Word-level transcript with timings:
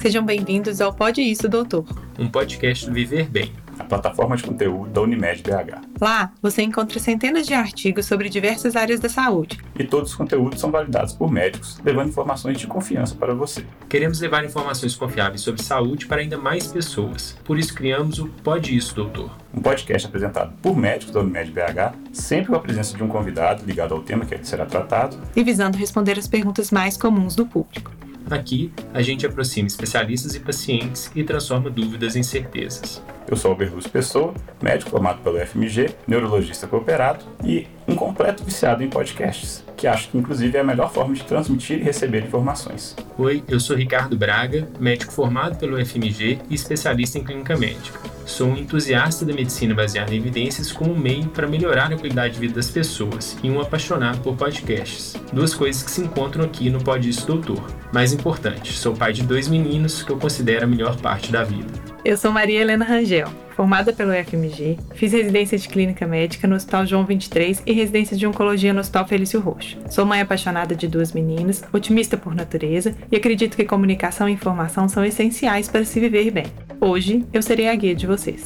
Sejam 0.00 0.24
bem-vindos 0.24 0.80
ao 0.80 0.92
Pode 0.92 1.20
Isso, 1.20 1.48
Doutor. 1.48 1.84
Um 2.16 2.28
podcast 2.28 2.86
do 2.86 2.92
Viver 2.92 3.28
Bem. 3.28 3.52
A 3.76 3.84
plataforma 3.84 4.36
de 4.36 4.44
conteúdo 4.44 4.90
da 4.90 5.00
Unimed 5.02 5.42
BH. 5.42 5.80
Lá, 6.00 6.32
você 6.40 6.62
encontra 6.62 7.00
centenas 7.00 7.46
de 7.46 7.54
artigos 7.54 8.06
sobre 8.06 8.28
diversas 8.28 8.76
áreas 8.76 9.00
da 9.00 9.08
saúde. 9.08 9.58
E 9.76 9.84
todos 9.84 10.10
os 10.10 10.16
conteúdos 10.16 10.60
são 10.60 10.70
validados 10.70 11.12
por 11.12 11.30
médicos, 11.30 11.80
levando 11.84 12.08
informações 12.08 12.58
de 12.58 12.66
confiança 12.66 13.16
para 13.16 13.34
você. 13.34 13.64
Queremos 13.88 14.20
levar 14.20 14.44
informações 14.44 14.94
confiáveis 14.94 15.40
sobre 15.40 15.62
saúde 15.62 16.06
para 16.06 16.20
ainda 16.20 16.38
mais 16.38 16.68
pessoas. 16.68 17.36
Por 17.44 17.58
isso 17.58 17.74
criamos 17.74 18.20
o 18.20 18.28
Pode 18.42 18.76
Isso, 18.76 18.94
Doutor. 18.94 19.30
Um 19.52 19.60
podcast 19.60 20.06
apresentado 20.06 20.52
por 20.62 20.76
médicos 20.76 21.12
da 21.12 21.20
Unimed 21.20 21.50
BH, 21.50 21.96
sempre 22.12 22.48
com 22.48 22.56
a 22.56 22.60
presença 22.60 22.96
de 22.96 23.02
um 23.02 23.08
convidado 23.08 23.64
ligado 23.64 23.94
ao 23.94 24.02
tema 24.02 24.24
que 24.24 24.44
será 24.44 24.64
tratado. 24.64 25.16
E 25.34 25.42
visando 25.42 25.76
responder 25.76 26.18
as 26.18 26.28
perguntas 26.28 26.70
mais 26.70 26.96
comuns 26.96 27.34
do 27.34 27.46
público. 27.46 27.92
Aqui, 28.30 28.72
a 28.92 29.00
gente 29.00 29.26
aproxima 29.26 29.66
especialistas 29.66 30.34
e 30.34 30.40
pacientes 30.40 31.10
e 31.14 31.24
transforma 31.24 31.70
dúvidas 31.70 32.14
em 32.14 32.22
certezas. 32.22 33.02
Eu 33.26 33.36
sou 33.36 33.50
Alberto 33.50 33.88
Pessoa, 33.88 34.34
médico 34.62 34.90
formado 34.90 35.22
pelo 35.22 35.38
FMG, 35.38 35.90
neurologista 36.06 36.66
cooperado 36.66 37.24
e 37.44 37.66
um 37.88 37.94
completo 37.94 38.44
viciado 38.44 38.84
em 38.84 38.88
podcasts, 38.88 39.64
que 39.74 39.86
acho 39.86 40.10
que 40.10 40.18
inclusive 40.18 40.56
é 40.56 40.60
a 40.60 40.64
melhor 40.64 40.92
forma 40.92 41.14
de 41.14 41.24
transmitir 41.24 41.78
e 41.78 41.82
receber 41.82 42.24
informações. 42.24 42.94
Oi, 43.16 43.42
eu 43.48 43.58
sou 43.58 43.74
Ricardo 43.74 44.16
Braga, 44.16 44.68
médico 44.78 45.10
formado 45.10 45.56
pelo 45.56 45.84
FMG 45.84 46.38
e 46.50 46.54
especialista 46.54 47.18
em 47.18 47.24
clínica 47.24 47.56
médica. 47.56 47.98
Sou 48.26 48.48
um 48.48 48.56
entusiasta 48.58 49.24
da 49.24 49.32
medicina 49.32 49.74
baseada 49.74 50.12
em 50.12 50.18
evidências 50.18 50.70
como 50.70 50.94
meio 50.94 51.28
para 51.28 51.46
melhorar 51.46 51.90
a 51.90 51.96
qualidade 51.96 52.34
de 52.34 52.40
vida 52.40 52.54
das 52.54 52.70
pessoas 52.70 53.38
e 53.42 53.50
um 53.50 53.58
apaixonado 53.58 54.20
por 54.20 54.36
podcasts. 54.36 55.16
Duas 55.32 55.54
coisas 55.54 55.82
que 55.82 55.90
se 55.90 56.02
encontram 56.02 56.44
aqui 56.44 56.68
no 56.68 56.84
Pod 56.84 57.08
Isso 57.08 57.26
Doutor. 57.26 57.64
Mais 57.90 58.12
importante, 58.12 58.74
sou 58.74 58.94
pai 58.94 59.14
de 59.14 59.22
dois 59.22 59.48
meninos 59.48 60.02
que 60.02 60.12
eu 60.12 60.18
considero 60.18 60.64
a 60.64 60.68
melhor 60.68 60.94
parte 61.00 61.32
da 61.32 61.42
vida. 61.42 61.87
Eu 62.08 62.16
sou 62.16 62.32
Maria 62.32 62.62
Helena 62.62 62.86
Rangel, 62.86 63.28
formada 63.54 63.92
pelo 63.92 64.12
FMG, 64.12 64.78
fiz 64.94 65.12
residência 65.12 65.58
de 65.58 65.68
clínica 65.68 66.06
médica 66.06 66.48
no 66.48 66.56
Hospital 66.56 66.86
João 66.86 67.04
23 67.04 67.62
e 67.66 67.72
residência 67.74 68.16
de 68.16 68.26
oncologia 68.26 68.72
no 68.72 68.80
Hospital 68.80 69.06
Felício 69.06 69.38
Roxo. 69.38 69.76
Sou 69.90 70.06
mãe 70.06 70.22
apaixonada 70.22 70.74
de 70.74 70.88
duas 70.88 71.12
meninas, 71.12 71.62
otimista 71.70 72.16
por 72.16 72.34
natureza 72.34 72.96
e 73.12 73.16
acredito 73.16 73.58
que 73.58 73.64
comunicação 73.66 74.26
e 74.26 74.32
informação 74.32 74.88
são 74.88 75.04
essenciais 75.04 75.68
para 75.68 75.84
se 75.84 76.00
viver 76.00 76.30
bem. 76.30 76.46
Hoje 76.80 77.26
eu 77.30 77.42
serei 77.42 77.68
a 77.68 77.74
guia 77.74 77.94
de 77.94 78.06
vocês. 78.06 78.42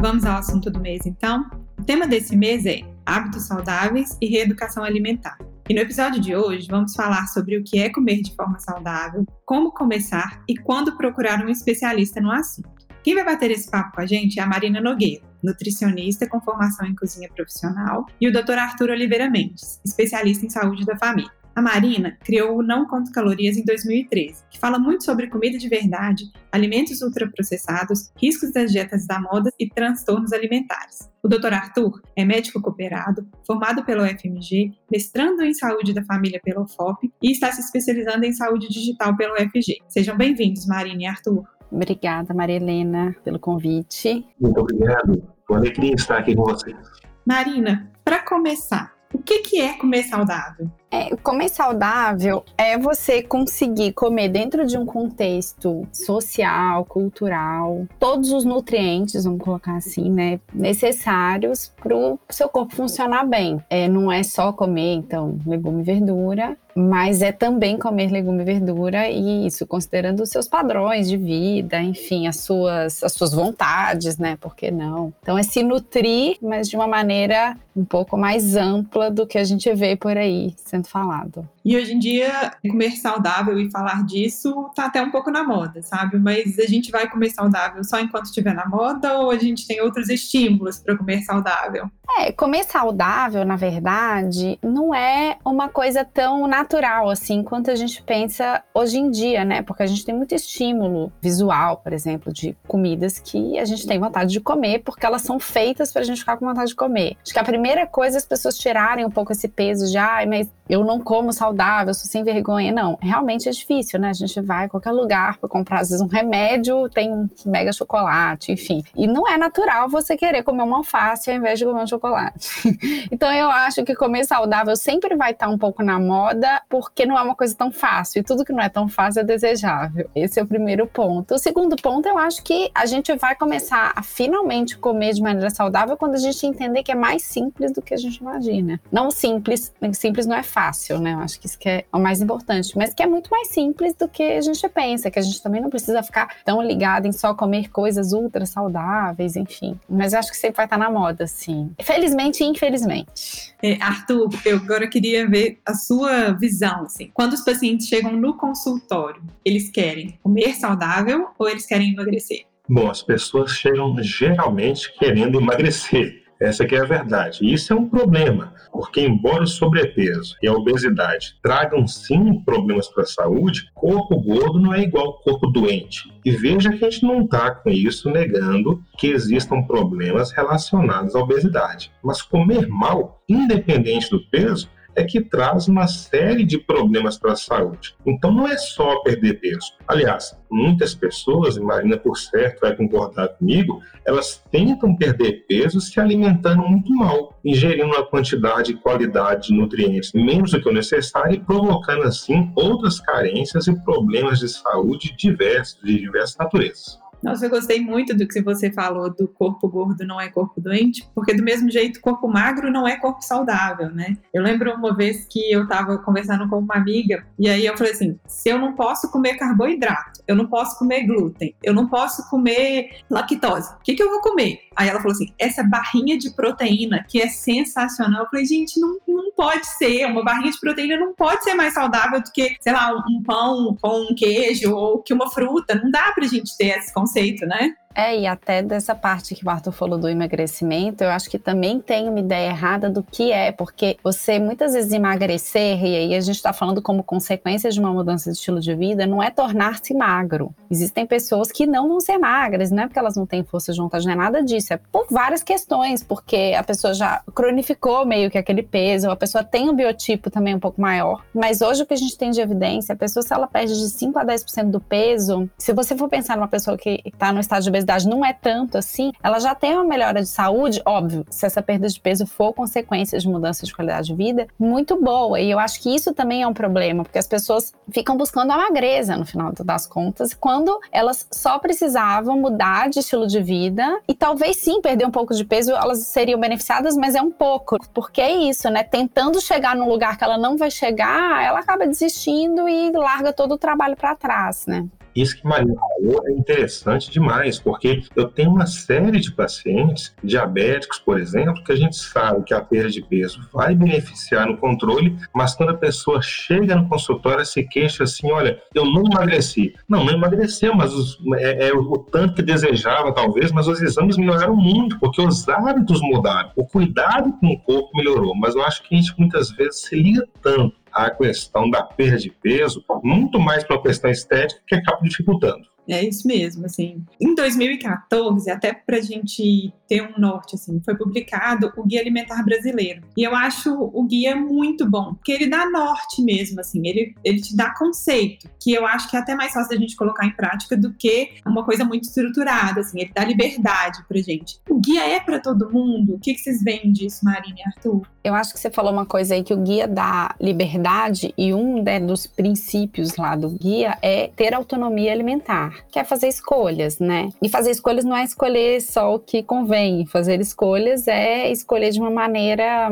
Vamos 0.00 0.24
ao 0.24 0.38
assunto 0.38 0.70
do 0.70 0.78
mês 0.78 1.04
então? 1.06 1.44
O 1.76 1.82
tema 1.82 2.06
desse 2.06 2.36
mês 2.36 2.64
é 2.64 2.82
hábitos 3.04 3.48
saudáveis 3.48 4.16
e 4.20 4.28
reeducação 4.28 4.84
alimentar. 4.84 5.36
E 5.66 5.72
no 5.72 5.80
episódio 5.80 6.20
de 6.20 6.36
hoje 6.36 6.68
vamos 6.68 6.94
falar 6.94 7.26
sobre 7.26 7.56
o 7.56 7.64
que 7.64 7.78
é 7.78 7.88
comer 7.88 8.20
de 8.20 8.34
forma 8.36 8.58
saudável, 8.58 9.24
como 9.46 9.72
começar 9.72 10.42
e 10.46 10.54
quando 10.54 10.94
procurar 10.94 11.42
um 11.42 11.48
especialista 11.48 12.20
no 12.20 12.30
assunto. 12.30 12.86
Quem 13.02 13.14
vai 13.14 13.24
bater 13.24 13.50
esse 13.50 13.70
papo 13.70 13.94
com 13.94 14.02
a 14.02 14.06
gente 14.06 14.38
é 14.38 14.42
a 14.42 14.46
Marina 14.46 14.78
Nogueira, 14.78 15.24
nutricionista 15.42 16.28
com 16.28 16.38
formação 16.38 16.86
em 16.86 16.94
cozinha 16.94 17.30
profissional, 17.34 18.04
e 18.20 18.28
o 18.28 18.32
Dr. 18.32 18.58
Arthur 18.58 18.90
Oliveira 18.90 19.30
Mendes, 19.30 19.80
especialista 19.82 20.44
em 20.44 20.50
saúde 20.50 20.84
da 20.84 20.98
família. 20.98 21.32
A 21.56 21.62
Marina 21.62 22.18
criou 22.24 22.58
o 22.58 22.62
Não 22.64 22.84
Conto 22.84 23.12
Calorias 23.12 23.56
em 23.56 23.64
2013, 23.64 24.42
que 24.50 24.58
fala 24.58 24.76
muito 24.76 25.04
sobre 25.04 25.28
comida 25.28 25.56
de 25.56 25.68
verdade, 25.68 26.24
alimentos 26.50 27.00
ultraprocessados, 27.00 28.10
riscos 28.20 28.52
das 28.52 28.72
dietas 28.72 29.06
da 29.06 29.20
moda 29.20 29.52
e 29.56 29.68
transtornos 29.68 30.32
alimentares. 30.32 31.08
O 31.22 31.28
Dr. 31.28 31.54
Arthur 31.54 32.02
é 32.16 32.24
médico 32.24 32.60
cooperado, 32.60 33.24
formado 33.46 33.84
pelo 33.84 34.04
FMG, 34.04 34.72
mestrando 34.90 35.44
em 35.44 35.54
saúde 35.54 35.94
da 35.94 36.02
família 36.04 36.40
pelo 36.42 36.66
FOP 36.66 37.12
e 37.22 37.30
está 37.30 37.52
se 37.52 37.60
especializando 37.60 38.24
em 38.24 38.32
saúde 38.32 38.68
digital 38.68 39.16
pelo 39.16 39.36
FG. 39.36 39.78
Sejam 39.86 40.16
bem-vindos, 40.16 40.66
Marina 40.66 41.02
e 41.02 41.06
Arthur. 41.06 41.44
Obrigada, 41.70 42.34
Maria 42.34 42.56
Helena, 42.56 43.14
pelo 43.22 43.38
convite. 43.38 44.26
Muito 44.40 44.60
obrigado. 44.60 45.22
Uma 45.48 45.58
alegria 45.58 45.94
estar 45.94 46.18
aqui 46.18 46.34
com 46.34 46.42
vocês. 46.42 46.76
Marina, 47.24 47.92
para 48.04 48.18
começar, 48.24 48.92
o 49.14 49.18
que, 49.18 49.38
que 49.38 49.60
é 49.60 49.74
comer 49.74 50.02
saudável? 50.02 50.68
É, 50.94 51.16
comer 51.16 51.48
saudável 51.48 52.44
é 52.56 52.78
você 52.78 53.20
conseguir 53.20 53.92
comer 53.94 54.28
dentro 54.28 54.64
de 54.64 54.78
um 54.78 54.86
contexto 54.86 55.84
social, 55.92 56.84
cultural, 56.84 57.84
todos 57.98 58.30
os 58.30 58.44
nutrientes, 58.44 59.24
vamos 59.24 59.42
colocar 59.42 59.74
assim, 59.74 60.08
né, 60.08 60.38
necessários 60.52 61.72
para 61.82 61.96
o 61.96 62.16
seu 62.30 62.48
corpo 62.48 62.76
funcionar 62.76 63.26
bem. 63.26 63.60
É, 63.68 63.88
não 63.88 64.12
é 64.12 64.22
só 64.22 64.52
comer, 64.52 64.94
então, 64.94 65.36
legume 65.44 65.80
e 65.80 65.84
verdura, 65.84 66.56
mas 66.74 67.22
é 67.22 67.32
também 67.32 67.78
comer 67.78 68.10
legume 68.10 68.42
e 68.42 68.44
verdura 68.44 69.08
e 69.08 69.46
isso 69.46 69.66
considerando 69.66 70.22
os 70.22 70.30
seus 70.30 70.48
padrões 70.48 71.08
de 71.08 71.16
vida, 71.16 71.80
enfim, 71.80 72.26
as 72.26 72.40
suas, 72.40 73.02
as 73.02 73.12
suas 73.12 73.32
vontades, 73.32 74.18
né? 74.18 74.36
Por 74.40 74.56
que 74.56 74.70
não? 74.70 75.12
Então 75.22 75.38
é 75.38 75.42
se 75.42 75.62
nutrir, 75.62 76.36
mas 76.42 76.68
de 76.68 76.76
uma 76.76 76.88
maneira 76.88 77.56
um 77.76 77.84
pouco 77.84 78.16
mais 78.16 78.54
ampla 78.54 79.10
do 79.10 79.26
que 79.26 79.36
a 79.36 79.44
gente 79.44 79.72
vê 79.74 79.96
por 79.96 80.16
aí 80.16 80.54
sendo 80.64 80.86
falado. 80.86 81.48
E 81.64 81.76
hoje 81.76 81.94
em 81.94 81.98
dia, 81.98 82.52
comer 82.68 82.92
saudável 82.92 83.58
e 83.58 83.70
falar 83.70 84.04
disso 84.04 84.70
tá 84.76 84.84
até 84.86 85.02
um 85.02 85.10
pouco 85.10 85.30
na 85.30 85.42
moda, 85.42 85.82
sabe? 85.82 86.18
Mas 86.18 86.58
a 86.58 86.66
gente 86.66 86.90
vai 86.90 87.08
comer 87.08 87.30
saudável 87.30 87.82
só 87.82 87.98
enquanto 87.98 88.26
estiver 88.26 88.54
na 88.54 88.66
moda 88.66 89.18
ou 89.18 89.30
a 89.30 89.38
gente 89.38 89.66
tem 89.66 89.80
outros 89.80 90.08
estímulos 90.08 90.78
para 90.78 90.96
comer 90.96 91.22
saudável? 91.22 91.90
É, 92.18 92.30
comer 92.30 92.64
saudável, 92.64 93.44
na 93.44 93.56
verdade, 93.56 94.58
não 94.62 94.94
é 94.94 95.38
uma 95.44 95.68
coisa 95.68 96.04
tão 96.04 96.46
natural 96.46 96.63
assim 97.10 97.42
quanto 97.42 97.70
a 97.70 97.74
gente 97.74 98.02
pensa 98.02 98.62
hoje 98.72 98.98
em 98.98 99.10
dia, 99.10 99.44
né? 99.44 99.62
Porque 99.62 99.82
a 99.82 99.86
gente 99.86 100.04
tem 100.04 100.14
muito 100.14 100.34
estímulo 100.34 101.12
visual, 101.20 101.78
por 101.78 101.92
exemplo, 101.92 102.32
de 102.32 102.56
comidas 102.66 103.18
que 103.18 103.58
a 103.58 103.64
gente 103.64 103.86
tem 103.86 103.98
vontade 103.98 104.32
de 104.32 104.40
comer 104.40 104.80
porque 104.80 105.04
elas 105.04 105.22
são 105.22 105.38
feitas 105.38 105.92
para 105.92 106.02
a 106.02 106.04
gente 106.04 106.20
ficar 106.20 106.36
com 106.36 106.46
vontade 106.46 106.70
de 106.70 106.76
comer. 106.76 107.16
Acho 107.22 107.32
que 107.32 107.38
a 107.38 107.44
primeira 107.44 107.86
coisa 107.86 108.16
é 108.16 108.18
as 108.18 108.26
pessoas 108.26 108.56
tirarem 108.56 109.04
um 109.04 109.10
pouco 109.10 109.32
esse 109.32 109.48
peso 109.48 109.90
de, 109.90 109.98
ai, 109.98 110.26
mas 110.26 110.48
eu 110.68 110.82
não 110.84 111.00
como 111.00 111.32
saudável, 111.32 111.92
sou 111.92 112.06
sem 112.06 112.24
vergonha. 112.24 112.72
Não, 112.72 112.98
realmente 113.00 113.48
é 113.48 113.52
difícil, 113.52 113.98
né? 113.98 114.10
A 114.10 114.14
gente 114.14 114.40
vai 114.40 114.66
a 114.66 114.68
qualquer 114.68 114.92
lugar 114.92 115.38
para 115.38 115.48
comprar, 115.48 115.80
às 115.80 115.90
vezes, 115.90 116.02
um 116.02 116.08
remédio, 116.08 116.88
tem 116.88 117.12
um 117.12 117.28
mega 117.44 117.72
chocolate, 117.72 118.52
enfim. 118.52 118.82
E 118.96 119.06
não 119.06 119.28
é 119.28 119.36
natural 119.36 119.88
você 119.88 120.16
querer 120.16 120.42
comer 120.42 120.62
uma 120.62 120.78
alface 120.78 121.30
ao 121.30 121.36
invés 121.36 121.58
de 121.58 121.64
comer 121.64 121.82
um 121.82 121.86
chocolate. 121.86 122.48
então 123.12 123.32
eu 123.32 123.50
acho 123.50 123.84
que 123.84 123.94
comer 123.94 124.24
saudável 124.24 124.74
sempre 124.76 125.14
vai 125.16 125.32
estar 125.32 125.48
um 125.48 125.58
pouco 125.58 125.82
na 125.82 125.98
moda, 125.98 126.53
porque 126.68 127.06
não 127.06 127.18
é 127.18 127.22
uma 127.22 127.34
coisa 127.34 127.54
tão 127.54 127.70
fácil. 127.70 128.20
E 128.20 128.22
tudo 128.22 128.44
que 128.44 128.52
não 128.52 128.62
é 128.62 128.68
tão 128.68 128.88
fácil 128.88 129.20
é 129.20 129.24
desejável. 129.24 130.08
Esse 130.14 130.40
é 130.40 130.42
o 130.42 130.46
primeiro 130.46 130.86
ponto. 130.86 131.34
O 131.34 131.38
segundo 131.38 131.76
ponto, 131.76 132.08
eu 132.08 132.18
acho 132.18 132.42
que 132.42 132.70
a 132.74 132.86
gente 132.86 133.14
vai 133.16 133.34
começar 133.34 133.92
a 133.94 134.02
finalmente 134.02 134.76
comer 134.78 135.14
de 135.14 135.22
maneira 135.22 135.50
saudável 135.50 135.96
quando 135.96 136.14
a 136.14 136.18
gente 136.18 136.46
entender 136.46 136.82
que 136.82 136.92
é 136.92 136.94
mais 136.94 137.22
simples 137.22 137.72
do 137.72 137.82
que 137.82 137.94
a 137.94 137.96
gente 137.96 138.16
imagina. 138.16 138.80
Não 138.90 139.10
simples, 139.10 139.72
simples 139.92 140.26
não 140.26 140.36
é 140.36 140.42
fácil, 140.42 140.98
né? 140.98 141.14
Eu 141.14 141.18
acho 141.18 141.40
que 141.40 141.46
isso 141.46 141.58
que 141.58 141.68
é 141.68 141.84
o 141.92 141.98
mais 141.98 142.20
importante, 142.20 142.76
mas 142.76 142.92
que 142.92 143.02
é 143.02 143.06
muito 143.06 143.30
mais 143.30 143.48
simples 143.48 143.94
do 143.94 144.08
que 144.08 144.22
a 144.22 144.40
gente 144.40 144.68
pensa, 144.68 145.10
que 145.10 145.18
a 145.18 145.22
gente 145.22 145.42
também 145.42 145.60
não 145.60 145.70
precisa 145.70 146.02
ficar 146.02 146.28
tão 146.44 146.62
ligado 146.62 147.06
em 147.06 147.12
só 147.12 147.34
comer 147.34 147.70
coisas 147.70 148.12
ultra 148.12 148.46
saudáveis, 148.46 149.36
enfim. 149.36 149.78
Mas 149.88 150.14
acho 150.14 150.30
que 150.30 150.36
sempre 150.36 150.56
vai 150.56 150.66
estar 150.66 150.78
na 150.78 150.90
moda, 150.90 151.26
sim. 151.26 151.72
Felizmente 151.80 152.42
e 152.42 152.46
infelizmente. 152.46 153.54
É, 153.62 153.78
Arthur, 153.80 154.28
eu 154.44 154.58
agora 154.58 154.86
queria 154.86 155.28
ver 155.28 155.58
a 155.64 155.74
sua 155.74 156.32
visão, 156.44 156.82
assim. 156.82 157.10
Quando 157.14 157.32
os 157.32 157.40
pacientes 157.40 157.88
chegam 157.88 158.12
no 158.12 158.36
consultório, 158.36 159.22
eles 159.44 159.70
querem 159.70 160.18
comer 160.22 160.54
saudável 160.54 161.28
ou 161.38 161.48
eles 161.48 161.66
querem 161.66 161.92
emagrecer? 161.92 162.44
Bom, 162.68 162.90
as 162.90 163.02
pessoas 163.02 163.52
chegam 163.52 163.94
geralmente 164.02 164.92
querendo 164.98 165.40
emagrecer. 165.40 166.22
Essa 166.40 166.64
é 166.64 166.78
a 166.78 166.84
verdade. 166.84 167.38
E 167.42 167.54
isso 167.54 167.72
é 167.72 167.76
um 167.76 167.88
problema, 167.88 168.52
porque 168.72 169.00
embora 169.00 169.44
o 169.44 169.46
sobrepeso 169.46 170.36
e 170.42 170.48
a 170.48 170.52
obesidade 170.52 171.36
tragam 171.42 171.86
sim 171.86 172.42
problemas 172.44 172.88
para 172.88 173.04
a 173.04 173.06
saúde, 173.06 173.70
corpo 173.72 174.20
gordo 174.20 174.60
não 174.60 174.74
é 174.74 174.82
igual 174.82 175.20
corpo 175.20 175.46
doente. 175.46 176.12
E 176.24 176.32
veja 176.32 176.72
que 176.72 176.84
a 176.84 176.90
gente 176.90 177.04
não 177.04 177.22
está 177.22 177.54
com 177.54 177.70
isso 177.70 178.10
negando 178.10 178.82
que 178.98 179.06
existam 179.06 179.62
problemas 179.62 180.32
relacionados 180.32 181.14
à 181.14 181.20
obesidade. 181.20 181.92
Mas 182.02 182.20
comer 182.20 182.68
mal, 182.68 183.22
independente 183.28 184.10
do 184.10 184.20
peso, 184.28 184.68
é 184.96 185.04
que 185.04 185.20
traz 185.20 185.68
uma 185.68 185.86
série 185.86 186.44
de 186.44 186.58
problemas 186.58 187.18
para 187.18 187.32
a 187.32 187.36
saúde. 187.36 187.94
Então 188.06 188.32
não 188.32 188.46
é 188.46 188.56
só 188.56 189.00
perder 189.02 189.40
peso. 189.40 189.72
Aliás, 189.86 190.36
muitas 190.50 190.94
pessoas, 190.94 191.56
e 191.56 191.60
Marina 191.60 191.96
por 191.96 192.16
certo 192.16 192.60
vai 192.60 192.76
concordar 192.76 193.28
comigo, 193.28 193.80
elas 194.06 194.42
tentam 194.50 194.96
perder 194.96 195.44
peso 195.46 195.80
se 195.80 195.98
alimentando 195.98 196.62
muito 196.62 196.92
mal, 196.94 197.38
ingerindo 197.44 197.86
uma 197.86 198.04
quantidade 198.04 198.72
e 198.72 198.76
qualidade 198.76 199.48
de 199.48 199.54
nutrientes 199.54 200.12
menos 200.12 200.52
do 200.52 200.60
que 200.60 200.68
o 200.68 200.72
necessário 200.72 201.34
e 201.34 201.40
provocando 201.40 202.04
assim 202.04 202.50
outras 202.54 203.00
carências 203.00 203.66
e 203.66 203.84
problemas 203.84 204.38
de 204.38 204.48
saúde 204.48 205.14
diversos, 205.16 205.80
de 205.82 205.98
diversas 205.98 206.36
naturezas. 206.36 207.03
Nossa, 207.24 207.46
eu 207.46 207.50
gostei 207.50 207.80
muito 207.80 208.14
do 208.14 208.28
que 208.28 208.42
você 208.42 208.70
falou 208.70 209.08
do 209.08 209.26
corpo 209.26 209.66
gordo 209.66 210.04
não 210.04 210.20
é 210.20 210.28
corpo 210.28 210.60
doente, 210.60 211.08
porque 211.14 211.32
do 211.32 211.42
mesmo 211.42 211.70
jeito, 211.70 212.00
corpo 212.00 212.28
magro 212.28 212.70
não 212.70 212.86
é 212.86 212.96
corpo 212.96 213.22
saudável, 213.22 213.90
né? 213.90 214.18
Eu 214.32 214.42
lembro 214.42 214.74
uma 214.74 214.94
vez 214.94 215.24
que 215.24 215.50
eu 215.50 215.62
estava 215.62 215.96
conversando 215.96 216.46
com 216.50 216.58
uma 216.58 216.74
amiga 216.74 217.24
e 217.38 217.48
aí 217.48 217.64
eu 217.64 217.76
falei 217.78 217.94
assim: 217.94 218.18
se 218.26 218.50
eu 218.50 218.58
não 218.58 218.74
posso 218.74 219.10
comer 219.10 219.36
carboidrato, 219.36 220.22
eu 220.28 220.36
não 220.36 220.46
posso 220.46 220.78
comer 220.78 221.06
glúten, 221.06 221.54
eu 221.62 221.72
não 221.72 221.88
posso 221.88 222.28
comer 222.28 222.90
lactose, 223.10 223.72
o 223.72 223.82
que, 223.82 223.94
que 223.94 224.02
eu 224.02 224.10
vou 224.10 224.20
comer? 224.20 224.60
Aí 224.76 224.88
ela 224.88 225.00
falou 225.00 225.12
assim: 225.12 225.32
essa 225.38 225.62
barrinha 225.62 226.18
de 226.18 226.30
proteína 226.30 227.04
que 227.08 227.20
é 227.20 227.28
sensacional. 227.28 228.24
Eu 228.24 228.30
falei, 228.30 228.44
gente, 228.44 228.78
não, 228.78 228.98
não 229.06 229.32
pode 229.32 229.66
ser. 229.66 230.06
Uma 230.06 230.24
barrinha 230.24 230.50
de 230.50 230.60
proteína 230.60 230.96
não 230.98 231.14
pode 231.14 231.42
ser 231.44 231.54
mais 231.54 231.74
saudável 231.74 232.20
do 232.20 232.30
que, 232.30 232.56
sei 232.60 232.72
lá, 232.72 232.92
um 233.08 233.22
pão 233.22 233.76
com 233.80 234.10
um 234.10 234.14
queijo 234.14 234.74
ou 234.74 235.02
que 235.02 235.12
uma 235.12 235.30
fruta. 235.30 235.74
Não 235.74 235.90
dá 235.90 236.12
pra 236.12 236.26
gente 236.26 236.56
ter 236.56 236.78
esse 236.78 236.92
conceito, 236.92 237.13
né? 237.46 237.74
É, 237.94 238.18
e 238.18 238.26
até 238.26 238.60
dessa 238.60 238.94
parte 238.94 239.34
que 239.34 239.46
o 239.46 239.50
Arthur 239.50 239.72
falou 239.72 239.98
do 239.98 240.08
emagrecimento, 240.08 241.04
eu 241.04 241.10
acho 241.10 241.30
que 241.30 241.38
também 241.38 241.80
tem 241.80 242.08
uma 242.08 242.18
ideia 242.18 242.48
errada 242.48 242.90
do 242.90 243.02
que 243.02 243.30
é, 243.30 243.52
porque 243.52 243.96
você 244.02 244.38
muitas 244.38 244.72
vezes 244.72 244.92
emagrecer, 244.92 245.82
e 245.84 245.96
aí 245.96 246.14
a 246.14 246.20
gente 246.20 246.36
está 246.36 246.52
falando 246.52 246.82
como 246.82 247.04
consequência 247.04 247.70
de 247.70 247.78
uma 247.78 247.92
mudança 247.92 248.30
de 248.30 248.36
estilo 248.36 248.60
de 248.60 248.74
vida, 248.74 249.06
não 249.06 249.22
é 249.22 249.30
tornar-se 249.30 249.94
magro. 249.94 250.52
Existem 250.68 251.06
pessoas 251.06 251.52
que 251.52 251.66
não 251.66 251.88
vão 251.88 252.00
ser 252.00 252.18
magras, 252.18 252.70
não 252.72 252.82
é 252.82 252.86
porque 252.86 252.98
elas 252.98 253.16
não 253.16 253.26
têm 253.26 253.44
força 253.44 253.72
juntas, 253.72 254.04
não 254.04 254.12
é 254.12 254.16
nada 254.16 254.42
disso, 254.42 254.72
é 254.72 254.76
por 254.76 255.06
várias 255.08 255.42
questões, 255.42 256.02
porque 256.02 256.54
a 256.56 256.64
pessoa 256.64 256.92
já 256.94 257.22
cronificou 257.32 258.04
meio 258.04 258.30
que 258.30 258.38
aquele 258.38 258.62
peso, 258.62 259.08
a 259.08 259.16
pessoa 259.16 259.44
tem 259.44 259.70
um 259.70 259.74
biotipo 259.74 260.30
também 260.30 260.54
um 260.54 260.60
pouco 260.60 260.80
maior, 260.80 261.24
mas 261.32 261.60
hoje 261.60 261.82
o 261.82 261.86
que 261.86 261.94
a 261.94 261.96
gente 261.96 262.18
tem 262.18 262.32
de 262.32 262.40
evidência, 262.40 262.94
a 262.94 262.96
pessoa 262.96 263.22
se 263.22 263.32
ela 263.32 263.46
perde 263.46 263.74
de 263.74 263.88
5 263.88 264.18
a 264.18 264.24
10% 264.24 264.70
do 264.70 264.80
peso, 264.80 265.48
se 265.56 265.72
você 265.72 265.96
for 265.96 266.08
pensar 266.08 266.36
numa 266.36 266.48
pessoa 266.48 266.76
que 266.76 267.00
está 267.04 267.32
no 267.32 267.38
estado 267.38 267.62
de 267.62 267.70
obesidade, 267.84 268.08
não 268.08 268.24
é 268.24 268.32
tanto 268.32 268.78
assim, 268.78 269.12
ela 269.22 269.38
já 269.38 269.54
tem 269.54 269.74
uma 269.74 269.84
melhora 269.84 270.20
de 270.20 270.28
saúde, 270.28 270.82
óbvio, 270.84 271.24
se 271.30 271.46
essa 271.46 271.62
perda 271.62 271.88
de 271.88 272.00
peso 272.00 272.26
for 272.26 272.52
consequência 272.52 273.18
de 273.18 273.28
mudança 273.28 273.64
de 273.64 273.74
qualidade 273.74 274.08
de 274.08 274.14
vida, 274.14 274.48
muito 274.58 275.00
boa. 275.00 275.38
E 275.40 275.50
eu 275.50 275.58
acho 275.58 275.80
que 275.80 275.94
isso 275.94 276.12
também 276.12 276.42
é 276.42 276.46
um 276.46 276.54
problema, 276.54 277.04
porque 277.04 277.18
as 277.18 277.26
pessoas 277.26 277.72
ficam 277.90 278.16
buscando 278.16 278.50
a 278.52 278.56
magreza 278.56 279.16
no 279.16 279.24
final 279.24 279.52
das 279.52 279.86
contas, 279.86 280.34
quando 280.34 280.80
elas 280.90 281.26
só 281.30 281.58
precisavam 281.58 282.38
mudar 282.38 282.88
de 282.88 283.00
estilo 283.00 283.26
de 283.26 283.40
vida 283.40 284.00
e 284.08 284.14
talvez 284.14 284.56
sim 284.56 284.80
perder 284.80 285.06
um 285.06 285.10
pouco 285.10 285.34
de 285.34 285.44
peso, 285.44 285.72
elas 285.72 285.98
seriam 285.98 286.40
beneficiadas, 286.40 286.96
mas 286.96 287.14
é 287.14 287.22
um 287.22 287.30
pouco, 287.30 287.78
porque 287.92 288.20
é 288.20 288.32
isso, 288.32 288.68
né? 288.70 288.82
Tentando 288.82 289.40
chegar 289.40 289.76
num 289.76 289.88
lugar 289.88 290.16
que 290.16 290.24
ela 290.24 290.38
não 290.38 290.56
vai 290.56 290.70
chegar, 290.70 291.44
ela 291.44 291.60
acaba 291.60 291.86
desistindo 291.86 292.68
e 292.68 292.90
larga 292.92 293.32
todo 293.32 293.52
o 293.52 293.58
trabalho 293.58 293.96
para 293.96 294.14
trás, 294.14 294.66
né? 294.66 294.86
Isso 295.14 295.36
que 295.36 295.46
Maria 295.46 295.74
falou 295.74 296.26
é 296.26 296.32
interessante 296.32 297.10
demais, 297.10 297.58
porque 297.58 298.02
eu 298.16 298.28
tenho 298.28 298.50
uma 298.50 298.66
série 298.66 299.20
de 299.20 299.32
pacientes 299.32 300.14
diabéticos, 300.22 300.98
por 300.98 301.18
exemplo, 301.18 301.62
que 301.62 301.72
a 301.72 301.76
gente 301.76 301.96
sabe 301.96 302.44
que 302.44 302.54
a 302.54 302.60
perda 302.60 302.90
de 302.90 303.02
peso 303.02 303.40
vai 303.52 303.74
beneficiar 303.74 304.46
no 304.46 304.56
controle, 304.56 305.16
mas 305.32 305.54
quando 305.54 305.70
a 305.70 305.76
pessoa 305.76 306.20
chega 306.20 306.74
no 306.74 306.88
consultório, 306.88 307.44
se 307.44 307.62
queixa 307.62 308.04
assim: 308.04 308.30
olha, 308.30 308.60
eu 308.74 308.84
não 308.84 309.04
emagreci. 309.04 309.74
Não, 309.88 310.04
não 310.04 310.12
emagreceu, 310.12 310.74
mas 310.74 310.92
os, 310.92 311.18
é, 311.36 311.68
é, 311.68 311.72
o 311.72 311.98
tanto 311.98 312.34
que 312.34 312.42
desejava, 312.42 313.12
talvez, 313.12 313.52
mas 313.52 313.68
os 313.68 313.80
exames 313.80 314.16
melhoraram 314.16 314.56
muito, 314.56 314.98
porque 314.98 315.20
os 315.20 315.48
hábitos 315.48 316.00
mudaram, 316.02 316.50
o 316.56 316.64
cuidado 316.64 317.32
com 317.40 317.48
o 317.48 317.60
corpo 317.60 317.90
melhorou. 317.94 318.34
Mas 318.34 318.54
eu 318.54 318.62
acho 318.62 318.82
que 318.82 318.94
a 318.94 318.98
gente 318.98 319.14
muitas 319.18 319.50
vezes 319.50 319.82
se 319.82 319.96
liga 319.96 320.26
tanto 320.42 320.83
a 320.94 321.10
questão 321.10 321.68
da 321.68 321.82
perda 321.82 322.18
de 322.18 322.30
peso, 322.30 322.84
muito 323.02 323.38
mais 323.38 323.64
para 323.64 323.76
a 323.76 323.82
questão 323.82 324.10
estética, 324.10 324.60
que 324.66 324.74
acaba 324.74 325.02
dificultando. 325.02 325.64
É 325.88 326.02
isso 326.02 326.26
mesmo, 326.26 326.64
assim. 326.64 327.04
Em 327.20 327.34
2014, 327.34 328.50
até 328.50 328.72
para 328.72 328.96
a 328.96 329.02
gente 329.02 329.72
ter 329.88 330.02
um 330.02 330.18
norte, 330.18 330.54
assim, 330.54 330.80
foi 330.84 330.96
publicado 330.96 331.72
o 331.76 331.84
Guia 331.84 332.00
Alimentar 332.00 332.42
Brasileiro. 332.44 333.02
E 333.16 333.22
eu 333.22 333.34
acho 333.34 333.72
o 333.72 334.04
guia 334.04 334.34
muito 334.36 334.88
bom, 334.88 335.14
porque 335.14 335.32
ele 335.32 335.48
dá 335.48 335.68
norte 335.68 336.22
mesmo, 336.22 336.60
assim, 336.60 336.86
ele, 336.86 337.14
ele 337.24 337.40
te 337.40 337.56
dá 337.56 337.74
conceito, 337.74 338.48
que 338.60 338.72
eu 338.72 338.86
acho 338.86 339.10
que 339.10 339.16
é 339.16 339.20
até 339.20 339.34
mais 339.34 339.52
fácil 339.52 339.70
da 339.70 339.80
gente 339.80 339.96
colocar 339.96 340.26
em 340.26 340.32
prática 340.32 340.76
do 340.76 340.92
que 340.92 341.30
uma 341.46 341.64
coisa 341.64 341.84
muito 341.84 342.04
estruturada, 342.04 342.80
assim, 342.80 343.00
ele 343.00 343.12
dá 343.14 343.24
liberdade 343.24 344.04
pra 344.08 344.18
gente. 344.18 344.60
O 344.68 344.80
guia 344.80 345.06
é 345.06 345.20
para 345.20 345.38
todo 345.38 345.70
mundo? 345.70 346.14
O 346.14 346.18
que, 346.18 346.34
que 346.34 346.40
vocês 346.40 346.62
veem 346.62 346.92
disso, 346.92 347.24
Marina 347.24 347.56
e 347.58 347.68
Arthur? 347.68 348.06
Eu 348.22 348.34
acho 348.34 348.54
que 348.54 348.60
você 348.60 348.70
falou 348.70 348.92
uma 348.92 349.04
coisa 349.04 349.34
aí 349.34 349.42
que 349.42 349.52
o 349.52 349.58
guia 349.58 349.86
dá 349.86 350.34
liberdade 350.40 351.34
e 351.36 351.52
um 351.52 351.82
né, 351.82 352.00
dos 352.00 352.26
princípios 352.26 353.16
lá 353.16 353.36
do 353.36 353.50
guia 353.50 353.98
é 354.00 354.28
ter 354.28 354.54
autonomia 354.54 355.12
alimentar 355.12 355.84
que 355.90 355.98
é 355.98 356.04
fazer 356.04 356.28
escolhas, 356.28 356.98
né? 356.98 357.28
E 357.42 357.48
fazer 357.48 357.70
escolhas 357.70 358.04
não 358.04 358.16
é 358.16 358.24
escolher 358.24 358.80
só 358.80 359.14
o 359.14 359.18
que 359.18 359.42
convém, 359.42 359.83
fazer 360.06 360.40
escolhas 360.40 361.06
é 361.08 361.50
escolher 361.50 361.90
de 361.90 362.00
uma 362.00 362.10
maneira 362.10 362.88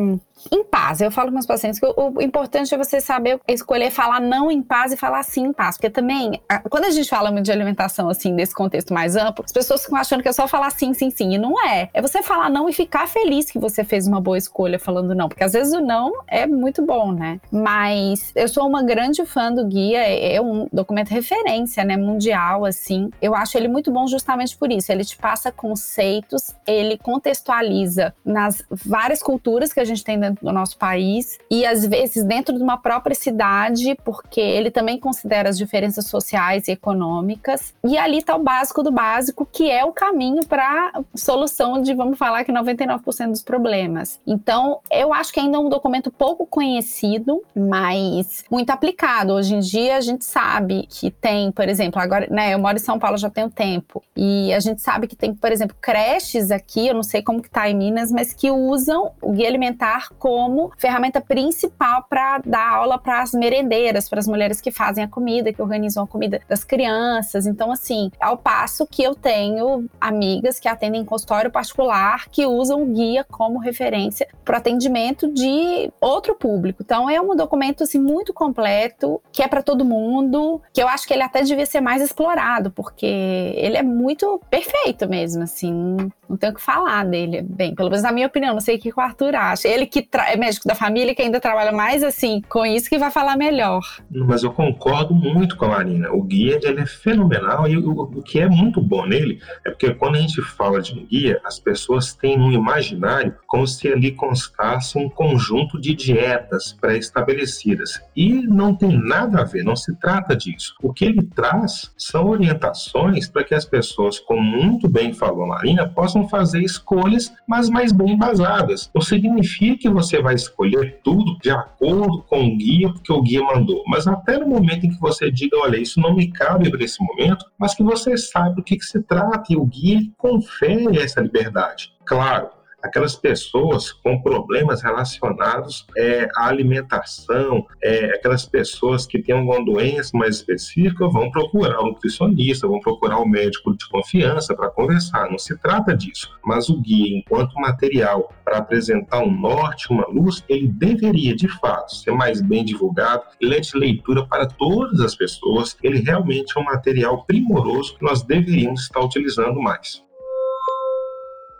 em 0.50 0.64
paz. 0.64 1.00
Eu 1.00 1.10
falo 1.10 1.28
com 1.28 1.34
meus 1.34 1.46
pacientes 1.46 1.78
que 1.78 1.86
o, 1.86 1.94
o, 1.96 2.22
importante 2.22 2.74
é 2.74 2.78
você 2.78 3.00
saber 3.00 3.40
escolher 3.48 3.90
falar 3.90 4.20
não 4.20 4.50
em 4.50 4.62
paz 4.62 4.92
e 4.92 4.96
falar 4.96 5.22
sim 5.22 5.46
em 5.46 5.52
paz. 5.52 5.76
Porque 5.76 5.90
também, 5.90 6.40
a, 6.48 6.58
quando 6.60 6.84
a 6.84 6.90
gente 6.90 7.08
fala 7.08 7.30
muito 7.30 7.44
de 7.44 7.52
alimentação, 7.52 8.08
assim, 8.08 8.32
nesse 8.32 8.54
contexto 8.54 8.92
mais 8.92 9.16
amplo, 9.16 9.44
as 9.44 9.52
pessoas 9.52 9.82
ficam 9.82 9.98
achando 9.98 10.22
que 10.22 10.28
é 10.28 10.32
só 10.32 10.48
falar 10.48 10.70
sim, 10.70 10.94
sim, 10.94 11.10
sim. 11.10 11.34
E 11.34 11.38
não 11.38 11.60
é. 11.64 11.88
É 11.92 12.02
você 12.02 12.22
falar 12.22 12.50
não 12.50 12.68
e 12.68 12.72
ficar 12.72 13.06
feliz 13.08 13.50
que 13.50 13.58
você 13.58 13.84
fez 13.84 14.06
uma 14.06 14.20
boa 14.20 14.38
escolha 14.38 14.78
falando 14.78 15.14
não. 15.14 15.28
Porque 15.28 15.44
às 15.44 15.52
vezes 15.52 15.72
o 15.72 15.80
não 15.80 16.12
é 16.26 16.46
muito 16.46 16.84
bom, 16.84 17.12
né? 17.12 17.40
Mas 17.50 18.32
eu 18.34 18.48
sou 18.48 18.66
uma 18.66 18.82
grande 18.82 19.24
fã 19.26 19.52
do 19.52 19.66
guia. 19.66 19.98
É, 19.98 20.34
é 20.34 20.40
um 20.40 20.66
documento 20.72 21.10
referência, 21.10 21.84
né? 21.84 21.96
Mundial, 21.96 22.64
assim. 22.64 23.10
Eu 23.20 23.34
acho 23.34 23.56
ele 23.56 23.68
muito 23.68 23.90
bom 23.90 24.06
justamente 24.06 24.56
por 24.56 24.70
isso. 24.72 24.90
Ele 24.90 25.04
te 25.04 25.16
passa 25.16 25.52
conceitos, 25.52 26.54
ele 26.66 26.98
contextualiza 26.98 28.14
nas 28.24 28.62
várias 28.70 29.22
culturas 29.22 29.72
que 29.72 29.80
a 29.80 29.84
gente 29.84 30.02
tem 30.02 30.18
dentro 30.18 30.31
dentro 30.32 30.46
do 30.46 30.52
nosso 30.52 30.76
país 30.76 31.38
e 31.50 31.64
às 31.64 31.87
vezes 31.87 32.25
dentro 32.25 32.56
de 32.56 32.62
uma 32.62 32.76
própria 32.76 33.14
cidade, 33.14 33.96
porque 34.05 34.40
ele 34.40 34.70
também 34.70 34.99
considera 34.99 35.49
as 35.49 35.58
diferenças 35.58 36.06
sociais 36.06 36.69
e 36.69 36.73
econômicas. 36.73 37.75
E 37.84 37.96
ali 37.96 38.19
está 38.19 38.34
o 38.34 38.43
básico 38.43 38.82
do 38.82 38.90
básico, 38.90 39.46
que 39.50 39.70
é 39.70 39.84
o 39.84 39.93
caminho 39.93 40.44
para 40.46 40.93
solução 41.14 41.81
de, 41.81 41.94
vamos 41.94 42.19
falar 42.19 42.44
que 42.44 42.52
99% 42.52 43.31
dos 43.31 43.43
problemas. 43.43 44.20
Então, 44.26 44.81
eu 44.90 45.12
acho 45.12 45.32
que 45.32 45.40
ainda 45.40 45.56
é 45.56 45.61
um 45.61 45.69
documento 45.69 46.11
pouco 46.11 46.46
conhecido, 46.46 47.43
mas 47.55 48.44
muito 48.50 48.70
aplicado. 48.70 49.35
Hoje 49.35 49.55
em 49.55 49.61
dia 49.61 49.96
a 49.96 50.00
gente 50.00 50.25
sabe 50.25 50.87
que 50.88 51.11
tem, 51.11 51.50
por 51.52 51.69
exemplo, 51.69 52.00
agora, 52.00 52.26
né, 52.31 52.55
eu 52.55 52.58
moro 52.58 52.76
em 52.76 52.81
São 52.81 52.99
Paulo 52.99 53.17
já 53.17 53.31
tem 53.31 53.44
um 53.44 53.50
tempo, 53.50 54.02
e 54.17 54.52
a 54.52 54.61
gente 54.61 54.80
sabe 54.80 55.06
que 55.06 55.16
tem, 55.16 55.35
por 55.35 55.50
exemplo, 55.52 55.76
creches 55.80 56.50
aqui, 56.50 56.88
eu 56.88 56.95
não 56.95 57.02
sei 57.02 57.23
como 57.23 57.42
que 57.42 57.50
tá 57.50 57.68
em 57.68 57.75
Minas, 57.75 58.11
mas 58.11 58.33
que 58.33 58.50
usam 58.50 59.12
o 59.21 59.33
guia 59.33 59.49
alimentar 59.49 60.11
como 60.23 60.71
ferramenta 60.79 61.21
principal 61.21 62.07
para 62.09 62.38
dar 62.47 62.75
aula 62.75 62.97
para 62.97 63.23
as 63.23 63.33
merendeiras, 63.33 64.09
para 64.09 64.21
as 64.21 64.29
mulheres 64.29 64.61
que 64.61 64.71
fazem 64.71 65.02
a 65.02 65.09
comida, 65.09 65.52
que 65.52 65.61
organizam 65.61 66.05
a 66.05 66.07
comida 66.07 66.41
das 66.49 66.62
crianças. 66.62 67.45
Então, 67.45 67.73
assim, 67.73 68.09
ao 68.21 68.37
passo 68.37 68.87
que 68.87 69.02
eu 69.02 69.17
tenho 69.17 69.85
amigas 70.00 70.61
que 70.61 70.69
atendem 70.69 71.00
em 71.00 71.05
consultório 71.05 71.50
particular 71.50 72.29
que 72.31 72.47
usam 72.47 72.85
o 72.85 72.87
guia 72.87 73.25
como 73.25 73.59
referência 73.59 74.29
para 74.45 74.59
atendimento 74.59 75.26
de 75.26 75.91
outro 76.00 76.37
público. 76.37 76.85
Então, 76.85 77.11
é 77.11 77.21
um 77.21 77.35
documento 77.35 77.83
assim 77.83 77.99
muito 77.99 78.33
completo, 78.33 79.21
que 79.33 79.43
é 79.43 79.49
para 79.49 79.61
todo 79.61 79.85
mundo, 79.85 80.62
que 80.73 80.81
eu 80.81 80.87
acho 80.87 81.05
que 81.05 81.14
ele 81.14 81.25
até 81.25 81.43
devia 81.43 81.67
ser 81.67 81.81
mais 81.81 82.00
explorado, 82.00 82.71
porque 82.71 83.07
ele 83.07 83.76
é 83.76 83.83
muito 83.83 84.41
perfeito 84.49 85.09
mesmo, 85.09 85.43
assim, 85.43 85.97
não 86.29 86.37
tenho 86.37 86.52
o 86.52 86.55
que 86.55 86.62
falar 86.62 87.05
dele. 87.05 87.43
Bem, 87.43 87.75
pelo 87.75 87.91
menos 87.91 88.05
na 88.05 88.12
minha 88.12 88.29
opinião, 88.29 88.55
não 88.55 88.61
sei 88.61 88.76
o 88.76 88.79
que 88.79 88.88
o 88.88 89.00
Arthur 89.00 89.35
acha. 89.35 89.67
Ele 89.67 89.85
que 89.85 90.12
é 90.14 90.37
médico 90.37 90.66
da 90.66 90.75
família, 90.75 91.14
que 91.14 91.23
ainda 91.23 91.40
trabalha 91.40 91.73
mais 91.73 92.02
assim 92.02 92.42
com 92.49 92.64
isso, 92.64 92.88
que 92.88 92.99
vai 92.99 93.11
falar 93.11 93.37
melhor. 93.37 93.83
Mas 94.11 94.42
eu 94.42 94.52
concordo 94.52 95.14
muito 95.14 95.57
com 95.57 95.64
a 95.66 95.69
Marina. 95.69 96.11
O 96.12 96.23
guia 96.23 96.59
ele 96.62 96.81
é 96.81 96.87
fenomenal 96.87 97.69
e 97.69 97.76
o, 97.76 98.02
o 98.02 98.23
que 98.23 98.40
é 98.40 98.49
muito 98.49 98.81
bom 98.81 99.07
nele 99.07 99.40
é 99.64 99.71
porque 99.71 99.95
quando 99.95 100.16
a 100.16 100.21
gente 100.21 100.40
fala 100.42 100.81
de 100.81 100.92
um 100.92 101.07
guia, 101.07 101.40
as 101.45 101.59
pessoas 101.59 102.14
têm 102.14 102.38
um 102.38 102.52
imaginário 102.52 103.35
como 103.47 103.66
se 103.66 103.88
ali 103.88 104.12
constasse 104.12 104.99
um 104.99 105.09
conjunto 105.09 105.81
de 105.81 105.95
dietas 105.95 106.73
pré-estabelecidas. 106.73 108.00
E 108.14 108.42
não 108.47 108.75
tem 108.75 108.99
nada 108.99 109.40
a 109.40 109.45
ver, 109.45 109.64
não 109.64 109.76
se 109.76 109.95
trata 109.97 110.37
disso. 110.37 110.75
O 110.83 110.92
que 110.92 111.04
ele 111.04 111.23
traz 111.23 111.92
são 111.97 112.28
orientações 112.28 113.28
para 113.28 113.45
que 113.45 113.54
as 113.54 113.64
pessoas, 113.64 114.19
como 114.19 114.42
muito 114.42 114.88
bem 114.88 115.12
falou 115.12 115.45
a 115.45 115.49
Marina, 115.49 115.88
possam 115.88 116.28
fazer 116.28 116.62
escolhas, 116.62 117.33
mas 117.47 117.69
mais 117.69 117.92
bem 117.92 118.12
embasadas. 118.12 118.90
Não 118.95 119.02
significa 119.02 119.83
que 119.83 119.88
você 119.88 120.01
vai 120.21 120.35
escolher 120.35 121.00
tudo 121.04 121.38
de 121.38 121.50
acordo 121.50 122.23
com 122.23 122.44
o 122.44 122.56
guia, 122.56 122.92
porque 122.92 123.12
o 123.12 123.23
guia 123.23 123.42
mandou. 123.42 123.82
Mas 123.87 124.06
até 124.06 124.38
no 124.38 124.47
momento 124.47 124.87
em 124.87 124.90
que 124.90 125.00
você 125.00 125.30
diga, 125.30 125.56
olha, 125.59 125.76
isso 125.76 126.00
não 126.00 126.14
me 126.14 126.32
cabe 126.32 126.71
para 126.71 126.82
esse 126.82 127.02
momento, 127.02 127.44
mas 127.59 127.75
que 127.75 127.82
você 127.82 128.16
sabe 128.16 128.56
do 128.56 128.62
que, 128.62 128.76
que 128.76 128.85
se 128.85 129.02
trata 129.02 129.44
e 129.50 129.56
o 129.56 129.64
guia 129.64 130.00
confere 130.16 130.99
essa 130.99 131.21
liberdade. 131.21 131.92
Claro, 132.04 132.50
aquelas 132.82 133.14
pessoas 133.14 133.92
com 133.92 134.20
problemas 134.20 134.82
relacionados 134.82 135.86
é, 135.96 136.28
à 136.36 136.48
alimentação, 136.48 137.66
é, 137.82 138.06
aquelas 138.14 138.44
pessoas 138.44 139.06
que 139.06 139.22
têm 139.22 139.34
alguma 139.34 139.64
doença 139.64 140.10
mais 140.16 140.36
específica 140.36 141.08
vão 141.08 141.30
procurar 141.30 141.80
o 141.80 141.84
um 141.84 141.88
nutricionista, 141.88 142.66
vão 142.66 142.80
procurar 142.80 143.18
o 143.18 143.22
um 143.22 143.28
médico 143.28 143.76
de 143.76 143.88
confiança 143.88 144.54
para 144.54 144.70
conversar. 144.70 145.30
Não 145.30 145.38
se 145.38 145.56
trata 145.58 145.96
disso. 145.96 146.28
Mas 146.44 146.68
o 146.68 146.80
guia, 146.80 147.18
enquanto 147.18 147.54
material 147.54 148.32
para 148.44 148.58
apresentar 148.58 149.20
um 149.20 149.30
norte, 149.30 149.90
uma 149.90 150.06
luz, 150.08 150.44
ele 150.48 150.68
deveria, 150.68 151.34
de 151.34 151.48
fato, 151.48 151.94
ser 151.94 152.12
mais 152.12 152.40
bem 152.40 152.64
divulgado. 152.64 153.22
Ele 153.40 153.56
é 153.56 153.60
de 153.60 153.76
leitura 153.76 154.26
para 154.26 154.46
todas 154.46 155.00
as 155.00 155.14
pessoas. 155.14 155.76
Ele 155.82 156.00
realmente 156.00 156.56
é 156.56 156.60
um 156.60 156.64
material 156.64 157.24
primoroso 157.24 157.96
que 157.96 158.04
nós 158.04 158.22
deveríamos 158.22 158.82
estar 158.82 159.00
utilizando 159.00 159.60
mais. 159.60 160.02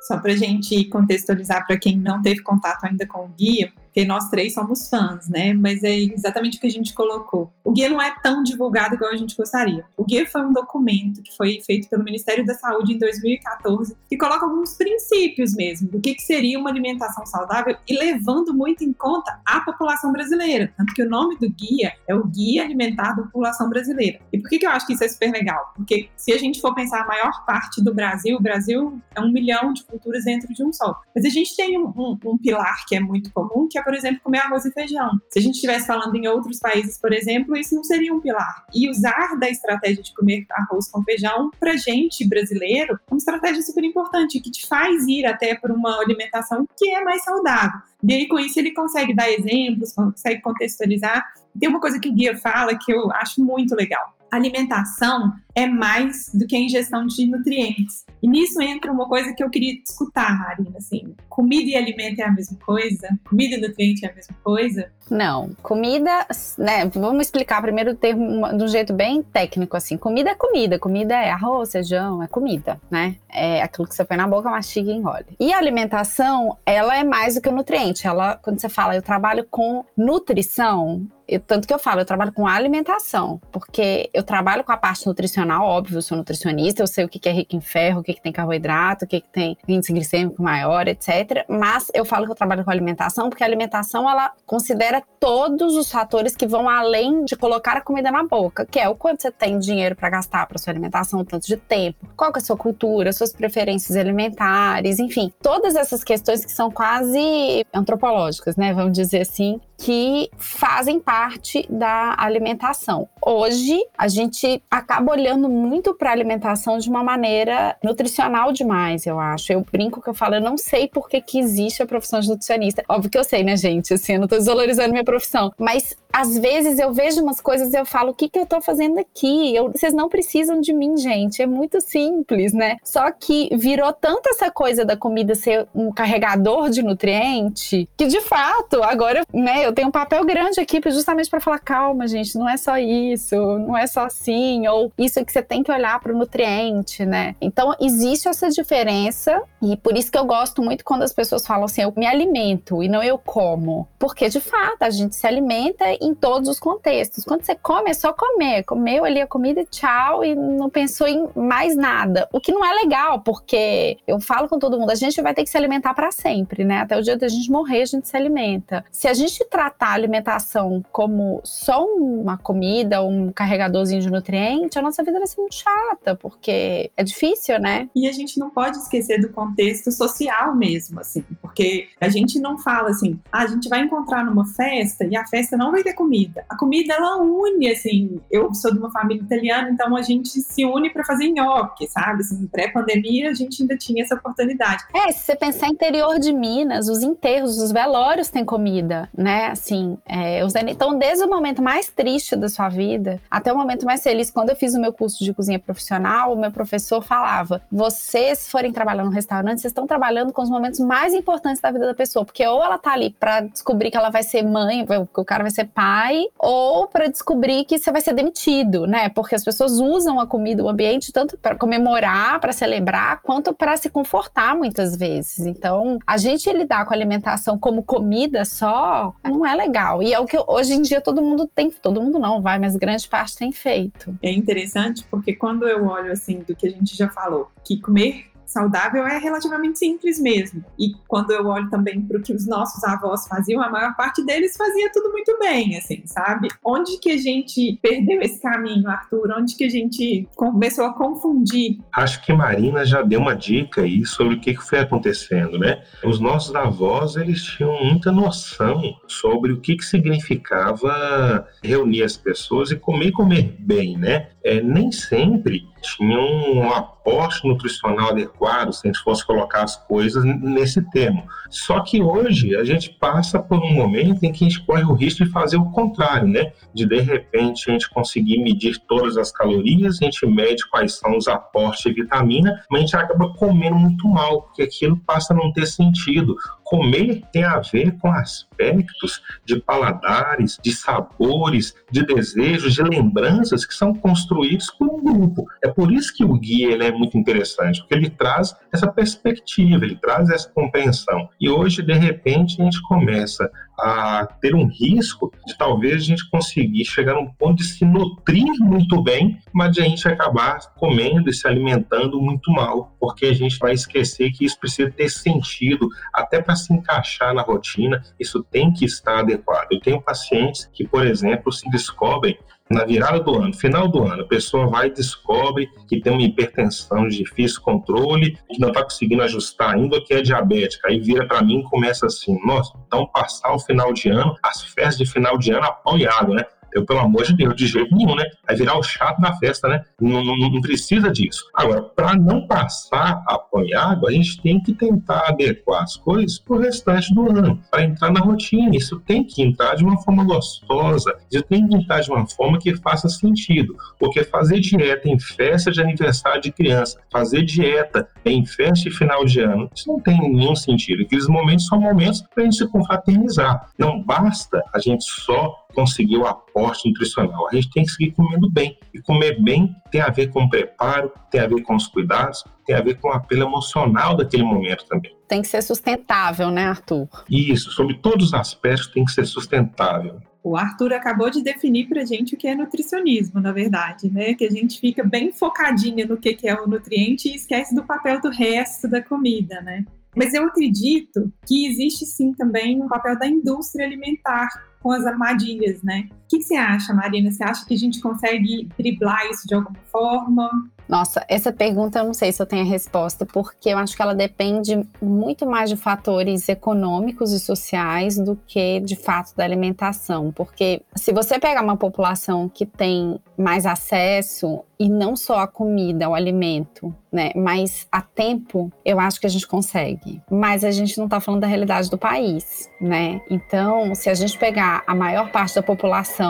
Só 0.03 0.19
para 0.19 0.33
a 0.33 0.37
gente 0.37 0.85
contextualizar 0.87 1.67
para 1.67 1.79
quem 1.79 1.97
não 1.97 2.21
teve 2.21 2.43
contato 2.43 2.85
ainda 2.85 3.07
com 3.07 3.25
o 3.25 3.29
guia, 3.29 3.73
porque 3.93 4.07
nós 4.07 4.31
três 4.31 4.55
somos 4.55 4.89
fãs, 4.89 5.29
né? 5.29 5.53
Mas 5.53 5.85
é 5.85 5.95
exatamente 5.95 6.57
o 6.57 6.61
que 6.61 6.67
a 6.67 6.71
gente 6.71 6.95
colocou. 6.95 7.53
O 7.63 7.73
guia 7.73 7.91
não 7.91 8.01
é 8.01 8.11
tão 8.23 8.43
divulgado 8.43 8.95
igual 8.95 9.13
a 9.13 9.17
gente 9.17 9.37
gostaria. 9.37 9.85
O 9.97 10.05
guia 10.05 10.27
foi 10.27 10.41
um 10.41 10.53
documento 10.53 11.23
que 11.23 11.37
foi 11.37 11.61
feito 11.61 11.91
pelo 11.91 12.03
Ministério 12.03 12.45
da 12.45 12.55
Saúde 12.55 12.95
em 12.95 12.99
2014 12.99 13.95
que 14.09 14.17
coloca 14.17 14.47
alguns 14.47 14.75
princípios 14.75 15.55
mesmo 15.55 15.91
do 15.91 16.01
que, 16.01 16.15
que 16.15 16.23
seria 16.23 16.59
uma 16.59 16.71
alimentação 16.71 17.27
saudável 17.27 17.77
e 17.87 17.99
levando 17.99 18.55
muito 18.55 18.83
em 18.83 18.95
conta 18.95 19.39
a 19.45 19.61
população 19.61 20.11
brasileira. 20.11 20.73
Tanto 20.77 20.95
que 20.95 21.03
o 21.03 21.09
nome 21.09 21.37
do 21.37 21.51
guia 21.51 21.93
é 22.09 22.15
o 22.15 22.25
Guia 22.25 22.63
Alimentar 22.63 23.15
da 23.15 23.23
População 23.25 23.69
Brasileira. 23.69 24.21
E 24.33 24.39
por 24.39 24.49
que, 24.49 24.59
que 24.59 24.67
eu 24.67 24.71
acho 24.71 24.87
que 24.87 24.95
isso 24.95 25.05
é 25.05 25.09
super 25.09 25.31
legal? 25.31 25.73
Porque 25.77 26.09
se 26.17 26.33
a 26.33 26.39
gente 26.39 26.61
for 26.61 26.75
pensar 26.75 27.03
a 27.03 27.07
maior 27.07 27.45
parte 27.45 27.83
do 27.83 27.93
Brasil, 27.93 28.37
o 28.39 28.43
Brasil 28.43 28.99
é 29.15 29.21
um 29.21 29.31
milhão 29.31 29.73
de 29.73 29.85
culturas 29.85 30.25
dentro 30.25 30.53
de 30.53 30.65
um 30.65 30.73
só. 30.73 30.99
Mas 31.15 31.27
a 31.27 31.29
gente 31.29 31.55
tem 31.55 31.79
um, 31.79 31.89
um, 31.89 32.19
um 32.25 32.39
pilar 32.39 32.87
que 32.87 32.97
é 32.97 33.01
muito 33.01 33.31
comum, 33.33 33.69
que 33.69 33.79
é 33.79 33.82
por 33.83 33.95
exemplo, 33.95 34.21
comer 34.23 34.39
arroz 34.39 34.65
e 34.65 34.73
feijão. 34.73 35.11
Se 35.31 35.39
a 35.39 35.43
gente 35.43 35.55
estivesse 35.55 35.87
falando 35.87 36.15
em 36.15 36.27
outros 36.27 36.59
países, 36.59 36.99
por 36.99 37.13
exemplo, 37.13 37.57
isso 37.57 37.75
não 37.75 37.85
seria 37.85 38.13
um 38.13 38.21
pilar. 38.21 38.65
E 38.75 38.89
usar 38.91 39.37
da 39.39 39.49
estratégia 39.49 40.03
de 40.03 40.15
comer 40.15 40.47
arroz 40.51 40.91
com 40.91 41.03
feijão, 41.03 41.51
para 41.59 41.77
gente 41.77 42.27
brasileiro, 42.29 42.95
é 42.95 43.15
uma 43.15 43.19
estratégia 43.19 43.63
super 43.63 43.85
importante, 43.85 44.41
que 44.41 44.51
te 44.51 44.67
faz 44.67 45.07
ir 45.07 45.27
até 45.27 45.55
por 45.55 45.71
uma 45.71 46.01
alimentação 46.01 46.67
que 46.77 46.91
é 46.91 47.03
mais 47.03 47.25
saudável. 47.25 47.81
E 48.03 48.13
aí, 48.13 48.29
com 48.29 48.39
isso, 48.39 48.59
ele 48.59 48.73
consegue 48.73 49.15
dar 49.15 49.31
exemplos, 49.31 49.93
consegue 49.93 50.41
contextualizar. 50.41 51.25
Tem 51.59 51.69
uma 51.69 51.81
coisa 51.81 52.01
que 52.01 52.09
o 52.09 52.13
guia 52.13 52.37
fala 52.37 52.77
que 52.77 52.93
eu 52.93 53.13
acho 53.13 53.45
muito 53.45 53.75
legal 53.75 54.15
alimentação 54.33 55.35
é 55.55 55.67
mais 55.67 56.31
do 56.33 56.47
que 56.47 56.57
a 56.57 56.61
ingestão 56.61 57.07
de 57.07 57.27
nutrientes. 57.27 58.05
E 58.23 58.29
nisso 58.29 58.61
entra 58.63 58.93
uma 58.93 59.09
coisa 59.09 59.33
que 59.35 59.43
eu 59.43 59.51
queria 59.51 59.75
escutar, 59.83 60.39
Marina, 60.39 60.79
assim, 60.79 61.15
comida 61.29 61.71
e 61.71 61.77
alimento 61.77 62.21
é 62.21 62.25
a 62.25 62.33
mesma 62.33 62.59
coisa? 62.65 63.09
Comida 63.29 63.57
e 63.57 63.61
nutriente 63.61 64.07
é 64.07 64.11
a 64.11 64.15
mesma 64.15 64.37
coisa? 64.43 64.91
Não, 65.11 65.51
comida, 65.63 66.27
né, 66.57 66.87
vamos 66.95 67.27
explicar 67.27 67.61
primeiro 67.61 67.91
o 67.91 67.95
termo 67.95 68.49
de 68.57 68.65
um 68.65 68.69
jeito 68.69 68.95
bem 68.95 69.23
técnico, 69.23 69.77
assim, 69.77 69.97
comida 69.97 70.31
é 70.31 70.35
comida, 70.35 70.79
comida 70.79 71.15
é 71.15 71.31
arroz, 71.31 71.73
feijão, 71.73 72.23
é 72.23 72.29
comida, 72.29 72.81
né, 72.91 73.17
é 73.29 73.61
aquilo 73.61 73.87
que 73.87 73.95
você 73.95 74.05
põe 74.05 74.17
na 74.17 74.27
boca, 74.27 74.49
mastiga 74.49 74.91
e 74.91 74.95
engole. 74.95 75.27
E 75.39 75.53
a 75.53 75.59
alimentação, 75.59 76.57
ela 76.65 76.97
é 76.97 77.05
mais 77.05 77.35
do 77.35 77.43
que 77.43 77.49
o 77.49 77.53
nutriente, 77.53 78.07
ela, 78.07 78.37
quando 78.37 78.61
você 78.61 78.69
fala, 78.69 78.95
eu 78.95 79.03
trabalho 79.03 79.47
com 79.51 79.85
nutrição, 79.97 81.07
eu, 81.27 81.41
tanto 81.41 81.67
que 81.67 81.73
eu 81.73 81.79
falo, 81.79 82.01
eu 82.01 82.05
trabalho 82.05 82.33
com 82.33 82.47
alimentação, 82.47 83.41
porque 83.51 84.11
eu 84.13 84.23
trabalho 84.23 84.65
com 84.65 84.73
a 84.73 84.77
parte 84.77 85.07
nutricional, 85.07 85.42
óbvio, 85.51 85.99
eu 85.99 86.03
sou 86.03 86.17
nutricionista, 86.17 86.83
eu 86.83 86.87
sei 86.87 87.05
o 87.05 87.09
que 87.09 87.29
é 87.29 87.33
rico 87.33 87.57
em 87.57 87.61
ferro, 87.61 88.01
o 88.01 88.03
que, 88.03 88.15
que 88.15 88.23
tem 88.23 88.33
carboidrato, 88.33 89.05
o 89.05 89.09
que, 89.09 89.21
que 89.21 89.29
tem 89.29 89.57
índice 89.67 89.93
glicêmico 89.93 90.43
maior, 90.43 90.89
etc. 90.89 91.45
Mas 91.49 91.91
eu 91.95 92.05
falo 92.05 92.27
que 92.27 92.33
eu 92.33 92.37
trabalho 92.37 92.65
com 92.65 92.71
alimentação, 92.71 93.29
porque 93.29 93.43
a 93.43 93.47
alimentação 93.47 94.09
ela 94.09 94.33
considera 94.47 95.03
todos 95.19 95.77
os 95.77 95.91
fatores 95.91 96.37
que 96.37 96.47
vão 96.47 96.69
além 96.69 97.25
de 97.25 97.37
colocar 97.37 97.77
a 97.77 97.81
comida 97.81 98.11
na 98.11 98.25
boca, 98.25 98.67
que 98.67 98.79
é 98.79 98.89
o 98.89 98.95
quanto 98.95 99.23
você 99.23 99.31
tem 99.31 99.59
dinheiro 99.59 99.97
para 99.97 100.11
gastar 100.11 100.47
para 100.47 100.59
sua 100.59 100.73
alimentação, 100.73 101.21
o 101.21 101.25
tanto 101.25 101.47
de 101.47 101.57
tempo, 101.57 102.07
qual 102.17 102.33
é 102.35 102.39
a 102.39 102.41
sua 102.41 102.57
cultura, 102.57 103.13
suas 103.13 103.33
preferências 103.33 103.97
alimentares, 103.97 104.99
enfim, 104.99 105.33
todas 105.43 105.77
essas 105.77 106.05
questões 106.05 106.45
que 106.45 106.53
são 106.53 106.71
quase 106.71 107.65
antropológicas, 107.73 108.57
né? 108.57 108.73
Vamos 108.73 108.93
dizer 108.93 109.23
assim, 109.23 109.61
que 109.83 110.31
fazem 110.39 111.01
parte 111.01 111.67
da 111.69 112.15
alimentação. 112.17 113.09
Hoje, 113.21 113.77
a 113.99 114.07
gente 114.07 114.63
acaba 114.71 115.11
olhando 115.11 115.49
muito 115.49 115.93
para 115.93 116.11
a 116.11 116.13
alimentação 116.13 116.79
de 116.79 116.89
uma 116.89 117.03
maneira 117.03 117.77
nutricional 117.83 118.53
demais, 118.53 119.07
eu 119.07 119.19
acho. 119.19 119.53
Eu 119.53 119.67
brinco 119.73 120.01
que 120.01 120.09
eu 120.09 120.15
falo, 120.15 120.37
eu 120.37 120.41
não 120.41 120.57
sei 120.57 120.87
por 120.87 121.09
que, 121.09 121.23
existe 121.37 121.83
a 121.83 121.87
profissão 121.87 122.21
de 122.21 122.29
nutricionista. 122.29 122.85
Óbvio 122.89 123.11
que 123.11 123.19
eu 123.19 123.25
sei, 123.25 123.43
né, 123.43 123.57
gente? 123.57 123.93
Assim, 123.93 124.13
eu 124.13 124.19
não 124.21 124.27
estou 124.27 124.39
desvalorizando 124.39 124.93
minha 124.93 125.05
profissão. 125.05 125.53
Mas 125.59 125.97
às 126.13 126.39
vezes 126.39 126.79
eu 126.79 126.93
vejo 126.93 127.21
umas 127.21 127.41
coisas 127.41 127.73
e 127.73 127.77
eu 127.77 127.87
falo, 127.87 128.11
o 128.11 128.15
que, 128.15 128.29
que 128.29 128.39
eu 128.39 128.47
tô 128.47 128.61
fazendo 128.61 128.99
aqui? 128.99 129.55
Eu, 129.55 129.73
vocês 129.73 129.93
não 129.93 130.09
precisam 130.09 130.61
de 130.61 130.73
mim, 130.73 130.97
gente. 130.97 131.43
É 131.43 131.47
muito 131.47 131.81
simples, 131.81 132.53
né? 132.53 132.77
Só 132.85 133.11
que 133.11 133.49
virou 133.57 133.93
tanto 133.93 134.29
essa 134.29 134.51
coisa 134.51 134.85
da 134.85 134.97
comida 134.97 135.35
ser 135.35 135.67
um 135.75 135.91
carregador 135.91 136.71
de 136.71 136.83
nutriente 136.83 137.89
que, 137.97 138.07
de 138.07 138.21
fato, 138.21 138.83
agora, 138.83 139.25
né, 139.33 139.67
eu 139.67 139.72
tenho 139.73 139.89
um 139.89 139.93
papel 139.93 140.25
grande 140.25 140.61
aqui 140.61 140.81
justamente 140.87 141.31
para 141.31 141.41
falar, 141.41 141.59
calma, 141.59 142.07
gente, 142.07 142.37
não 142.37 142.49
é 142.49 142.57
só 142.57 142.77
isso, 142.79 143.37
não 143.59 143.77
é 143.77 143.87
só 143.87 144.07
assim, 144.07 144.67
ou 144.67 144.93
isso 144.99 145.19
é 145.19 145.25
que 145.25 145.33
você 145.33 145.43
tem 145.43 145.63
que 145.63 145.71
olhar 145.71 146.01
para 146.01 146.13
o 146.13 146.17
nutriente, 146.17 147.05
né? 147.05 147.35
Então, 147.41 147.75
existe 147.81 148.29
essa 148.29 148.49
diferença 148.49 149.43
e 149.61 149.77
por 149.77 149.97
isso 149.97 150.11
que 150.11 150.19
eu 150.19 150.25
gosto 150.25 150.63
muito 150.63 150.85
quando 150.85 151.03
as 151.03 151.13
pessoas 151.13 151.47
falam 151.47 151.65
assim, 151.65 151.83
eu 151.83 151.93
me 151.97 152.07
alimento 152.07 152.83
e 152.83 152.89
não 152.89 153.03
eu 153.03 153.19
como. 153.19 153.89
Porque, 153.99 154.29
de 154.29 154.41
fato, 154.41 154.83
a 154.83 154.91
gente 154.91 155.15
se 155.15 155.27
alimenta 155.27 155.85
em 156.01 156.15
todos 156.15 156.49
os 156.49 156.59
contextos. 156.59 157.25
Quando 157.25 157.45
você 157.45 157.55
come, 157.55 157.91
é 157.91 157.95
só 157.95 158.13
comer. 158.13 158.65
Comeu 158.65 159.05
ali 159.05 159.21
a 159.21 159.27
comida 159.27 159.61
e 159.61 159.67
tchau, 159.67 160.25
e 160.25 160.35
não 160.35 160.69
pensou 160.69 161.07
em 161.07 161.29
mais 161.35 161.77
nada. 161.77 162.29
O 162.33 162.41
que 162.41 162.53
não 162.53 162.65
é 162.65 162.73
legal, 162.83 163.21
porque 163.21 163.97
eu 164.07 164.21
falo 164.21 164.49
com 164.49 164.59
todo 164.59 164.79
mundo, 164.79 164.91
a 164.91 164.97
gente 164.97 165.21
vai 165.23 165.35
ter 165.35 165.45
que 165.45 165.51
se 165.51 165.57
alimentar 165.57 165.95
para 165.95 166.11
sempre, 166.11 166.65
né? 166.65 166.81
Até 166.81 166.99
o 166.99 167.03
dia 167.03 167.17
da 167.17 167.29
gente 167.29 167.51
morrer, 167.51 167.83
a 167.83 167.87
gente 167.87 168.09
se 168.09 168.17
alimenta. 168.17 168.85
Se 168.91 169.09
a 169.09 169.15
gente 169.15 169.45
tratar 169.63 169.91
a 169.91 169.93
alimentação 169.93 170.85
como 170.91 171.41
só 171.45 171.85
uma 171.85 172.37
comida, 172.37 173.03
um 173.03 173.31
carregadorzinho 173.31 174.01
de 174.01 174.11
nutriente, 174.11 174.77
a 174.77 174.83
nossa 174.83 175.05
vida 175.05 175.19
vai 175.19 175.27
ser 175.27 175.41
muito 175.41 175.55
chata, 175.55 176.17
porque 176.17 176.91
é 176.97 177.05
difícil, 177.05 177.61
né? 177.61 177.89
E 177.95 178.09
a 178.09 178.13
gente 178.13 178.41
não 178.41 178.51
pode 178.51 178.79
esquecer 178.79 179.21
do 179.21 179.29
contexto 179.29 179.93
social 179.93 180.57
mesmo, 180.57 180.99
assim, 180.99 181.25
porque 181.41 181.89
a 182.01 182.09
gente 182.09 182.41
não 182.41 182.59
fala 182.59 182.91
assim, 182.91 183.21
ah, 183.31 183.43
a 183.43 183.47
gente 183.47 183.69
vai 183.69 183.81
encontrar 183.83 184.25
numa 184.25 184.45
festa 184.47 185.05
e 185.05 185.17
a 185.17 185.25
festa 185.27 185.57
não 185.57 185.71
vai 185.71 185.85
ter 185.85 185.93
comida. 185.93 186.45
A 186.49 186.57
comida 186.57 186.95
ela 186.95 187.19
une, 187.19 187.71
assim. 187.71 188.21
Eu 188.31 188.53
sou 188.55 188.73
de 188.73 188.79
uma 188.79 188.91
família 188.91 189.23
italiana, 189.23 189.71
então 189.71 189.95
a 189.95 190.03
gente 190.03 190.29
se 190.41 190.65
une 190.65 190.91
para 190.91 191.05
fazer 191.05 191.29
nhoque, 191.29 191.87
sabe? 191.89 192.23
Assim, 192.23 192.47
pré-pandemia 192.49 193.31
a 193.31 193.35
gente 193.35 193.63
ainda 193.63 193.77
tinha 193.77 194.03
essa 194.03 194.17
oportunidade. 194.17 194.85
É, 194.93 195.13
se 195.13 195.21
você 195.21 195.37
pensar 195.37 195.69
interior 195.69 196.19
de 196.19 196.33
Minas, 196.33 196.89
os 196.89 197.03
enterros, 197.03 197.59
os 197.59 197.71
velórios 197.71 198.29
têm 198.29 198.45
comida, 198.45 199.09
né? 199.17 199.42
Assim, 199.49 199.99
é, 200.07 200.41
então 200.69 200.99
desde 200.99 201.25
o 201.25 201.29
momento 201.29 201.63
mais 201.63 201.89
triste 201.89 202.37
da 202.37 202.49
sua 202.49 202.69
vida 202.69 203.21
até 203.31 203.53
o 203.53 203.57
momento 203.57 203.85
mais 203.85 204.03
feliz, 204.03 204.31
quando 204.31 204.51
eu 204.51 204.57
fiz 204.57 204.75
o 204.75 204.81
meu 204.81 204.93
curso 204.93 205.25
de 205.25 205.33
cozinha 205.33 205.59
profissional, 205.59 206.33
o 206.33 206.37
meu 206.37 206.51
professor 206.51 207.03
falava: 207.03 207.63
vocês 207.71 208.51
forem 208.51 208.73
trabalhar 208.73 209.05
no 209.05 209.11
restaurante, 209.11 209.61
vocês 209.61 209.71
estão 209.71 209.87
trabalhando 209.87 210.33
com 210.33 210.43
os 210.43 210.51
momentos 210.51 210.81
mais 210.81 211.15
importantes 211.15 211.61
da 211.61 211.71
vida 211.71 211.87
da 211.87 211.95
pessoa, 211.95 212.25
porque 212.25 212.47
ou 212.47 212.63
ela 212.63 212.79
tá 212.79 212.93
ali 212.93 213.11
para 213.11 213.41
descobrir 213.41 213.91
que 213.91 213.97
ela 213.97 214.11
vai 214.11 214.23
ser 214.23 214.43
mãe, 214.43 214.85
que 214.87 215.21
o 215.21 215.25
cara 215.25 215.43
vai 215.43 215.51
ser 215.51 215.65
pai, 215.67 216.25
ou 216.39 216.87
para 216.87 217.09
descobrir 217.09 217.65
que 217.65 217.79
você 217.79 217.91
vai 217.91 218.01
ser 218.01 218.13
demitido, 218.13 218.87
né? 218.87 219.09
Porque 219.09 219.35
as 219.35 219.45
pessoas 219.45 219.73
usam 219.73 220.21
a 220.21 220.27
comida, 220.27 220.63
o 220.63 220.69
ambiente, 220.69 221.13
tanto 221.13 221.37
para 221.39 221.55
comemorar, 221.55 222.41
para 222.41 222.53
celebrar, 222.53 223.21
quanto 223.23 223.53
para 223.53 223.77
se 223.77 223.89
confortar 223.89 224.57
muitas 224.57 224.97
vezes. 224.97 225.41
Então, 225.47 225.99
a 226.07 226.17
gente 226.17 226.51
lidar 226.53 226.85
com 226.85 226.93
a 226.93 226.97
alimentação 226.97 227.59
como 227.59 227.83
comida 227.83 228.45
só 228.45 229.15
não 229.33 229.47
é 229.47 229.55
legal. 229.55 230.03
E 230.03 230.13
é 230.13 230.19
o 230.19 230.27
que 230.27 230.37
hoje 230.47 230.75
em 230.75 230.83
dia 230.83 231.01
todo 231.01 231.23
mundo 231.23 231.49
tem, 231.53 231.71
todo 231.71 232.01
mundo 232.01 232.19
não 232.19 232.41
vai, 232.41 232.59
mas 232.59 232.77
grande 232.77 233.09
parte 233.09 233.37
tem 233.37 233.53
feito. 233.53 234.17
É 234.23 234.31
interessante 234.31 235.05
porque 235.11 235.35
quando 235.35 235.67
eu 235.67 235.87
olho 235.87 236.13
assim 236.13 236.41
do 236.41 236.55
que 236.55 236.67
a 236.67 236.71
gente 236.71 236.97
já 236.97 237.09
falou, 237.09 237.51
que 237.65 237.81
comer 237.81 238.32
saudável 238.53 239.07
é 239.07 239.19
relativamente 239.19 239.79
simples 239.79 240.21
mesmo. 240.21 240.65
E 240.79 240.93
quando 241.09 241.33
eu 241.33 241.47
olho 241.47 241.69
também 241.71 242.01
para 242.01 242.19
o 242.19 242.23
que 242.23 242.33
os 242.33 242.47
nossos 242.47 242.85
avós 242.85 243.27
faziam, 243.27 243.63
a 243.63 243.71
maior 243.71 243.97
parte 243.97 244.25
deles 244.25 244.57
fazia 244.57 244.91
tudo 244.93 245.11
muito 245.11 245.39
bem, 245.39 245.77
assim, 245.77 246.03
sabe? 246.07 246.49
Onde 246.65 246.99
que 246.99 247.11
a 247.11 247.17
gente 247.17 247.79
perdeu 247.83 248.21
esse 248.21 248.41
caminho, 248.41 248.89
Arthur? 248.89 249.33
Onde 249.37 249.57
que 249.57 249.65
a 249.65 249.71
gente 249.71 250.29
começou 250.37 250.85
a 250.85 250.93
confundir? 250.93 251.79
Acho 251.95 252.23
que 252.23 252.33
Marina 252.33 252.85
já 252.85 253.03
deu 253.03 253.21
uma 253.21 253.35
dica 253.35 253.83
aí 253.83 254.05
sobre 254.05 254.35
o 254.35 254.41
que 254.41 254.55
foi 254.57 254.81
acontecendo, 254.81 255.59
né? 255.59 255.83
Os 256.05 256.21
nossos 256.21 256.55
avós, 256.55 257.17
eles 257.17 257.43
tinham 257.43 257.85
muita 257.85 258.13
noção 258.13 258.83
sobre 259.09 259.53
o 259.53 259.61
que, 259.61 259.77
que 259.77 259.85
significava 259.85 261.47
reunir 261.63 262.03
as 262.03 262.17
pessoas 262.17 262.71
e 262.71 262.77
comer 262.77 263.07
e 263.07 263.13
comer 263.13 263.57
bem, 263.59 263.97
né? 263.97 264.29
É, 264.45 264.61
nem 264.61 264.93
sempre 264.93 265.72
tinham 265.83 266.25
um 266.55 266.73
aporte 266.73 267.47
nutricional 267.47 268.11
adequado 268.11 268.33
adequado 268.33 268.73
se 268.73 268.87
a 268.87 268.93
gente 268.93 269.03
fosse 269.03 269.25
colocar 269.25 269.63
as 269.63 269.77
coisas 269.77 270.25
nesse 270.25 270.83
termo. 270.91 271.25
Só 271.51 271.81
que 271.81 272.03
hoje 272.03 272.57
a 272.57 272.65
gente 272.65 272.91
passa 272.91 273.39
por 273.39 273.59
um 273.59 273.75
momento 273.75 274.25
em 274.25 274.33
que 274.33 274.45
a 274.45 274.49
gente 274.49 274.65
corre 274.65 274.85
o 274.85 274.95
risco 274.95 275.25
de 275.25 275.31
fazer 275.31 275.57
o 275.57 275.71
contrário, 275.71 276.27
né? 276.27 276.53
De 276.75 276.87
de 276.87 277.01
repente 277.01 277.69
a 277.69 277.73
gente 277.73 277.91
conseguir 277.91 278.39
medir 278.43 278.79
todas 278.89 279.17
as 279.17 279.31
calorias, 279.31 279.99
a 280.01 280.05
gente 280.05 280.27
mede 280.27 280.69
quais 280.71 280.95
são 280.95 281.17
os 281.17 281.29
aportes 281.29 281.83
de 281.83 282.03
vitamina, 282.03 282.65
mas 282.71 282.81
a 282.81 282.83
gente 282.83 282.97
acaba 282.97 283.33
comendo 283.35 283.77
muito 283.77 284.07
mal, 284.09 284.43
porque 284.43 284.63
aquilo 284.63 284.97
passa 284.97 285.33
a 285.33 285.37
não 285.37 285.53
ter 285.53 285.67
sentido. 285.67 286.37
Comer 286.73 287.21
tem 287.31 287.45
a 287.45 287.61
ver 287.61 287.99
com 287.99 288.11
aspectos 288.11 289.21
de 289.45 289.61
paladares, 289.61 290.59
de 290.63 290.73
sabores, 290.73 291.75
de 291.91 292.03
desejos, 292.03 292.73
de 292.73 292.83
lembranças 292.83 293.67
que 293.67 293.75
são 293.75 293.93
construídos 293.93 294.71
por 294.79 294.89
um 294.89 295.05
grupo. 295.05 295.45
É 295.63 295.69
por 295.69 295.93
isso 295.93 296.17
que 296.17 296.25
o 296.25 296.33
guia 296.33 296.73
ele 296.73 296.85
é 296.85 296.91
muito 296.91 297.19
interessante, 297.19 297.81
porque 297.81 297.95
ele 297.95 298.09
traz 298.09 298.57
essa 298.73 298.91
perspectiva, 298.91 299.85
ele 299.85 299.97
traz 299.97 300.31
essa 300.31 300.49
compreensão. 300.49 301.29
E 301.39 301.51
hoje, 301.51 301.83
de 301.83 301.93
repente, 301.93 302.59
a 302.59 302.65
gente 302.65 302.81
começa 302.85 303.51
a 303.83 304.27
ter 304.41 304.55
um 304.55 304.67
risco 304.67 305.33
de 305.45 305.59
talvez 305.59 305.97
a 305.97 306.07
gente 306.07 306.31
conseguir 306.31 306.85
chegar 306.85 307.15
num 307.15 307.27
ponto 307.27 307.57
de 307.57 307.65
se 307.65 307.85
nutrir 307.85 308.47
muito 308.61 309.03
bem, 309.03 309.39
mas 309.53 309.73
de 309.73 309.81
a 309.81 309.85
gente 309.85 310.07
acabar 310.07 310.61
comendo 310.77 311.29
e 311.29 311.35
se 311.35 311.49
alimentando 311.49 312.21
muito 312.21 312.53
mal, 312.53 312.95
porque 313.01 313.27
a 313.27 313.33
gente 313.33 313.59
vai 313.59 313.73
esquecer 313.73 314.31
que 314.31 314.45
isso 314.45 314.59
precisa 314.59 314.89
ter 314.89 315.09
sentido 315.11 315.89
até 316.15 316.41
para 316.41 316.55
se 316.55 316.73
encaixar 316.73 317.35
na 317.35 317.43
rotina, 317.43 318.01
isso 318.21 318.45
tem 318.45 318.73
que 318.73 318.85
estar 318.85 319.19
adequado. 319.19 319.73
Eu 319.73 319.81
tenho 319.81 320.01
pacientes 320.01 320.71
que, 320.73 320.87
por 320.87 321.05
exemplo, 321.05 321.51
se 321.51 321.69
descobrem 321.71 322.39
na 322.73 322.85
virada 322.85 323.21
do 323.21 323.37
ano, 323.37 323.55
final 323.55 323.89
do 323.89 324.03
ano, 324.05 324.23
a 324.23 324.27
pessoa 324.27 324.67
vai 324.67 324.89
e 324.89 324.93
descobre 324.93 325.69
que 325.89 326.01
tem 326.01 326.13
uma 326.13 326.23
hipertensão 326.23 327.07
de 327.09 327.19
difícil 327.19 327.61
controle, 327.61 328.39
que 328.51 328.61
não 328.61 328.69
está 328.69 328.83
conseguindo 328.83 329.23
ajustar 329.23 329.75
ainda, 329.75 330.01
que 330.01 330.15
é 330.15 330.23
diabética. 330.23 330.89
Aí 330.89 330.99
vira 330.99 331.27
para 331.27 331.43
mim 331.43 331.61
e 331.61 331.65
começa 331.65 332.07
assim: 332.07 332.39
nossa, 332.45 332.73
então 332.87 333.07
passar 333.07 333.53
o 333.53 333.59
final 333.59 333.93
de 333.93 334.09
ano, 334.09 334.35
as 334.43 334.63
festas 334.63 334.99
de 334.99 335.07
final 335.07 335.39
de 335.39 335.53
ano 335.53 335.65
apoiado, 335.65 336.35
né? 336.35 336.45
Eu, 336.75 336.85
pelo 336.85 337.01
amor 337.01 337.25
de 337.25 337.37
Deus, 337.37 337.55
de 337.55 337.67
jeito 337.67 337.95
nenhum, 337.95 338.15
né? 338.15 338.25
Vai 338.47 338.57
virar 338.57 338.79
o 338.79 338.83
chato 338.83 339.21
da 339.21 339.33
festa, 339.35 339.69
né? 339.69 339.83
Não, 340.01 340.25
não, 340.25 340.37
não 340.37 340.61
precisa 340.61 341.11
disso. 341.11 341.45
Agora, 341.55 341.83
para 341.83 342.15
não 342.15 342.47
passar 342.47 343.23
a 343.27 343.39
água, 343.77 344.09
a 344.09 344.13
gente 344.13 344.41
tem 344.41 344.61
que 344.61 344.73
tentar 344.73 345.29
adequar 345.29 345.83
as 345.83 345.97
coisas 345.97 346.39
para 346.39 346.57
o 346.57 346.59
restante 346.59 347.15
do 347.15 347.31
ano, 347.31 347.61
para 347.71 347.85
entrar 347.85 348.11
na 348.11 348.21
rotina. 348.21 348.77
Isso 348.77 349.01
tem 349.01 349.25
que 349.25 349.43
entrar 349.43 349.75
de 349.75 349.85
uma 349.85 350.01
forma 350.03 350.25
gostosa, 350.25 351.15
isso 351.31 351.43
tem 351.45 351.67
que 351.67 351.77
entrar 351.77 352.01
de 352.01 352.11
uma 352.11 352.27
forma 352.27 352.59
que 352.59 352.75
faça 352.77 353.09
sentido. 353.09 353.77
Porque 353.99 354.25
fazer 354.25 354.61
dieta 354.61 355.09
em 355.09 355.19
festa 355.19 355.71
de 355.71 355.81
aniversário 355.81 356.41
de 356.41 356.53
criança, 356.53 357.01
fazer 357.11 357.43
dieta 357.43 358.09
em 358.25 358.45
festa 358.45 358.89
de 358.89 358.97
final 358.97 359.25
de 359.25 359.41
ano, 359.41 359.71
isso 359.75 359.89
não 359.89 360.01
tem 360.01 360.19
nenhum 360.19 360.55
sentido. 360.55 361.03
Aqueles 361.03 361.29
momentos 361.29 361.67
são 361.67 361.81
momentos 361.81 362.23
para 362.23 362.43
a 362.43 362.45
gente 362.45 362.57
se 362.57 362.67
confraternizar. 362.69 363.71
Não 363.79 364.03
basta 364.03 364.63
a 364.73 364.79
gente 364.79 365.05
só 365.05 365.55
conseguir 365.73 366.17
o 366.17 366.27
aporte 366.27 366.89
nutricional. 366.89 367.49
A 367.49 367.55
gente 367.55 367.71
tem 367.71 367.85
que 367.85 367.91
seguir 367.91 368.13
comendo 368.13 368.51
bem. 368.51 368.79
E 368.95 369.01
comer 369.01 369.43
bem 369.43 369.75
tem 369.91 370.01
a 370.01 370.11
ver 370.11 370.29
com 370.29 370.45
o 370.45 370.49
preparo, 370.49 371.13
tem 371.31 371.41
a 371.41 371.47
ver 371.47 371.63
com 371.63 371.75
os 371.75 371.87
cuidados, 371.87 372.45
tem 372.65 372.75
a 372.75 372.81
ver 372.81 372.99
com 373.01 373.09
o 373.09 373.13
apelo 373.13 373.43
emocional 373.43 374.17
daquele 374.17 374.43
momento 374.43 374.85
também. 374.87 375.15
Tem 375.29 375.43
que 375.43 375.49
ser 375.49 375.63
sustentável, 375.63 376.51
né, 376.51 376.67
Arthur? 376.67 377.09
Isso, 377.29 377.71
sobre 377.71 377.95
todos 377.95 378.29
os 378.29 378.35
aspectos 378.35 378.89
tem 378.89 379.05
que 379.05 379.13
ser 379.13 379.25
sustentável. 379.25 380.21
O 380.45 380.57
Arthur 380.57 380.93
acabou 380.93 381.31
de 381.31 381.41
definir 381.41 381.89
para 381.89 382.03
a 382.03 382.05
gente 382.05 382.35
o 382.35 382.37
que 382.37 382.49
é 382.49 382.55
nutricionismo, 382.55 383.41
na 383.41 383.53
verdade, 383.53 384.11
né? 384.11 384.35
Que 384.35 384.45
a 384.45 384.51
gente 384.51 384.81
fica 384.81 385.05
bem 385.05 385.33
focadinha 385.33 386.05
no 386.05 386.17
que 386.17 386.37
é 386.43 386.55
o 386.61 386.67
nutriente 386.67 387.29
e 387.29 387.37
esquece 387.37 387.75
do 387.75 387.85
papel 387.85 388.21
do 388.21 388.29
resto 388.29 388.89
da 388.89 389.01
comida, 389.01 389.61
né? 389.61 389.85
Mas 390.15 390.35
eu 390.35 390.45
acredito 390.45 391.33
que 391.47 391.67
existe 391.67 392.05
sim 392.05 392.35
também 392.35 392.83
um 392.83 392.89
papel 392.89 393.19
da 393.19 393.27
indústria 393.27 393.87
alimentar 393.87 394.49
com 394.83 394.91
as 394.91 395.07
armadilhas, 395.07 395.83
né? 395.83 396.09
O 396.33 396.35
que, 396.35 396.43
você 396.43 396.55
acha, 396.55 396.95
Marina? 396.95 397.31
Você 397.31 397.45
acha 397.45 397.67
que 397.67 397.75
a 397.75 397.77
gente 397.77 398.01
consegue 398.01 398.67
driblar 398.79 399.27
isso 399.27 399.47
de 399.47 399.55
alguma 399.55 399.77
forma? 399.91 400.51
Nossa, 400.89 401.25
essa 401.29 401.53
pergunta 401.53 401.99
eu 401.99 402.05
não 402.05 402.15
sei 402.15 402.33
se 402.33 402.41
eu 402.41 402.47
tenho 402.47 402.63
a 402.63 402.69
resposta, 402.69 403.27
porque 403.27 403.69
eu 403.69 403.79
acho 403.79 403.95
que 403.95 404.03
ela 404.03 404.15
depende 404.15 404.87
muito 405.01 405.47
mais 405.47 405.69
de 405.69 405.77
fatores 405.77 406.49
econômicos 406.49 407.33
e 407.33 407.41
sociais 407.41 408.17
do 408.19 408.39
que 408.47 408.81
de 408.81 408.97
fato 408.97 409.35
da 409.37 409.45
alimentação. 409.45 410.33
Porque 410.33 410.83
se 410.97 411.13
você 411.13 411.39
pegar 411.39 411.63
uma 411.63 411.77
população 411.77 412.49
que 412.49 412.65
tem 412.65 413.21
mais 413.37 413.67
acesso, 413.67 414.65
e 414.83 414.89
não 414.89 415.15
só 415.15 415.39
a 415.39 415.47
comida, 415.47 416.09
o 416.09 416.15
alimento, 416.15 416.93
né, 417.13 417.31
mas 417.37 417.87
a 417.93 418.03
tempo, 418.03 418.73
eu 418.85 418.99
acho 418.99 419.21
que 419.21 419.27
a 419.27 419.31
gente 419.31 419.47
consegue. 419.47 420.21
Mas 420.29 420.65
a 420.65 420.73
gente 420.73 420.99
não 420.99 421.05
está 421.05 421.21
falando 421.21 421.43
da 421.43 421.47
realidade 421.47 421.89
do 421.89 421.97
país, 421.97 422.69
né? 422.81 423.21
Então, 423.31 423.95
se 423.95 424.11
a 424.11 424.15
gente 424.15 424.37
pegar 424.37 424.83
a 424.87 424.95
maior 424.95 425.31
parte 425.31 425.55
da 425.55 425.63
população 425.63 426.22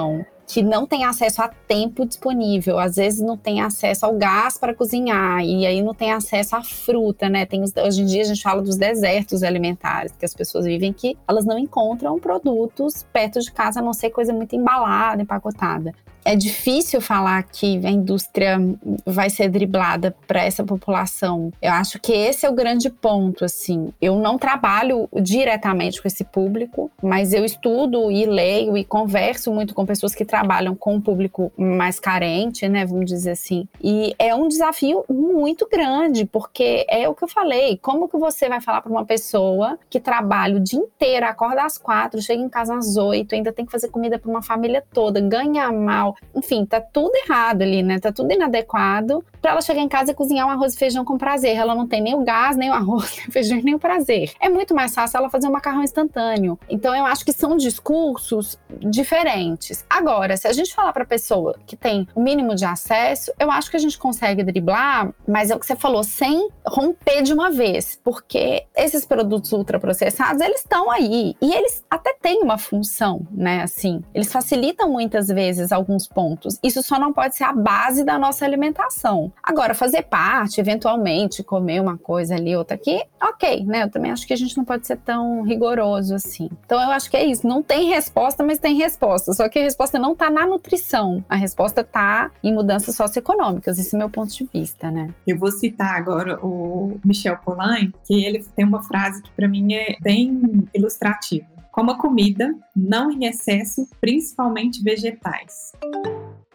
que 0.46 0.62
não 0.62 0.87
tem 0.87 1.05
acesso 1.05 1.40
a 1.40 1.48
tempo 1.48 2.05
disponível, 2.05 2.78
às 2.78 2.96
vezes 2.96 3.20
não 3.20 3.37
tem 3.37 3.61
acesso 3.61 4.05
ao 4.05 4.14
gás 4.16 4.59
para 4.59 4.74
cozinhar 4.74 5.42
e 5.42 5.64
aí 5.64 5.81
não 5.81 5.94
tem 5.94 6.12
acesso 6.12 6.57
à 6.57 6.62
fruta, 6.62 7.28
né? 7.28 7.46
Tem, 7.46 7.62
hoje 7.62 8.02
em 8.02 8.05
dia 8.05 8.20
a 8.22 8.24
gente 8.24 8.42
fala 8.42 8.61
dos 8.61 8.76
desertos 8.76 9.42
alimentares 9.42 10.12
que 10.12 10.24
as 10.24 10.35
pessoas 10.35 10.66
vivem 10.66 10.92
que 10.92 11.16
elas 11.26 11.46
não 11.46 11.59
encontram 11.59 12.18
produtos 12.18 13.07
perto 13.12 13.40
de 13.40 13.50
casa, 13.50 13.81
a 13.81 13.83
não 13.83 13.94
ser 13.94 14.11
coisa 14.11 14.33
muito 14.33 14.55
embalada, 14.55 15.22
empacotada 15.22 15.94
é 16.24 16.37
difícil 16.37 17.00
falar 17.00 17.42
que 17.44 17.85
a 17.85 17.90
indústria 17.90 18.58
vai 19.04 19.30
ser 19.30 19.48
driblada 19.48 20.14
para 20.26 20.42
essa 20.42 20.64
população. 20.64 21.52
Eu 21.61 21.72
acho 21.72 21.98
que 22.00 22.12
esse 22.12 22.46
é 22.46 22.50
o 22.50 22.54
grande 22.54 22.90
ponto, 22.90 23.44
assim. 23.44 23.92
Eu 24.00 24.18
não 24.18 24.38
trabalho 24.38 25.08
diretamente 25.20 26.00
com 26.00 26.08
esse 26.08 26.24
público, 26.24 26.90
mas 27.02 27.32
eu 27.32 27.44
estudo 27.44 28.11
e 28.11 28.24
leio 28.24 28.76
e 28.76 28.85
converso 28.85 29.52
muito 29.52 29.74
com 29.74 29.85
pessoas 29.85 30.14
que 30.14 30.24
trabalham 30.24 30.74
com 30.74 30.94
um 30.94 31.00
público 31.00 31.52
mais 31.56 31.98
carente, 31.98 32.68
né, 32.68 32.87
vamos 32.87 33.06
dizer 33.06 33.32
assim. 33.32 33.66
E 33.82 34.14
é 34.18 34.35
um 34.35 34.48
desafio 34.48 35.04
muito 35.08 35.68
grande, 35.70 36.24
porque 36.24 36.87
é 36.88 37.08
o 37.08 37.14
que 37.14 37.24
eu 37.24 37.28
falei, 37.28 37.78
como 37.78 38.08
que 38.08 38.16
você 38.16 38.48
vai 38.48 38.61
falar 38.61 38.80
para 38.80 38.92
uma 38.92 39.04
pessoa 39.04 39.78
que 39.90 40.00
trabalha 40.00 40.56
o 40.56 40.61
dia 40.61 40.78
inteiro, 40.78 41.26
acorda 41.26 41.64
às 41.64 41.78
quatro, 41.78 42.20
chega 42.22 42.42
em 42.42 42.48
casa 42.48 42.74
às 42.76 42.96
oito, 42.96 43.35
ainda 43.35 43.52
tem 43.52 43.64
que 43.64 43.72
fazer 43.72 43.88
comida 43.88 44.18
para 44.18 44.30
uma 44.30 44.42
família 44.42 44.82
toda, 44.92 45.20
ganha 45.20 45.70
mal, 45.72 46.12
enfim, 46.35 46.64
tá 46.64 46.81
tudo 46.81 47.12
errado 47.27 47.62
ali, 47.62 47.83
né? 47.83 47.98
Tá 47.98 48.12
tudo 48.12 48.33
inadequado 48.33 49.25
para 49.40 49.53
ela 49.53 49.61
chegar 49.61 49.81
em 49.81 49.88
casa 49.88 50.12
e 50.12 50.14
cozinhar 50.14 50.46
um 50.46 50.51
arroz 50.51 50.75
e 50.75 50.79
feijão 50.79 51.05
com 51.05 51.18
prazer. 51.18 51.57
Ela 51.57 51.75
não 51.75 51.87
tem 51.87 52.01
nem 52.01 52.14
o 52.14 52.25
gás, 52.25 52.57
nem 52.57 52.70
o 52.70 52.72
arroz, 52.72 53.16
nem 53.18 53.27
o 53.29 53.33
feijão, 53.33 53.61
nem 53.62 53.75
o 53.75 53.79
prazer. 53.79 54.33
É 54.40 54.48
muito 54.48 54.75
mais 54.75 54.94
fácil 54.94 55.18
ela 55.18 55.31
fazer 55.31 55.48
um 55.48 55.53
macarrão 55.53 55.83
instantâneo. 55.83 56.59
Então 56.68 56.94
eu 56.94 57.05
acho 57.05 57.25
que 57.25 57.33
são 57.33 57.57
discursos 57.57 58.59
diferentes. 58.79 59.85
Agora, 59.88 60.37
se 60.37 60.46
a 60.46 60.53
gente 60.53 60.75
falar 60.75 60.92
para 60.92 61.05
pessoa 61.05 61.57
que 61.66 61.77
tem 61.77 62.07
o 62.14 62.20
mínimo 62.20 62.55
de 62.55 62.64
acesso, 62.64 63.33
eu 63.38 63.51
acho 63.51 63.70
que 63.70 63.77
a 63.77 63.81
gente 63.81 63.98
consegue 63.98 64.42
driblar, 64.42 65.12
mas 65.27 65.51
é 65.51 65.57
o 65.57 65.59
que 65.59 65.66
você 65.66 65.77
falou, 65.77 66.05
sem 66.05 66.48
romper 66.66 67.22
de 67.22 67.33
uma 67.33 67.51
vez, 67.51 67.98
porque 68.03 68.64
esses 68.75 69.05
produtos 69.05 69.53
ultraprocessados, 69.53 70.40
eles 70.40 70.61
estão 70.61 70.90
aí 70.90 71.35
e 71.40 71.53
eles 71.53 71.85
até 71.90 72.14
têm 72.20 72.42
uma 72.42 72.59
função, 72.59 73.27
né? 73.31 73.62
Assim, 73.62 74.03
eles 74.14 74.33
facilitam 74.33 74.90
muitas 74.90 75.29
vezes 75.29 75.72
alguns 75.72 76.02
alguns 76.03 76.07
pontos. 76.07 76.59
Isso 76.62 76.83
só 76.83 76.99
não 76.99 77.12
pode 77.12 77.37
ser 77.37 77.45
a 77.45 77.53
base 77.53 78.05
da 78.05 78.19
nossa 78.19 78.45
alimentação. 78.45 79.33
Agora, 79.43 79.75
fazer 79.75 80.03
parte, 80.03 80.61
eventualmente, 80.61 81.43
comer 81.43 81.81
uma 81.81 81.97
coisa 81.97 82.35
ali, 82.35 82.57
outra 82.57 82.75
aqui, 82.75 83.03
ok, 83.23 83.65
né? 83.65 83.85
Eu 83.85 83.91
também 83.91 84.11
acho 84.11 84.27
que 84.27 84.33
a 84.33 84.37
gente 84.37 84.57
não 84.57 84.65
pode 84.65 84.87
ser 84.87 84.97
tão 84.99 85.43
rigoroso 85.43 86.15
assim. 86.15 86.49
Então, 86.65 86.81
eu 86.81 86.91
acho 86.91 87.11
que 87.11 87.17
é 87.17 87.25
isso. 87.25 87.47
Não 87.47 87.62
tem 87.62 87.88
resposta, 87.88 88.43
mas 88.43 88.59
tem 88.59 88.77
resposta. 88.77 89.33
Só 89.33 89.49
que 89.49 89.59
a 89.59 89.62
resposta 89.62 89.99
não 89.99 90.12
está 90.12 90.31
na 90.31 90.47
nutrição. 90.47 91.25
A 91.29 91.37
resposta 91.37 91.83
está 91.83 92.31
em 92.43 92.53
mudanças 92.53 92.95
socioeconômicas. 92.97 93.79
Esse 93.79 93.95
é 93.95 93.99
meu 93.99 94.11
ponto 94.11 94.33
de 94.33 94.49
vista, 94.53 94.91
né? 94.91 95.09
Eu 95.27 95.38
vou 95.38 95.51
citar 95.51 95.97
agora 95.97 96.38
o 96.45 96.99
Michel 97.05 97.37
Poulain, 97.38 97.93
que 98.05 98.25
ele 98.25 98.45
tem 98.57 98.65
uma 98.65 98.83
frase 98.83 99.23
que 99.23 99.31
para 99.31 99.49
mim 99.49 99.75
é 99.75 99.97
bem 100.01 100.69
ilustrativa. 100.75 101.52
Coma 101.72 101.96
comida, 101.96 102.54
não 102.76 103.11
em 103.11 103.24
excesso, 103.24 103.88
principalmente 103.98 104.85
vegetais. 104.85 105.72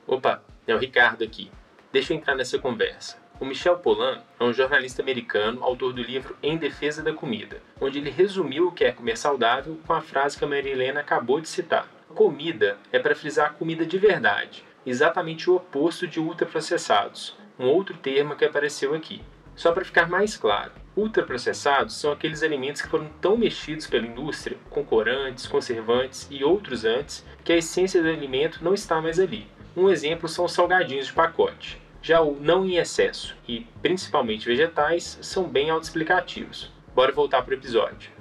Opa, 0.06 0.44
é 0.68 0.76
o 0.76 0.78
Ricardo 0.78 1.24
aqui. 1.24 1.50
Deixa 1.92 2.14
eu 2.14 2.18
entrar 2.18 2.36
nessa 2.36 2.60
conversa. 2.60 3.18
O 3.40 3.46
Michel 3.46 3.80
Polan 3.80 4.22
é 4.40 4.44
um 4.44 4.54
jornalista 4.54 5.02
americano, 5.02 5.64
autor 5.64 5.92
do 5.92 6.04
livro 6.04 6.38
Em 6.44 6.56
Defesa 6.56 7.02
da 7.02 7.12
Comida, 7.14 7.60
onde 7.82 7.98
ele 7.98 8.12
resumiu 8.12 8.68
o 8.68 8.72
que 8.72 8.84
é 8.84 8.92
comer 8.92 9.18
saudável 9.18 9.80
com 9.88 9.94
a 9.94 10.02
frase 10.02 10.38
que 10.38 10.46
a 10.46 10.48
Maria 10.48 10.72
Helena 10.72 11.00
acabou 11.00 11.42
de 11.42 11.50
citar. 11.50 11.88
Comida 12.10 12.78
é 12.92 13.00
para 13.00 13.16
frisar 13.16 13.56
comida 13.56 13.88
de 13.88 13.98
verdade, 13.98 14.64
exatamente 14.86 15.50
o 15.50 15.56
oposto 15.56 16.08
de 16.08 16.20
ultraprocessados, 16.20 17.36
um 17.58 17.66
outro 17.66 17.98
termo 17.98 18.36
que 18.36 18.46
apareceu 18.46 18.94
aqui. 18.94 19.24
Só 19.58 19.72
para 19.72 19.84
ficar 19.84 20.08
mais 20.08 20.38
claro, 20.38 20.72
ultraprocessados 20.96 21.96
são 21.96 22.12
aqueles 22.12 22.44
alimentos 22.44 22.80
que 22.80 22.88
foram 22.88 23.10
tão 23.20 23.36
mexidos 23.36 23.88
pela 23.88 24.06
indústria, 24.06 24.56
com 24.70 24.86
corantes, 24.86 25.48
conservantes 25.48 26.28
e 26.30 26.44
outros 26.44 26.86
antes, 26.86 27.26
que 27.44 27.52
a 27.52 27.58
essência 27.58 28.02
do 28.02 28.08
alimento 28.08 28.64
não 28.64 28.76
está 28.76 29.02
mais 29.02 29.20
ali. 29.20 29.48
Um 29.76 29.90
exemplo 29.90 30.30
são 30.30 30.46
os 30.46 30.52
salgadinhos 30.52 31.08
de 31.08 31.14
pacote. 31.14 31.82
Já 32.04 32.22
o 32.22 32.40
não 32.40 32.64
em 32.66 32.76
excesso 32.76 33.36
e 33.48 33.66
principalmente 33.82 34.48
vegetais 34.48 35.18
são 35.24 35.50
bem 35.50 35.72
autoexplicativos. 35.72 36.72
Bora 36.94 37.12
voltar 37.12 37.42
para 37.42 37.56
o 37.56 37.58
episódio. 37.58 38.12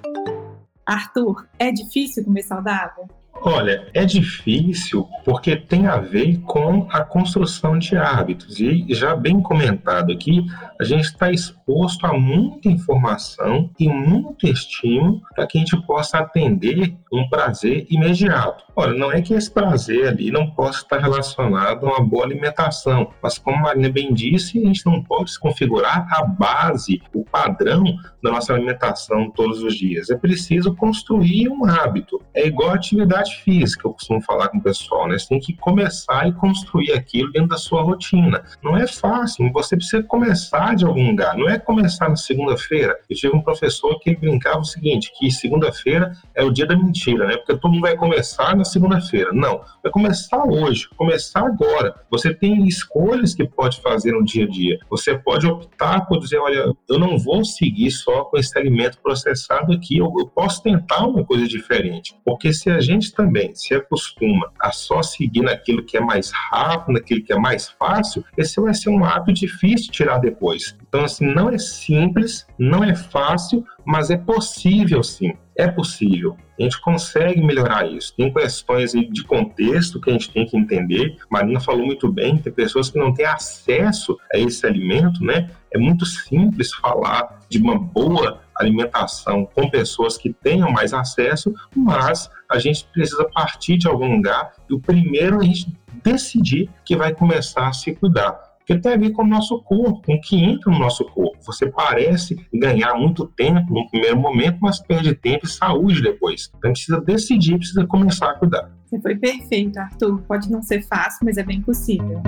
Arthur, 0.83 1.47
é 1.59 1.71
difícil 1.71 2.25
comer 2.25 2.43
saudável? 2.43 3.07
Olha, 3.41 3.87
é 3.93 4.03
difícil 4.03 5.07
porque 5.23 5.55
tem 5.55 5.87
a 5.87 5.97
ver 5.97 6.39
com 6.39 6.87
a 6.89 7.01
construção 7.01 7.77
de 7.77 7.95
hábitos. 7.95 8.59
E 8.59 8.85
já 8.89 9.15
bem 9.15 9.41
comentado 9.41 10.11
aqui, 10.11 10.45
a 10.79 10.83
gente 10.83 11.05
está 11.05 11.31
exposto 11.31 12.05
a 12.05 12.13
muita 12.13 12.69
informação 12.69 13.69
e 13.79 13.87
muito 13.87 14.47
estímulo 14.47 15.21
para 15.35 15.45
que 15.47 15.57
a 15.57 15.61
gente 15.61 15.77
possa 15.85 16.19
atender 16.19 16.95
um 17.11 17.27
prazer 17.29 17.85
imediato. 17.89 18.65
Ora, 18.75 18.93
não 18.93 19.11
é 19.11 19.21
que 19.21 19.33
esse 19.33 19.49
prazer 19.49 20.07
ali 20.07 20.29
não 20.29 20.51
possa 20.51 20.81
estar 20.81 20.99
relacionado 20.99 21.87
a 21.87 21.97
uma 21.97 22.05
boa 22.05 22.25
alimentação, 22.25 23.11
mas 23.21 23.37
como 23.37 23.57
a 23.57 23.61
Marina 23.61 23.89
bem 23.89 24.13
disse, 24.13 24.59
a 24.59 24.61
gente 24.61 24.85
não 24.85 25.03
pode 25.03 25.31
se 25.31 25.39
configurar 25.39 26.07
a 26.11 26.23
base, 26.23 27.01
o 27.13 27.23
padrão 27.23 27.83
da 28.21 28.31
nossa 28.31 28.53
alimentação 28.53 29.31
todos 29.31 29.63
os 29.63 29.75
dias. 29.75 30.09
É 30.09 30.15
preciso 30.15 30.75
construir 30.75 31.49
um 31.49 31.65
hábito. 31.65 32.21
É 32.33 32.45
igual 32.45 32.71
atividade 32.71 33.26
física, 33.27 33.87
eu 33.87 33.93
costumo 33.93 34.21
falar 34.21 34.49
com 34.49 34.57
o 34.57 34.63
pessoal, 34.63 35.07
né? 35.07 35.17
Você 35.17 35.27
tem 35.29 35.39
que 35.39 35.53
começar 35.53 36.27
e 36.27 36.33
construir 36.33 36.91
aquilo 36.93 37.31
dentro 37.31 37.49
da 37.49 37.57
sua 37.57 37.81
rotina. 37.81 38.43
Não 38.63 38.75
é 38.77 38.87
fácil, 38.87 39.51
você 39.51 39.75
precisa 39.75 40.03
começar 40.03 40.75
de 40.75 40.85
algum 40.85 41.09
lugar, 41.09 41.37
não 41.37 41.49
é 41.49 41.57
começar 41.57 42.09
na 42.09 42.15
segunda-feira. 42.15 42.97
Eu 43.09 43.15
tive 43.15 43.35
um 43.35 43.41
professor 43.41 43.99
que 43.99 44.15
brincava 44.15 44.59
o 44.59 44.65
seguinte, 44.65 45.11
que 45.17 45.31
segunda-feira 45.31 46.13
é 46.35 46.43
o 46.43 46.51
dia 46.51 46.65
da 46.65 46.75
mentira, 46.75 47.27
né? 47.27 47.37
Porque 47.37 47.55
todo 47.55 47.71
mundo 47.71 47.81
vai 47.81 47.95
começar 47.95 48.55
na 48.55 48.63
segunda-feira. 48.63 49.31
Não, 49.33 49.61
vai 49.81 49.91
começar 49.91 50.43
hoje, 50.45 50.87
começar 50.95 51.45
agora. 51.45 51.95
Você 52.09 52.33
tem 52.33 52.65
escolhas 52.67 53.33
que 53.33 53.47
pode 53.47 53.81
fazer 53.81 54.11
no 54.11 54.23
dia 54.23 54.45
a 54.45 54.49
dia. 54.49 54.79
Você 54.89 55.17
pode 55.17 55.47
optar 55.47 56.07
por 56.07 56.19
dizer, 56.19 56.37
olha, 56.37 56.73
eu 56.89 56.99
não 56.99 57.17
vou 57.17 57.43
seguir 57.43 57.91
só 57.91 58.23
com 58.25 58.37
esse 58.37 58.57
alimento 58.57 58.99
processado 59.01 59.73
aqui, 59.73 59.97
eu, 59.97 60.13
eu 60.19 60.27
posso 60.27 60.61
tentar 60.61 61.05
uma 61.05 61.23
coisa 61.23 61.47
diferente. 61.47 62.15
Porque 62.25 62.53
se 62.53 62.69
a 62.69 62.79
gente 62.79 63.13
também 63.17 63.53
se 63.55 63.73
acostuma 63.73 64.51
a 64.61 64.71
só 64.71 65.01
seguir 65.01 65.41
naquilo 65.41 65.83
que 65.83 65.97
é 65.97 65.99
mais 65.99 66.31
rápido, 66.31 66.93
naquilo 66.93 67.23
que 67.23 67.33
é 67.33 67.37
mais 67.37 67.67
fácil, 67.67 68.23
esse 68.37 68.61
vai 68.61 68.73
ser 68.75 68.91
um 68.91 69.03
hábito 69.03 69.33
difícil 69.33 69.91
tirar 69.91 70.19
depois. 70.19 70.77
Então, 70.87 71.03
assim, 71.03 71.25
não 71.25 71.49
é 71.49 71.57
simples, 71.57 72.45
não 72.59 72.83
é 72.83 72.95
fácil, 72.95 73.65
mas 73.83 74.11
é 74.11 74.17
possível 74.17 75.03
sim. 75.03 75.33
É 75.55 75.67
possível. 75.67 76.37
A 76.59 76.61
gente 76.61 76.79
consegue 76.81 77.41
melhorar 77.41 77.89
isso. 77.89 78.13
Tem 78.15 78.31
questões 78.31 78.91
de 78.91 79.23
contexto 79.23 79.99
que 79.99 80.11
a 80.11 80.13
gente 80.13 80.31
tem 80.31 80.45
que 80.45 80.55
entender. 80.55 81.17
Marina 81.31 81.59
falou 81.59 81.83
muito 81.83 82.11
bem, 82.11 82.37
tem 82.37 82.53
pessoas 82.53 82.91
que 82.91 82.99
não 82.99 83.11
têm 83.11 83.25
acesso 83.25 84.15
a 84.31 84.37
esse 84.37 84.65
alimento, 84.67 85.23
né? 85.23 85.49
É 85.71 85.79
muito 85.79 86.05
simples 86.05 86.71
falar 86.75 87.39
de 87.49 87.59
uma 87.59 87.77
boa 87.77 88.41
alimentação 88.55 89.45
com 89.45 89.69
pessoas 89.69 90.17
que 90.17 90.31
tenham 90.31 90.71
mais 90.71 90.93
acesso, 90.93 91.53
mas 91.75 92.29
a 92.49 92.59
gente 92.59 92.85
precisa 92.93 93.27
partir 93.33 93.77
de 93.77 93.87
algum 93.87 94.15
lugar 94.15 94.53
e 94.69 94.73
o 94.73 94.79
primeiro 94.79 95.39
a 95.39 95.43
gente 95.43 95.67
decidir 96.03 96.69
que 96.85 96.95
vai 96.95 97.13
começar 97.13 97.67
a 97.67 97.73
se 97.73 97.93
cuidar 97.93 98.47
que 98.67 98.77
tem 98.77 98.93
a 98.93 98.97
ver 98.97 99.11
com 99.11 99.23
o 99.23 99.27
nosso 99.27 99.61
corpo, 99.63 100.01
com 100.05 100.15
o 100.15 100.19
que 100.19 100.35
entra 100.43 100.69
no 100.69 100.77
nosso 100.77 101.05
corpo. 101.05 101.37
Você 101.45 101.71
parece 101.71 102.35
ganhar 102.53 102.95
muito 102.95 103.25
tempo 103.25 103.73
no 103.73 103.89
primeiro 103.89 104.19
momento, 104.19 104.57
mas 104.61 104.77
perde 104.77 105.15
tempo 105.15 105.45
e 105.45 105.49
saúde 105.49 106.01
depois. 106.01 106.51
Então 106.57 106.71
precisa 106.71 106.99
decidir, 106.99 107.57
precisa 107.57 107.87
começar 107.87 108.31
a 108.31 108.33
cuidar. 108.33 108.69
Você 108.85 108.99
foi 108.99 109.15
perfeito, 109.15 109.79
Arthur. 109.79 110.21
Pode 110.23 110.51
não 110.51 110.61
ser 110.61 110.81
fácil, 110.81 111.25
mas 111.25 111.37
é 111.37 111.43
bem 111.43 111.61
possível. 111.61 112.21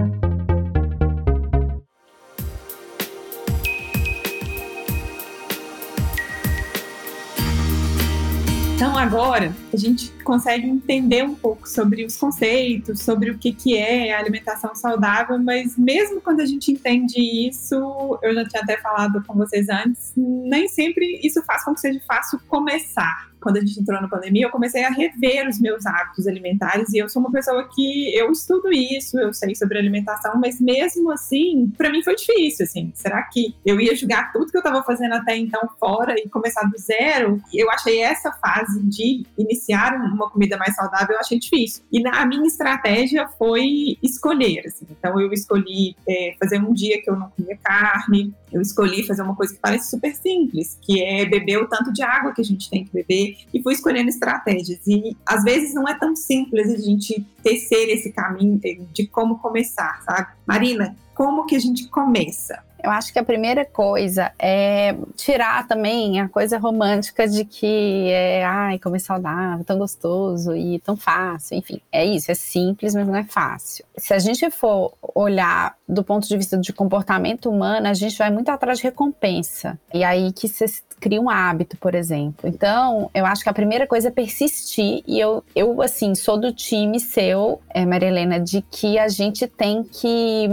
Agora, 8.99 9.55
a 9.73 9.77
gente 9.77 10.11
consegue 10.23 10.67
entender 10.67 11.23
um 11.23 11.33
pouco 11.33 11.67
sobre 11.67 12.05
os 12.05 12.17
conceitos, 12.17 13.01
sobre 13.01 13.31
o 13.31 13.37
que, 13.37 13.53
que 13.53 13.77
é 13.77 14.13
alimentação 14.13 14.75
saudável, 14.75 15.39
mas 15.39 15.77
mesmo 15.77 16.21
quando 16.21 16.41
a 16.41 16.45
gente 16.45 16.71
entende 16.71 17.19
isso, 17.47 17.75
eu 18.21 18.33
já 18.33 18.45
tinha 18.45 18.61
até 18.61 18.77
falado 18.77 19.23
com 19.25 19.33
vocês 19.35 19.67
antes, 19.69 20.13
nem 20.15 20.67
sempre 20.67 21.19
isso 21.23 21.41
faz 21.43 21.63
com 21.63 21.73
que 21.73 21.79
seja 21.79 22.01
fácil 22.07 22.39
começar 22.47 23.29
quando 23.41 23.57
a 23.57 23.61
gente 23.61 23.79
entrou 23.79 24.01
na 24.01 24.07
pandemia, 24.07 24.45
eu 24.45 24.49
comecei 24.49 24.83
a 24.83 24.89
rever 24.89 25.47
os 25.47 25.59
meus 25.59 25.85
hábitos 25.85 26.27
alimentares 26.27 26.93
e 26.93 26.97
eu 26.97 27.09
sou 27.09 27.21
uma 27.21 27.31
pessoa 27.31 27.67
que 27.73 28.15
eu 28.15 28.31
estudo 28.31 28.71
isso, 28.71 29.19
eu 29.19 29.33
sei 29.33 29.55
sobre 29.55 29.77
alimentação, 29.77 30.39
mas 30.39 30.59
mesmo 30.59 31.11
assim, 31.11 31.71
para 31.77 31.89
mim 31.89 32.03
foi 32.03 32.15
difícil, 32.15 32.65
assim. 32.65 32.91
Será 32.95 33.23
que 33.23 33.55
eu 33.65 33.79
ia 33.79 33.95
jogar 33.95 34.31
tudo 34.31 34.51
que 34.51 34.57
eu 34.57 34.61
estava 34.61 34.83
fazendo 34.83 35.13
até 35.13 35.35
então 35.37 35.61
fora 35.79 36.15
e 36.17 36.27
começar 36.29 36.63
do 36.69 36.77
zero? 36.77 37.41
Eu 37.53 37.69
achei 37.71 38.01
essa 38.01 38.31
fase 38.33 38.81
de 38.83 39.25
iniciar 39.37 39.95
uma 39.95 40.29
comida 40.29 40.57
mais 40.57 40.75
saudável, 40.75 41.15
eu 41.15 41.19
achei 41.19 41.39
difícil. 41.39 41.83
E 41.91 42.05
a 42.07 42.25
minha 42.25 42.47
estratégia 42.47 43.27
foi 43.37 43.97
escolher, 44.03 44.63
assim. 44.65 44.85
Então 44.89 45.19
eu 45.19 45.31
escolhi 45.31 45.95
é, 46.07 46.35
fazer 46.39 46.59
um 46.59 46.73
dia 46.73 47.01
que 47.01 47.09
eu 47.09 47.15
não 47.15 47.29
comia 47.29 47.57
carne, 47.63 48.33
eu 48.51 48.61
escolhi 48.61 49.05
fazer 49.05 49.21
uma 49.21 49.35
coisa 49.35 49.53
que 49.53 49.59
parece 49.59 49.89
super 49.89 50.13
simples, 50.15 50.77
que 50.81 51.03
é 51.03 51.25
beber 51.25 51.57
o 51.57 51.67
tanto 51.67 51.93
de 51.93 52.01
água 52.01 52.33
que 52.33 52.41
a 52.41 52.43
gente 52.43 52.69
tem 52.69 52.83
que 52.83 52.91
beber, 52.91 53.28
e 53.53 53.61
fui 53.61 53.73
escolhendo 53.73 54.09
estratégias. 54.09 54.85
E 54.87 55.15
às 55.25 55.43
vezes 55.43 55.73
não 55.73 55.87
é 55.87 55.97
tão 55.97 56.15
simples 56.15 56.69
a 56.69 56.77
gente 56.77 57.25
tecer 57.43 57.89
esse 57.89 58.11
caminho 58.11 58.59
de 58.93 59.07
como 59.07 59.39
começar, 59.39 60.01
sabe? 60.03 60.27
Marina, 60.45 60.95
como 61.13 61.45
que 61.45 61.55
a 61.55 61.59
gente 61.59 61.87
começa? 61.89 62.63
Eu 62.83 62.91
acho 62.91 63.11
que 63.11 63.19
a 63.19 63.23
primeira 63.23 63.65
coisa 63.65 64.31
é 64.39 64.95
tirar 65.15 65.67
também 65.67 66.19
a 66.19 66.29
coisa 66.29 66.57
romântica 66.57 67.27
de 67.27 67.45
que 67.45 68.09
é, 68.11 68.43
ai, 68.45 68.79
comer 68.79 68.99
saudável, 68.99 69.63
tão 69.65 69.77
gostoso 69.77 70.55
e 70.55 70.79
tão 70.79 70.95
fácil. 70.95 71.57
Enfim, 71.57 71.81
é 71.91 72.05
isso, 72.05 72.31
é 72.31 72.35
simples, 72.35 72.95
mas 72.95 73.07
não 73.07 73.15
é 73.15 73.23
fácil. 73.23 73.85
Se 73.97 74.13
a 74.13 74.19
gente 74.19 74.49
for 74.49 74.93
olhar 75.01 75.75
do 75.87 76.03
ponto 76.03 76.27
de 76.27 76.37
vista 76.37 76.57
de 76.57 76.71
comportamento 76.71 77.49
humano, 77.49 77.87
a 77.87 77.93
gente 77.93 78.17
vai 78.17 78.29
muito 78.29 78.49
atrás 78.49 78.77
de 78.77 78.83
recompensa. 78.83 79.79
E 79.93 80.03
aí 80.03 80.31
que 80.31 80.47
você 80.47 80.65
cria 80.99 81.21
um 81.21 81.29
hábito, 81.29 81.77
por 81.77 81.95
exemplo. 81.95 82.47
Então, 82.47 83.09
eu 83.13 83.25
acho 83.25 83.41
que 83.41 83.49
a 83.49 83.53
primeira 83.53 83.87
coisa 83.87 84.09
é 84.09 84.11
persistir. 84.11 85.01
E 85.07 85.19
eu, 85.19 85.43
eu 85.55 85.81
assim, 85.81 86.13
sou 86.13 86.39
do 86.39 86.53
time 86.53 86.99
seu, 86.99 87.61
é, 87.69 87.85
Maria 87.85 88.09
Helena, 88.09 88.39
de 88.39 88.61
que 88.61 88.99
a 88.99 89.07
gente 89.07 89.47
tem 89.47 89.83
que 89.83 90.47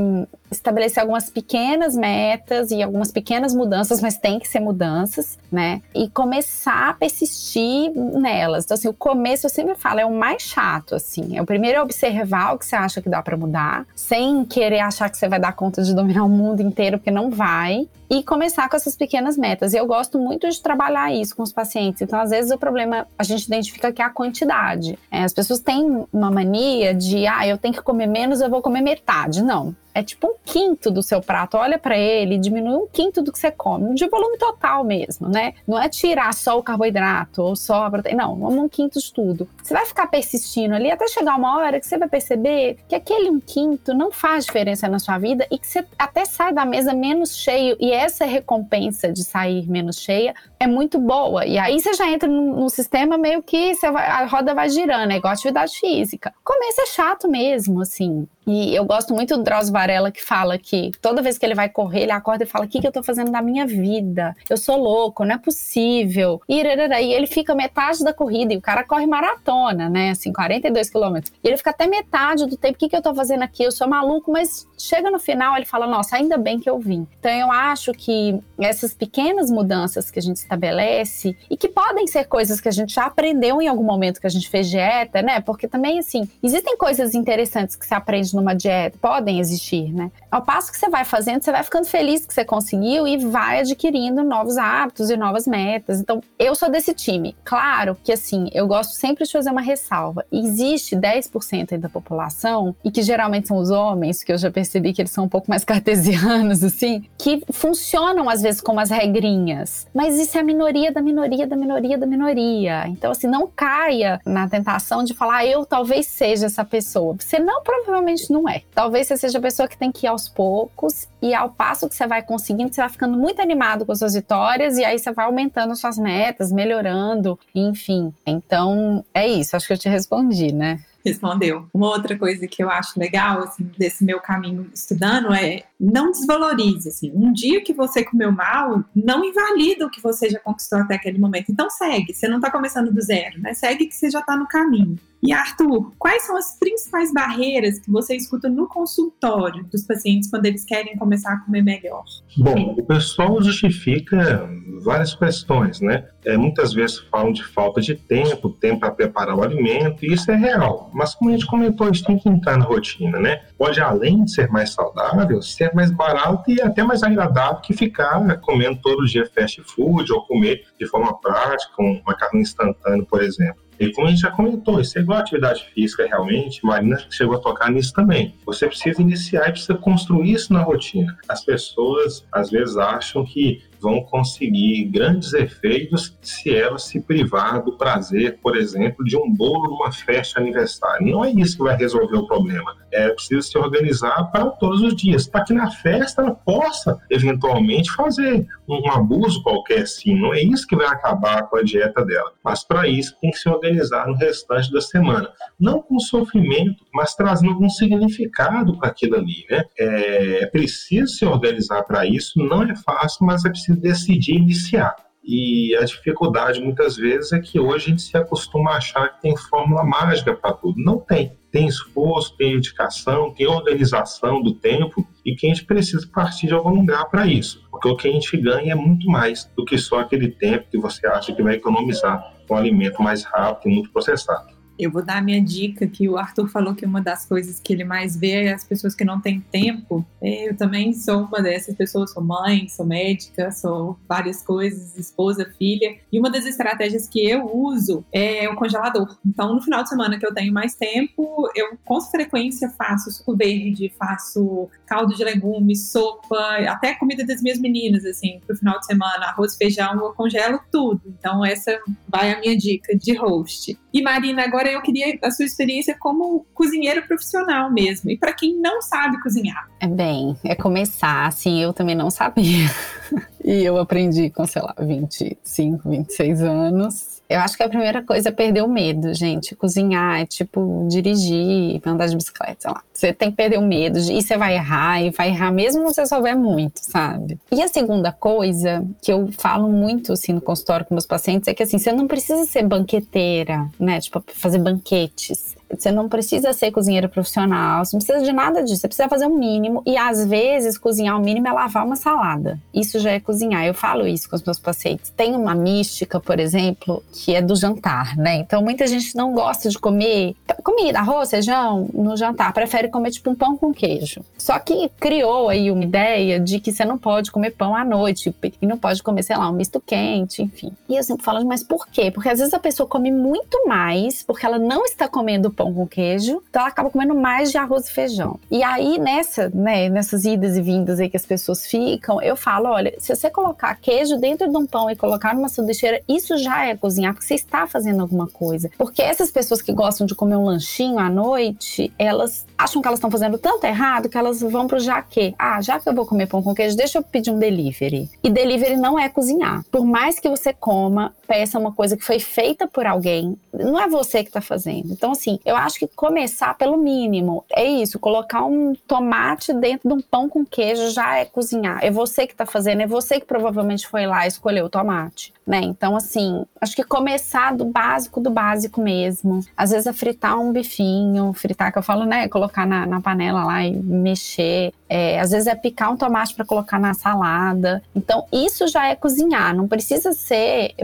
estabelecer 0.51 1.01
algumas 1.01 1.31
pequenas 1.31 1.95
metas 1.97 2.71
e 2.71 2.83
algumas 2.83 3.11
pequenas 3.11 3.55
mudanças, 3.55 4.01
mas 4.01 4.17
tem 4.17 4.39
que 4.39 4.49
ser 4.49 4.61
mudanças, 4.61 5.39
né? 5.51 5.83
E 5.95 6.09
começar 6.09 6.91
a 6.91 6.95
persistir 6.95 7.91
nelas. 7.95 8.65
Então, 8.65 8.75
assim, 8.75 8.89
o 8.89 8.95
começo 8.95 9.47
eu 9.47 9.51
sempre 9.51 9.75
falo, 9.75 10.01
é 10.01 10.07
o 10.07 10.13
mais 10.13 10.43
chato, 10.43 10.95
assim. 10.95 11.37
É 11.37 11.43
o 11.43 11.47
primeiro 11.47 11.79
é 11.79 11.83
observar 11.83 12.55
o 12.55 12.59
que 12.59 12.67
você 12.67 12.77
acha 12.77 13.03
que 13.03 13.09
dá 13.09 13.23
para 13.23 13.37
mudar, 13.37 13.87
sem 13.95 14.45
querer 14.45 14.81
achar 14.81 15.11
que 15.11 15.17
você 15.17 15.29
vai 15.29 15.41
dar 15.41 15.53
conta 15.53 15.83
de 15.83 15.95
dominar 15.95 16.25
o 16.25 16.29
mundo 16.29 16.61
inteiro, 16.61 16.99
porque 16.99 17.11
não 17.11 17.31
vai. 17.31 17.89
E 18.09 18.23
começar 18.23 18.69
com 18.69 18.77
essas 18.77 18.95
pequenas 18.95 19.37
metas. 19.37 19.75
E 19.75 19.77
eu 19.77 19.85
gosto 19.85 20.17
muito 20.17 20.49
de 20.49 20.63
trabalhar 20.63 21.13
isso 21.13 21.35
com 21.35 21.43
os 21.43 21.53
pacientes. 21.53 22.03
Então, 22.03 22.21
às 22.21 22.31
vezes, 22.31 22.53
o 22.53 22.59
problema 22.59 23.05
a 23.19 23.25
gente 23.25 23.45
identifica 23.45 23.91
que 23.93 24.01
é 24.01 24.05
a 24.05 24.11
quantidade. 24.11 24.97
É, 25.11 25.25
as 25.25 25.33
pessoas 25.33 25.59
têm 25.59 26.07
uma 26.13 26.31
mania 26.31 26.95
de, 26.95 27.27
ah, 27.27 27.47
eu 27.49 27.59
tenho 27.59 27.75
que 27.75 27.83
comer 27.83 28.07
menos, 28.07 28.41
eu 28.41 28.49
vou 28.49 28.63
comer 28.63 28.81
metade. 28.81 29.43
Não 29.43 29.75
é 29.97 30.03
tipo 30.03 30.27
um 30.27 30.35
quinto 30.45 30.91
do 30.91 31.03
seu 31.03 31.23
prato. 31.23 31.57
Olha 31.57 31.79
para 31.79 31.97
ele, 31.97 32.37
diminui 32.37 32.77
um 32.77 32.87
quinto 32.87 33.23
do 33.23 33.33
que 33.33 33.39
você 33.39 33.51
come, 33.51 33.95
de 33.95 34.07
volume 34.07 34.37
total 34.37 34.85
mesmo, 34.85 35.27
né? 35.27 35.55
Não 35.67 35.81
é 35.81 35.89
tirar 35.89 36.35
só 36.35 36.59
o 36.59 36.63
carboidrato 36.63 37.43
ou 37.43 37.57
só 37.57 37.87
a 37.87 37.91
proteína, 37.91 38.27
não, 38.27 38.35
um 38.35 38.69
quinto 38.69 39.01
de 39.01 39.11
tudo. 39.11 39.49
Você 39.63 39.73
vai 39.73 39.87
ficar 39.87 40.07
persistindo 40.09 40.75
ali 40.75 40.91
até 40.91 41.09
chegar 41.09 41.37
uma 41.37 41.57
hora 41.57 41.81
que 41.81 41.87
você 41.87 41.97
vai 41.97 42.11
perceber 42.11 42.77
que 42.87 42.95
aquele 42.95 43.31
um 43.31 43.41
quinto 43.41 43.95
não 43.95 44.13
faz 44.13 44.45
diferença 44.45 44.87
na 44.87 44.99
sua 44.99 45.17
vida 45.17 45.47
e 45.51 45.59
que 45.59 45.67
você 45.67 45.83
até 45.99 46.27
sai 46.27 46.53
da 46.53 46.67
mesa 46.67 46.93
menos 46.93 47.35
cheio 47.35 47.75
e 47.81 47.91
essa 47.91 48.27
recompensa 48.27 49.11
de 49.11 49.25
sair 49.25 49.67
menos 49.67 49.99
cheia 49.99 50.35
é 50.61 50.67
muito 50.67 50.99
boa. 50.99 51.47
E 51.47 51.57
aí 51.59 51.81
você 51.81 51.95
já 51.95 52.07
entra 52.11 52.29
num, 52.29 52.69
sistema 52.69 53.17
meio 53.17 53.43
que 53.43 53.73
vai, 53.75 54.07
a 54.07 54.27
roda 54.27 54.55
vai 54.55 54.69
girando, 54.69 55.11
é 55.11 55.17
igual 55.17 55.33
atividade 55.33 55.79
física. 55.79 56.35
Começo 56.45 56.83
é 56.83 56.87
chato 56.87 57.29
mesmo, 57.29 57.81
assim. 57.81 58.29
E 58.47 58.75
eu 58.75 58.85
gosto 58.85 59.13
muito 59.13 59.37
do 59.37 59.43
Drauzio 59.43 59.73
Varela 59.73 60.13
que 60.13 60.23
fala 60.23 60.57
que 60.57 60.93
toda 61.03 61.21
vez 61.21 61.37
que 61.37 61.45
ele 61.45 61.55
vai 61.55 61.69
correr, 61.69 62.03
ele 62.03 62.13
acorda 62.13 62.45
e 62.45 62.47
fala: 62.47 62.65
O 62.65 62.69
que, 62.69 62.81
que 62.81 62.87
eu 62.87 62.93
tô 62.93 63.03
fazendo 63.03 63.33
da 63.33 63.43
minha 63.43 63.67
vida? 63.67 64.37
Eu 64.49 64.57
sou 64.57 64.77
louco, 64.77 65.25
não 65.25 65.35
é 65.35 65.39
possível. 65.39 66.41
E, 66.49 66.63
e 66.63 67.13
ele 67.13 67.27
fica 67.27 67.55
metade 67.55 68.05
da 68.05 68.13
corrida 68.13 68.55
e 68.55 68.57
o 68.57 68.61
cara 68.61 68.85
corre 68.85 69.07
maratona, 69.07 69.89
né? 69.89 70.11
Assim, 70.11 70.33
42 70.33 70.89
quilômetros. 70.91 71.33
E 71.43 71.49
ele 71.49 71.57
fica 71.57 71.71
até 71.71 71.89
metade 71.89 72.47
do 72.47 72.57
tempo: 72.57 72.75
O 72.75 72.79
que, 72.79 72.89
que 72.89 72.97
eu 72.97 73.03
tô 73.03 73.13
fazendo 73.15 73.43
aqui? 73.43 73.65
Eu 73.65 73.73
sou 73.73 73.89
maluco, 73.89 74.31
mas 74.31 74.67
chega 74.79 75.11
no 75.11 75.19
final, 75.19 75.57
ele 75.57 75.67
fala: 75.67 75.89
Nossa, 75.89 76.15
ainda 76.15 76.39
bem 76.39 76.61
que 76.61 76.71
eu 76.71 76.79
vim. 76.79 77.05
Então 77.19 77.33
eu 77.33 77.51
acho 77.51 77.93
que 77.93 78.39
essas 78.61 78.95
pequenas 78.95 79.51
mudanças 79.51 80.09
que 80.09 80.21
a 80.21 80.23
gente 80.23 80.37
estabelece 80.37 81.37
e 81.51 81.57
que 81.57 81.69
podem 81.69 82.07
ser 82.07 82.27
coisas 82.27 82.61
que 82.61 82.69
a 82.69 82.73
gente 82.73 82.95
já 82.95 83.07
aprendeu 83.07 83.61
em 83.61 83.67
algum 83.67 83.83
momento 83.83 84.21
que 84.21 84.27
a 84.27 84.31
gente 84.31 84.49
fez 84.49 84.71
dieta, 84.71 85.21
né? 85.21 85.41
Porque 85.41 85.67
também, 85.67 85.99
assim, 85.99 86.29
existem 86.41 86.77
coisas 86.77 87.13
interessantes 87.13 87.75
que 87.75 87.85
se 87.85 87.95
aprende 87.95 88.36
numa 88.37 88.55
dieta, 88.55 88.99
podem 89.01 89.41
existir, 89.41 89.93
né? 89.93 90.11
Ao 90.31 90.43
passo 90.43 90.71
que 90.71 90.79
você 90.79 90.89
vai 90.89 91.05
fazendo, 91.05 91.43
você 91.43 91.51
vai 91.51 91.63
ficando 91.63 91.87
feliz 91.87 92.25
que 92.25 92.33
você 92.33 92.45
conseguiu 92.45 93.07
e 93.07 93.17
vai 93.17 93.61
adquirindo 93.61 94.23
novos 94.23 94.57
hábitos 94.57 95.11
e 95.11 95.17
novas 95.17 95.47
metas. 95.47 96.01
Então, 96.01 96.23
eu 96.39 96.55
sou 96.55 96.71
desse 96.71 96.95
time. 96.95 97.35
Claro 97.45 97.97
que 98.05 98.13
assim, 98.13 98.49
eu 98.53 98.67
gosto 98.67 98.95
sempre 98.95 99.25
de 99.25 99.33
fazer 99.33 99.51
uma 99.51 99.61
ressalva. 99.61 100.25
Existe 100.31 100.95
10% 100.95 101.79
da 101.79 101.89
população, 101.89 102.75
e 102.85 102.91
que 102.91 103.03
geralmente 103.03 103.49
são 103.49 103.57
os 103.57 103.71
homens, 103.71 104.23
que 104.23 104.33
eu 104.33 104.39
já 104.39 104.51
percebi 104.51 104.93
que 104.93 105.03
eles 105.03 105.11
são 105.11 105.25
um 105.25 105.29
pouco 105.29 105.49
mais 105.51 105.65
cartesianos, 105.65 106.63
assim, 106.63 107.05
que 107.19 107.43
funcionam 107.51 108.29
às 108.29 108.43
vezes 108.43 108.61
com 108.61 108.73
umas 108.73 108.91
regrinhas. 108.91 109.87
Mas 109.95 110.19
isso 110.19 110.37
é 110.37 110.41
a 110.41 110.45
minoria 110.45 110.93
da 110.93 111.01
minoria 111.01 111.47
da 111.47 111.57
minoria 111.57 111.99
da 111.99 112.07
minoria. 112.07 112.89
Então, 112.89 113.11
assim, 113.11 113.27
não 113.27 113.47
caia 113.47 114.21
na 114.25 114.49
tentação 114.49 115.03
de 115.03 115.15
falar, 115.15 115.37
ah, 115.37 115.47
eu 115.47 115.67
talvez 115.67 116.07
seja 116.07 116.47
essa 116.47 116.65
pessoa. 116.65 117.17
Você 117.19 117.39
não, 117.39 117.63
provavelmente 117.63 118.26
não 118.33 118.49
é. 118.49 118.63
Talvez 118.75 119.07
você 119.07 119.17
seja 119.17 119.39
a 119.39 119.43
pessoa 119.43 119.69
que 119.69 119.77
tem 119.77 119.91
que 119.93 120.07
ir 120.07 120.09
aos 120.09 120.29
poucos 120.29 121.09
e 121.21 121.35
ao 121.35 121.51
passo 121.51 121.89
que 121.89 121.95
você 121.95 122.07
vai 122.07 122.23
conseguindo, 122.23 122.73
você 122.73 122.81
vai 122.81 122.91
ficando 122.91 123.17
muito 123.17 123.41
animado 123.41 123.85
com 123.85 123.93
as 123.93 123.99
suas 123.99 124.15
vitórias 124.15 124.79
e 124.79 124.85
aí 124.85 124.99
você 124.99 125.13
vai 125.13 125.27
aumentando 125.27 125.73
as 125.73 125.81
suas 125.81 125.99
metas, 125.99 126.53
melhorando, 126.53 127.39
enfim. 127.55 128.13
Então, 128.27 129.05
é 129.13 129.27
isso. 129.27 129.57
Acho 129.57 129.67
que 129.67 129.73
eu 129.73 129.79
te 129.79 129.89
respondi, 129.89 130.53
né? 130.53 130.81
respondeu. 131.07 131.69
Uma 131.73 131.89
outra 131.89 132.19
coisa 132.19 132.47
que 132.47 132.63
eu 132.63 132.69
acho 132.69 132.99
legal, 132.99 133.43
assim, 133.43 133.71
desse 133.79 134.05
meu 134.05 134.21
caminho 134.21 134.69
estudando 134.75 135.33
é 135.33 135.63
não 135.79 136.11
desvalorize, 136.11 136.89
assim. 136.89 137.13
Um 137.15 137.33
dia 137.33 137.63
que 137.63 137.73
você 137.73 138.05
comeu 138.05 138.33
mal, 138.33 138.85
não 138.95 139.25
invalida 139.25 139.87
o 139.87 139.91
que 139.91 140.03
você 140.03 140.31
já 140.31 140.39
conquistou 140.41 140.79
até 140.79 140.95
aquele 140.95 141.19
momento. 141.19 141.51
Então 141.51 141.69
segue, 141.69 142.15
você 142.15 142.27
não 142.29 142.37
está 142.37 142.51
começando 142.51 142.93
do 142.93 143.01
zero, 143.01 143.41
né? 143.41 143.53
Segue 143.55 143.87
que 143.87 143.95
você 143.95 144.11
já 144.11 144.21
está 144.21 144.37
no 144.37 144.49
caminho. 144.49 144.99
E 145.23 145.33
Arthur, 145.33 145.93
quais 145.99 146.23
são 146.23 146.37
as 146.37 146.59
principais 146.59 147.13
barreiras 147.13 147.79
que 147.79 147.91
você 147.91 148.15
escuta 148.15 148.49
no 148.49 148.69
consultório 148.69 149.65
dos 149.65 149.85
pacientes 149.85 150.31
quando 150.31 150.47
eles 150.47 150.65
querem 150.65 150.97
começar 150.97 151.33
a 151.33 151.39
comer 151.39 151.63
melhor? 151.63 152.05
Bom, 152.37 152.77
o 152.79 152.83
pessoal 152.85 153.43
justifica 153.43 154.49
várias 154.85 155.15
questões, 155.15 155.81
né? 155.81 156.05
É, 156.25 156.37
muitas 156.37 156.73
vezes 156.73 156.99
falam 157.11 157.33
de 157.33 157.43
falta 157.45 157.81
de 157.81 157.95
tempo, 157.95 158.51
tempo 158.51 158.81
para 158.81 158.91
preparar 158.91 159.37
o 159.37 159.43
alimento, 159.43 160.05
e 160.05 160.13
isso 160.13 160.31
é 160.31 160.37
real. 160.37 160.91
Mas 160.95 161.15
como 161.15 161.31
a 161.31 161.33
gente 161.33 161.47
comentou, 161.47 161.91
isso 161.91 162.05
tem 162.05 162.19
que 162.19 162.29
entrar 162.29 162.57
na 162.57 162.65
rotina, 162.65 163.19
né? 163.19 163.43
Pode, 163.59 163.81
além 163.81 164.25
de 164.25 164.33
ser 164.33 164.49
mais 164.49 164.71
saudável, 164.71 165.43
ser 165.43 165.66
mais 165.75 165.91
barato 165.91 166.51
e 166.51 166.61
até 166.61 166.83
mais 166.83 167.03
agradável 167.03 167.61
que 167.61 167.75
ficar 167.75 168.21
comendo 168.39 168.79
todo 168.83 169.07
dia 169.07 169.27
fast 169.27 169.63
food 169.63 170.13
ou 170.13 170.23
comer 170.23 170.65
de 170.79 170.87
forma 170.87 171.19
prática, 171.21 171.73
um 171.79 172.01
macarrão 172.05 172.41
instantâneo, 172.41 173.07
por 173.07 173.23
exemplo. 173.23 173.67
E 173.79 173.93
como 173.93 174.07
a 174.07 174.11
gente 174.11 174.23
já 174.23 174.31
comentou, 174.31 174.81
isso 174.81 174.99
é 174.99 175.03
igual 175.03 175.19
a 175.19 175.21
atividade 175.21 175.65
física 175.75 176.07
realmente, 176.07 176.65
Marina 176.65 176.97
chegou 177.11 177.37
a 177.37 177.41
tocar 177.41 177.71
nisso 177.71 177.93
também. 177.93 178.35
Você 178.47 178.67
precisa 178.67 179.03
iniciar 179.03 179.49
e 179.49 179.53
precisa 179.53 179.75
construir 179.75 180.33
isso 180.33 180.53
na 180.53 180.63
rotina. 180.63 181.17
As 181.29 181.45
pessoas 181.45 182.27
às 182.33 182.51
vezes 182.51 182.77
acham 182.77 183.25
que 183.25 183.63
vão 183.81 184.03
conseguir 184.03 184.85
grandes 184.87 185.33
efeitos 185.33 186.17
se 186.23 186.55
ela 186.55 186.79
se 186.79 187.01
privar 187.01 187.63
do 187.63 187.77
prazer, 187.77 188.39
por 188.43 188.57
exemplo, 188.57 189.05
de 189.05 189.17
um 189.17 189.33
bolo 189.33 189.71
numa 189.71 189.93
festa 189.93 190.41
aniversário. 190.41 191.07
Não 191.07 191.25
é 191.25 191.31
isso 191.31 191.57
que 191.57 191.65
vai 191.65 191.77
resolver 191.77 192.17
o 192.17 192.27
problema. 192.27 192.77
É 192.93 193.09
preciso 193.11 193.43
se 193.43 193.59
organizar 193.59 194.31
para 194.31 194.47
todos 194.51 194.83
os 194.83 194.97
dias, 194.97 195.27
para 195.27 195.45
que 195.45 195.53
na 195.53 195.71
festa 195.71 196.23
ela 196.23 196.35
possa 196.35 196.99
eventualmente 197.11 197.91
fazer 197.93 198.47
um 198.69 198.91
abuso 198.91 199.43
qualquer, 199.43 199.87
sim. 199.87 200.19
Não 200.19 200.35
é 200.35 200.43
isso 200.43 200.67
que 200.67 200.77
vai 200.77 200.87
acabar 200.87 201.43
com 201.49 201.57
a 201.57 201.63
dieta 201.63 202.05
dela. 202.05 202.33
Mas 202.43 202.65
para 202.65 202.89
isso 202.89 203.17
tem 203.21 203.31
que 203.31 203.39
se 203.39 203.49
organizar 203.49 204.07
no 204.07 204.15
restante 204.15 204.73
da 204.73 204.81
semana. 204.81 205.29
Não 205.59 205.83
com 205.83 205.99
sofrimento, 205.99 206.85
mas 206.93 207.15
trazendo 207.15 207.53
algum 207.53 207.69
significado 207.69 208.79
para 208.79 208.89
aquilo 208.89 209.17
ali, 209.17 209.45
né? 209.51 209.65
É, 209.79 210.43
é 210.43 210.47
preciso 210.47 211.15
se 211.15 211.25
organizar 211.25 211.83
para 211.83 212.07
isso. 212.07 212.39
Não 212.39 212.63
é 212.63 212.75
fácil, 212.77 213.27
mas 213.27 213.45
é 213.45 213.51
preciso 213.51 213.66
decidir 213.75 214.35
iniciar. 214.35 214.95
E 215.29 215.75
a 215.75 215.85
dificuldade 215.85 216.61
muitas 216.61 216.97
vezes 216.97 217.33
é 217.33 217.41
que 217.41 217.59
hoje 217.59 217.87
a 217.87 217.89
gente 217.91 218.03
se 218.03 218.17
acostuma 218.17 218.71
a 218.71 218.77
achar 218.77 219.09
que 219.09 219.23
tem 219.23 219.37
fórmula 219.37 219.83
mágica 219.83 220.33
para 220.33 220.53
tudo. 220.53 220.81
Não 220.81 220.99
tem. 220.99 221.37
Tem 221.51 221.67
esforço, 221.67 222.37
tem 222.37 222.55
dedicação, 222.55 223.35
tem 223.35 223.49
organização 223.49 224.41
do 224.41 224.55
tempo 224.55 225.05
e 225.25 225.35
que 225.35 225.47
a 225.47 225.49
gente 225.49 225.65
precisa 225.65 226.07
partir 226.15 226.47
de 226.47 226.55
algum 226.55 226.71
lugar 226.71 227.07
para 227.07 227.27
isso. 227.27 227.61
Porque 227.73 227.89
o 227.89 227.97
que 227.97 228.07
a 228.07 228.13
gente 228.13 228.37
ganha 228.37 228.73
é 228.73 228.77
muito 228.77 229.11
mais 229.11 229.51
do 229.57 229.65
que 229.65 229.77
só 229.77 229.99
aquele 229.99 230.31
tempo 230.31 230.71
que 230.71 230.79
você 230.79 231.05
acha 231.09 231.35
que 231.35 231.43
vai 231.43 231.57
economizar 231.57 232.33
com 232.47 232.55
um 232.55 232.59
alimento 232.59 233.03
mais 233.03 233.25
rápido 233.25 233.69
e 233.69 233.75
muito 233.75 233.91
processado. 233.91 234.56
Eu 234.79 234.91
vou 234.91 235.05
dar 235.05 235.19
a 235.19 235.23
minha 235.23 235.43
dica, 235.43 235.87
que 235.87 236.09
o 236.09 236.17
Arthur 236.17 236.49
falou 236.49 236.75
que 236.75 236.85
uma 236.85 237.01
das 237.01 237.25
coisas 237.25 237.61
que 237.61 237.73
ele 237.73 237.85
mais 237.85 238.17
vê 238.17 238.45
é 238.45 238.53
as 238.53 238.65
pessoas 238.65 238.95
que 238.95 239.05
não 239.05 239.21
têm 239.21 239.41
tempo. 239.41 240.05
É, 240.21 240.49
eu 240.49 240.57
também 240.57 240.93
sou 240.93 241.23
uma 241.25 241.43
dessas 241.43 241.75
pessoas, 241.75 242.13
sou 242.13 242.23
mãe, 242.23 242.69
sou 242.69 242.87
médica, 242.87 243.51
sou 243.51 243.99
várias 244.09 244.43
coisas, 244.43 244.97
esposa, 244.97 245.51
filha. 245.59 245.97
E 246.13 246.19
uma 246.19 246.31
das 246.31 246.47
estratégias 246.47 247.09
que 247.09 247.29
eu 247.29 247.47
uso 247.55 248.05
é 248.13 248.49
o 248.49 248.57
congelador. 248.57 249.17
Então, 249.25 249.55
no 249.55 249.63
final 249.63 249.83
de 249.83 249.89
semana 249.89 250.19
que 250.19 250.27
eu 250.27 250.35
tenho 250.35 250.53
mais 250.53 250.75
tempo, 250.75 251.51
eu 251.55 251.77
com 251.85 252.01
frequência 252.01 252.71
faço 252.71 253.11
suco 253.11 253.37
verde, 253.37 253.93
faço 253.99 254.69
caldo 254.87 255.15
de 255.15 255.25
legumes, 255.25 255.91
sopa, 255.91 256.39
até 256.69 256.95
comida 256.95 257.25
das 257.25 257.43
minhas 257.43 257.59
meninas, 257.59 258.05
assim, 258.05 258.41
pro 258.47 258.57
final 258.57 258.79
de 258.79 258.87
semana, 258.87 259.27
arroz, 259.27 259.57
feijão, 259.57 259.95
eu 259.95 260.13
congelo 260.13 260.61
tudo. 260.71 261.01
Então, 261.07 261.45
essa 261.45 261.79
vai 262.09 262.33
a 262.33 262.41
minha 262.41 262.57
dica 262.57 262.97
de 262.97 263.15
host. 263.17 263.79
E 263.93 264.03
Marina, 264.03 264.45
agora 264.45 264.66
eu 264.73 264.83
queria 264.83 265.19
a 265.23 265.31
sua 265.31 265.45
experiência 265.45 265.97
como 265.99 266.47
cozinheiro 266.55 267.07
profissional 267.07 267.73
mesmo. 267.73 268.11
E 268.11 268.17
para 268.17 268.33
quem 268.33 268.57
não 268.59 268.81
sabe 268.83 269.21
cozinhar. 269.23 269.69
É 269.81 269.87
bem, 269.87 270.37
é 270.45 270.55
começar, 270.55 271.27
assim, 271.27 271.63
eu 271.63 271.73
também 271.73 271.95
não 271.95 272.11
sabia. 272.11 272.71
e 273.45 273.65
eu 273.65 273.79
aprendi 273.79 274.31
com, 274.31 274.47
sei 274.47 274.63
lá, 274.63 274.75
25, 274.79 275.89
26 275.89 276.43
anos 276.43 277.17
eu 277.29 277.41
acho 277.41 277.57
que 277.57 277.63
a 277.63 277.69
primeira 277.69 278.03
coisa 278.03 278.29
é 278.29 278.33
perder 278.33 278.63
o 278.63 278.69
medo, 278.69 279.13
gente. 279.13 279.55
Cozinhar 279.57 280.21
é 280.21 280.27
tipo 280.27 280.87
dirigir, 280.89 281.81
andar 281.85 282.07
de 282.07 282.17
bicicleta, 282.17 282.57
sei 282.61 282.71
lá. 282.71 282.83
Você 282.93 283.13
tem 283.13 283.31
que 283.31 283.37
perder 283.37 283.59
o 283.59 283.63
medo 283.63 283.99
e 283.99 284.23
você 284.23 284.37
vai 284.37 284.55
errar 284.55 285.03
e 285.03 285.11
vai 285.11 285.29
errar 285.29 285.51
mesmo 285.51 285.89
se 285.89 285.97
você 285.97 286.07
souber 286.07 286.37
muito, 286.37 286.79
sabe? 286.83 287.39
E 287.51 287.61
a 287.61 287.69
segunda 287.69 288.13
coisa 288.13 288.85
que 289.03 289.13
eu 289.13 289.29
falo 289.39 289.69
muito 289.69 290.13
assim 290.13 290.33
no 290.33 290.41
consultório 290.41 290.87
com 290.87 290.95
meus 290.95 291.07
pacientes 291.07 291.49
é 291.49 291.55
que 291.55 291.63
assim, 291.63 291.79
você 291.79 291.93
não 291.93 292.07
precisa 292.07 292.45
ser 292.45 292.63
banqueteira, 292.63 293.69
né? 293.79 294.01
Tipo, 294.01 294.23
fazer 294.33 294.56
banquetes. 294.65 295.56
Você 295.71 295.91
não 295.91 296.09
precisa 296.09 296.53
ser 296.53 296.71
cozinheiro 296.71 297.09
profissional, 297.09 297.85
você 297.85 297.97
não 297.97 298.01
precisa 298.01 298.25
de 298.25 298.33
nada 298.33 298.63
disso. 298.63 298.81
Você 298.81 298.89
precisa 298.89 299.09
fazer 299.09 299.27
o 299.27 299.31
um 299.31 299.39
mínimo. 299.39 299.83
E 299.85 299.97
às 299.97 300.25
vezes, 300.27 300.79
cozinhar 300.79 301.19
o 301.19 301.23
mínimo 301.23 301.49
é 301.49 301.53
lavar 301.53 301.85
uma 301.85 301.97
salada. 301.97 302.59
Isso 302.73 302.99
já 302.99 303.11
é 303.11 303.21
cozinhar. 303.21 303.65
Eu 303.65 303.75
falo 303.75 304.07
isso 304.07 304.29
com 304.29 304.37
os 304.37 304.43
meus 304.43 304.59
pacientes. 304.59 305.11
Tem 305.11 305.35
uma 305.35 305.55
mística, 305.55 306.21
por 306.21 306.39
exemplo, 306.39 307.03
que 307.13 307.35
é 307.35 307.43
do 307.43 307.57
jantar, 307.57 308.17
né? 308.17 308.37
Então, 308.37 308.63
muita 308.63 308.87
gente 308.87 309.15
não 309.17 309.33
gosta 309.33 309.69
de 309.69 309.79
comer 309.79 310.35
comida, 310.63 310.99
arroz, 310.99 311.31
feijão, 311.31 311.89
no 311.93 312.17
jantar. 312.17 312.53
Prefere 312.53 312.89
comer, 312.89 313.11
tipo, 313.11 313.31
um 313.31 313.35
pão 313.35 313.57
com 313.57 313.73
queijo. 313.73 314.21
Só 314.39 314.59
que 314.59 314.91
criou 315.01 315.49
aí 315.49 315.71
uma 315.71 315.85
ideia 315.85 316.39
de 316.39 316.61
que 316.61 316.73
você 316.73 316.85
não 316.85 316.99
pode 316.99 317.31
comer 317.31 317.51
pão 317.51 317.75
à 317.75 317.85
noite 317.85 318.35
e 318.61 318.67
não 318.67 318.79
pode 318.79 319.03
comer, 319.03 319.23
sei 319.23 319.37
lá, 319.37 319.51
um 319.51 319.53
misto 319.53 319.81
quente, 319.81 320.43
enfim. 320.43 320.73
E 320.89 320.97
eu 320.97 321.03
sempre 321.03 321.25
falo, 321.25 321.45
mas 321.45 321.63
por 321.63 321.87
quê? 321.89 322.11
Porque 322.11 322.29
às 322.29 322.39
vezes 322.39 322.55
a 322.55 322.59
pessoa 322.59 322.89
come 322.89 323.11
muito 323.11 323.67
mais 323.67 324.23
porque 324.23 324.45
ela 324.47 324.59
não 324.59 324.85
está 324.85 325.09
comendo 325.09 325.51
pão 325.57 325.73
com 325.73 325.87
queijo, 325.87 326.43
então 326.49 326.61
ela 326.61 326.69
acaba 326.69 326.91
comendo 326.91 327.15
mais 327.15 327.51
de 327.51 327.59
arroz 327.59 327.89
e 327.89 327.93
feijão. 327.93 328.39
E 328.51 328.63
aí, 328.63 328.99
nessa, 328.99 329.51
né, 329.53 329.89
nessas 329.89 330.25
idas 330.25 330.57
e 330.57 330.63
vindas 330.63 331.01
aí 331.01 331.09
que 331.09 331.17
as 331.17 331.27
pessoas 331.27 331.67
ficam, 331.67 332.21
eu 332.21 332.37
falo: 332.37 332.69
olha, 332.69 332.95
se 332.99 333.15
você 333.15 333.31
colocar 333.31 333.75
queijo 333.77 334.19
dentro 334.19 334.49
de 334.49 334.57
um 334.57 334.67
pão 334.67 334.91
e 334.91 334.97
colocar 334.97 335.35
numa 335.35 335.49
sanduicheira, 335.49 336.01
isso 336.09 336.37
já 336.37 336.67
é 336.67 336.77
cozinhar, 336.77 337.15
porque 337.15 337.27
você 337.27 337.35
está 337.35 337.67
fazendo 337.67 338.03
alguma 338.03 338.27
coisa. 338.27 338.71
Porque 338.77 339.03
essas 339.03 339.31
pessoas 339.31 339.63
que 339.63 339.73
gostam 339.73 340.07
de 340.07 340.15
comer 340.15 340.37
um 340.37 340.45
lanchinho 340.45 340.99
à 340.99 341.09
noite, 341.09 341.93
elas 341.99 342.47
acham 342.59 342.83
que 342.83 342.89
elas 342.89 342.99
estão 342.99 343.11
fazendo 343.11 343.39
tanto 343.39 343.65
errado 343.65 344.09
que 344.09 344.19
elas 344.19 344.41
vão 344.41 344.67
pro 344.67 344.79
já 344.79 345.01
que. 345.03 345.35
Ah, 345.39 345.61
já 345.61 345.81
que 345.81 345.89
eu 345.89 345.95
vou 345.95 346.05
comer 346.05 346.27
pão 346.27 346.43
com 346.43 346.55
queijo, 346.55 346.77
deixa 346.77 346.99
eu 346.99 347.03
pedir 347.03 347.31
um 347.31 347.39
delivery. 347.39 348.11
E 348.23 348.31
delivery 348.31 348.77
não 348.77 348.99
é 348.99 349.09
cozinhar. 349.09 349.65
Por 349.71 349.85
mais 349.85 350.19
que 350.19 350.29
você 350.29 350.53
coma, 350.53 351.15
peça 351.27 351.59
uma 351.59 351.73
coisa 351.73 351.97
que 351.97 352.05
foi 352.05 352.19
feita 352.19 352.67
por 352.67 352.87
alguém, 352.87 353.37
não 353.53 353.79
é 353.79 353.89
você 353.89 354.23
que 354.23 354.29
está 354.31 354.41
fazendo. 354.41 354.93
Então, 354.93 355.13
assim, 355.13 355.39
eu 355.45 355.57
acho 355.57 355.79
que 355.79 355.89
começar 355.89 356.55
pelo 356.55 356.77
mínimo 356.77 357.45
é 357.51 357.65
isso: 357.65 357.99
colocar 357.99 358.45
um 358.45 358.75
tomate 358.87 359.53
dentro 359.53 359.89
de 359.89 359.95
um 359.95 360.01
pão 360.01 360.29
com 360.29 360.45
queijo 360.45 360.91
já 360.91 361.19
é 361.19 361.25
cozinhar. 361.25 361.79
É 361.83 361.91
você 361.91 362.27
que 362.27 362.33
está 362.33 362.47
fazendo, 362.47 362.83
é 362.83 362.87
você 362.87 363.21
que 363.21 363.27
provavelmente 363.27 363.87
foi 363.87 364.07
lá 364.07 364.25
e 364.25 364.29
escolheu 364.29 364.67
o 364.67 364.71
tomate, 364.71 365.33
né? 365.47 365.61
Então, 365.63 365.95
assim, 365.95 366.45
acho 366.61 366.75
que 366.75 366.83
começar 366.83 367.55
do 367.55 367.65
básico 367.65 368.21
do 368.21 368.31
básico 368.31 368.81
mesmo. 368.81 369.41
Às 369.57 369.71
vezes 369.71 369.87
é 369.87 369.93
fritar 369.93 370.39
um 370.39 370.53
bifinho, 370.53 371.33
fritar, 371.33 371.73
que 371.73 371.79
eu 371.79 371.83
falo, 371.83 372.05
né? 372.05 372.29
Colocar 372.29 372.67
na, 372.67 372.85
na 372.85 373.01
panela 373.01 373.45
lá 373.45 373.65
e 373.65 373.77
mexer. 373.77 374.73
É, 374.89 375.21
às 375.21 375.31
vezes 375.31 375.47
é 375.47 375.55
picar 375.55 375.93
um 375.93 375.97
tomate 375.97 376.35
para 376.35 376.45
colocar 376.45 376.79
na 376.79 376.95
salada. 376.95 377.83
Então, 377.95 378.25
isso 378.33 378.67
já 378.67 378.89
é 378.89 378.97
cozinhar. 378.97 379.55
Não 379.55 379.69
precisa 379.69 380.13
ser, 380.13 380.75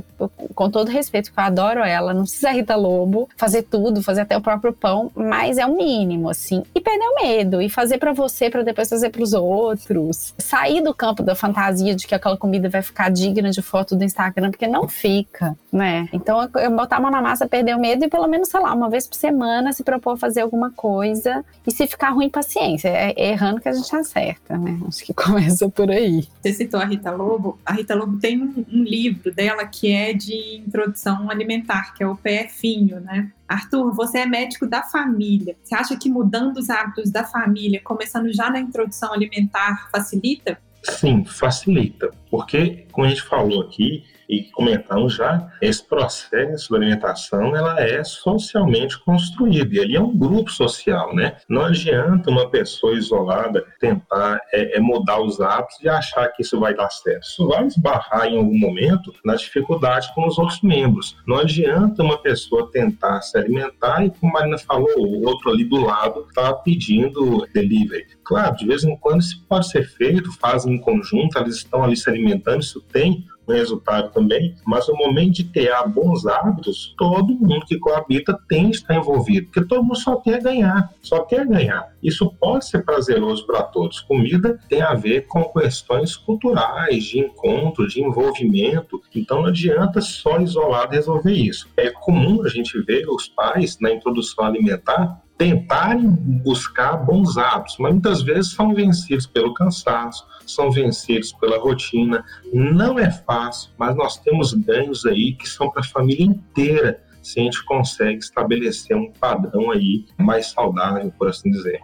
com 0.54 0.70
todo 0.70 0.88
respeito, 0.88 1.32
que 1.32 1.38
eu 1.38 1.44
adoro 1.44 1.80
ela, 1.80 2.14
não 2.14 2.22
precisa 2.22 2.50
Rita 2.50 2.76
Lobo 2.76 3.28
fazer 3.36 3.62
tudo, 3.62 4.02
fazer 4.02 4.22
até 4.22 4.36
o 4.36 4.40
próprio 4.40 4.72
pão, 4.72 5.10
mas 5.14 5.58
é 5.58 5.66
o 5.66 5.76
mínimo, 5.76 6.28
assim. 6.28 6.62
E 6.74 6.80
perder 6.80 7.04
o 7.04 7.22
medo, 7.22 7.60
e 7.60 7.68
fazer 7.68 7.98
para 7.98 8.12
você, 8.12 8.48
para 8.48 8.62
depois 8.62 8.88
fazer 8.88 9.10
para 9.10 9.22
os 9.22 9.32
outros. 9.32 10.34
Sair 10.38 10.80
do 10.82 10.94
campo 10.94 11.22
da 11.22 11.34
fantasia 11.34 11.94
de 11.94 12.06
que 12.06 12.14
aquela 12.14 12.36
comida 12.36 12.68
vai 12.68 12.82
ficar 12.82 13.10
digna 13.10 13.50
de 13.50 13.62
foto 13.62 13.96
do 13.96 14.04
Instagram, 14.04 14.51
porque 14.52 14.68
não 14.68 14.88
fica, 14.88 15.56
né? 15.72 16.08
Então, 16.12 16.48
eu 16.56 16.70
botar 16.70 16.96
a 16.96 17.00
mão 17.00 17.10
na 17.10 17.20
massa, 17.20 17.48
perder 17.48 17.74
o 17.74 17.80
medo 17.80 18.04
e 18.04 18.08
pelo 18.08 18.28
menos, 18.28 18.48
sei 18.48 18.60
lá, 18.60 18.72
uma 18.72 18.88
vez 18.88 19.06
por 19.06 19.16
semana 19.16 19.72
se 19.72 19.82
propor 19.82 20.12
a 20.12 20.16
fazer 20.16 20.42
alguma 20.42 20.70
coisa. 20.70 21.44
E 21.66 21.72
se 21.72 21.86
ficar 21.86 22.10
ruim, 22.10 22.30
paciência. 22.30 22.88
É 22.88 23.30
errando 23.30 23.60
que 23.60 23.68
a 23.68 23.72
gente 23.72 23.94
acerta, 23.94 24.56
né? 24.56 24.78
Acho 24.86 25.04
que 25.04 25.12
começa 25.14 25.68
por 25.68 25.90
aí. 25.90 26.28
Você 26.40 26.52
citou 26.52 26.78
a 26.78 26.84
Rita 26.84 27.10
Lobo. 27.10 27.58
A 27.64 27.72
Rita 27.72 27.94
Lobo 27.94 28.18
tem 28.18 28.40
um, 28.40 28.64
um 28.72 28.82
livro 28.82 29.32
dela 29.32 29.66
que 29.66 29.90
é 29.92 30.12
de 30.12 30.62
introdução 30.66 31.30
alimentar, 31.30 31.94
que 31.94 32.02
é 32.02 32.06
o 32.06 32.16
PFinho, 32.16 33.00
né? 33.00 33.32
Arthur, 33.52 33.92
você 33.92 34.18
é 34.18 34.26
médico 34.26 34.66
da 34.66 34.82
família. 34.82 35.54
Você 35.62 35.74
acha 35.74 35.96
que 35.96 36.08
mudando 36.08 36.56
os 36.56 36.70
hábitos 36.70 37.10
da 37.10 37.24
família, 37.24 37.80
começando 37.84 38.32
já 38.32 38.48
na 38.48 38.58
introdução 38.58 39.12
alimentar, 39.12 39.90
facilita? 39.90 40.58
Sim, 40.82 41.24
facilita. 41.24 42.10
Porque, 42.30 42.86
como 42.90 43.06
a 43.06 43.10
gente 43.10 43.22
falou 43.22 43.62
aqui, 43.62 44.04
e 44.28 44.44
comentamos 44.44 45.14
já, 45.14 45.50
esse 45.60 45.86
processo 45.86 46.68
de 46.68 46.76
alimentação 46.76 47.56
ela 47.56 47.80
é 47.80 48.02
socialmente 48.04 48.98
construído 49.04 49.74
e 49.74 49.80
ali 49.80 49.96
é 49.96 50.00
um 50.00 50.16
grupo 50.16 50.50
social, 50.50 51.14
né? 51.14 51.36
Não 51.48 51.62
adianta 51.62 52.30
uma 52.30 52.48
pessoa 52.48 52.94
isolada 52.94 53.64
tentar 53.80 54.40
é, 54.52 54.76
é 54.76 54.80
mudar 54.80 55.20
os 55.20 55.40
hábitos 55.40 55.78
e 55.82 55.88
achar 55.88 56.28
que 56.28 56.42
isso 56.42 56.58
vai 56.58 56.74
dar 56.74 56.90
certo. 56.90 57.24
Isso 57.24 57.46
vai 57.46 57.66
esbarrar 57.66 58.26
em 58.26 58.38
algum 58.38 58.58
momento 58.58 59.12
na 59.24 59.34
dificuldade 59.34 60.12
com 60.14 60.26
os 60.26 60.38
outros 60.38 60.60
membros. 60.62 61.16
Não 61.26 61.38
adianta 61.38 62.02
uma 62.02 62.18
pessoa 62.18 62.70
tentar 62.70 63.20
se 63.22 63.36
alimentar 63.36 64.04
e, 64.04 64.10
como 64.10 64.36
a 64.36 64.40
Marina 64.40 64.58
falou, 64.58 64.88
o 64.98 65.26
outro 65.26 65.50
ali 65.50 65.64
do 65.64 65.76
lado 65.76 66.26
está 66.28 66.52
pedindo 66.54 67.46
delivery. 67.52 68.06
Claro, 68.24 68.56
de 68.56 68.66
vez 68.66 68.84
em 68.84 68.96
quando 68.96 69.20
isso 69.20 69.44
pode 69.48 69.68
ser 69.68 69.84
feito, 69.84 70.32
fazem 70.38 70.74
em 70.74 70.78
conjunto, 70.78 71.38
eles 71.38 71.56
estão 71.56 71.82
ali 71.82 71.96
se 71.96 72.08
alimentando, 72.08 72.60
isso 72.60 72.80
tem 72.80 73.24
resultado 73.48 74.12
também, 74.12 74.54
mas 74.66 74.88
no 74.88 74.96
momento 74.96 75.32
de 75.32 75.44
ter 75.44 75.72
bons 75.88 76.26
hábitos, 76.26 76.94
todo 76.96 77.34
mundo 77.34 77.66
que 77.66 77.78
coabita 77.78 78.38
tem 78.48 78.70
que 78.70 78.76
estar 78.76 78.94
envolvido, 78.94 79.46
porque 79.46 79.66
todo 79.66 79.82
mundo 79.82 79.96
só 79.96 80.16
quer 80.16 80.42
ganhar, 80.42 80.92
só 81.02 81.20
quer 81.24 81.46
ganhar. 81.46 81.92
Isso 82.02 82.30
pode 82.38 82.66
ser 82.66 82.84
prazeroso 82.84 83.46
para 83.46 83.62
todos. 83.62 84.00
Comida 84.00 84.58
tem 84.68 84.82
a 84.82 84.94
ver 84.94 85.26
com 85.26 85.44
questões 85.44 86.16
culturais, 86.16 87.04
de 87.04 87.20
encontro, 87.20 87.86
de 87.86 88.02
envolvimento, 88.02 89.00
então 89.14 89.40
não 89.40 89.48
adianta 89.48 90.00
só 90.00 90.40
isolado 90.40 90.92
resolver 90.92 91.32
isso. 91.32 91.68
É 91.76 91.90
comum 91.90 92.44
a 92.44 92.48
gente 92.48 92.80
ver 92.82 93.08
os 93.08 93.28
pais 93.28 93.78
na 93.80 93.90
introdução 93.90 94.44
alimentar 94.44 95.22
tentarem 95.42 96.08
buscar 96.08 96.96
bons 96.96 97.36
hábitos, 97.36 97.76
mas 97.78 97.92
muitas 97.92 98.22
vezes 98.22 98.52
são 98.52 98.72
vencidos 98.74 99.26
pelo 99.26 99.52
cansaço, 99.54 100.24
são 100.46 100.70
vencidos 100.70 101.32
pela 101.32 101.58
rotina. 101.58 102.24
Não 102.52 102.98
é 102.98 103.10
fácil, 103.10 103.70
mas 103.78 103.96
nós 103.96 104.18
temos 104.18 104.52
ganhos 104.52 105.04
aí 105.06 105.34
que 105.34 105.48
são 105.48 105.70
para 105.70 105.80
a 105.80 105.84
família 105.84 106.24
inteira 106.24 107.02
se 107.22 107.38
a 107.40 107.42
gente 107.44 107.64
consegue 107.64 108.18
estabelecer 108.18 108.96
um 108.96 109.10
padrão 109.12 109.70
aí 109.70 110.04
mais 110.18 110.46
saudável, 110.46 111.12
por 111.16 111.28
assim 111.28 111.50
dizer. 111.50 111.80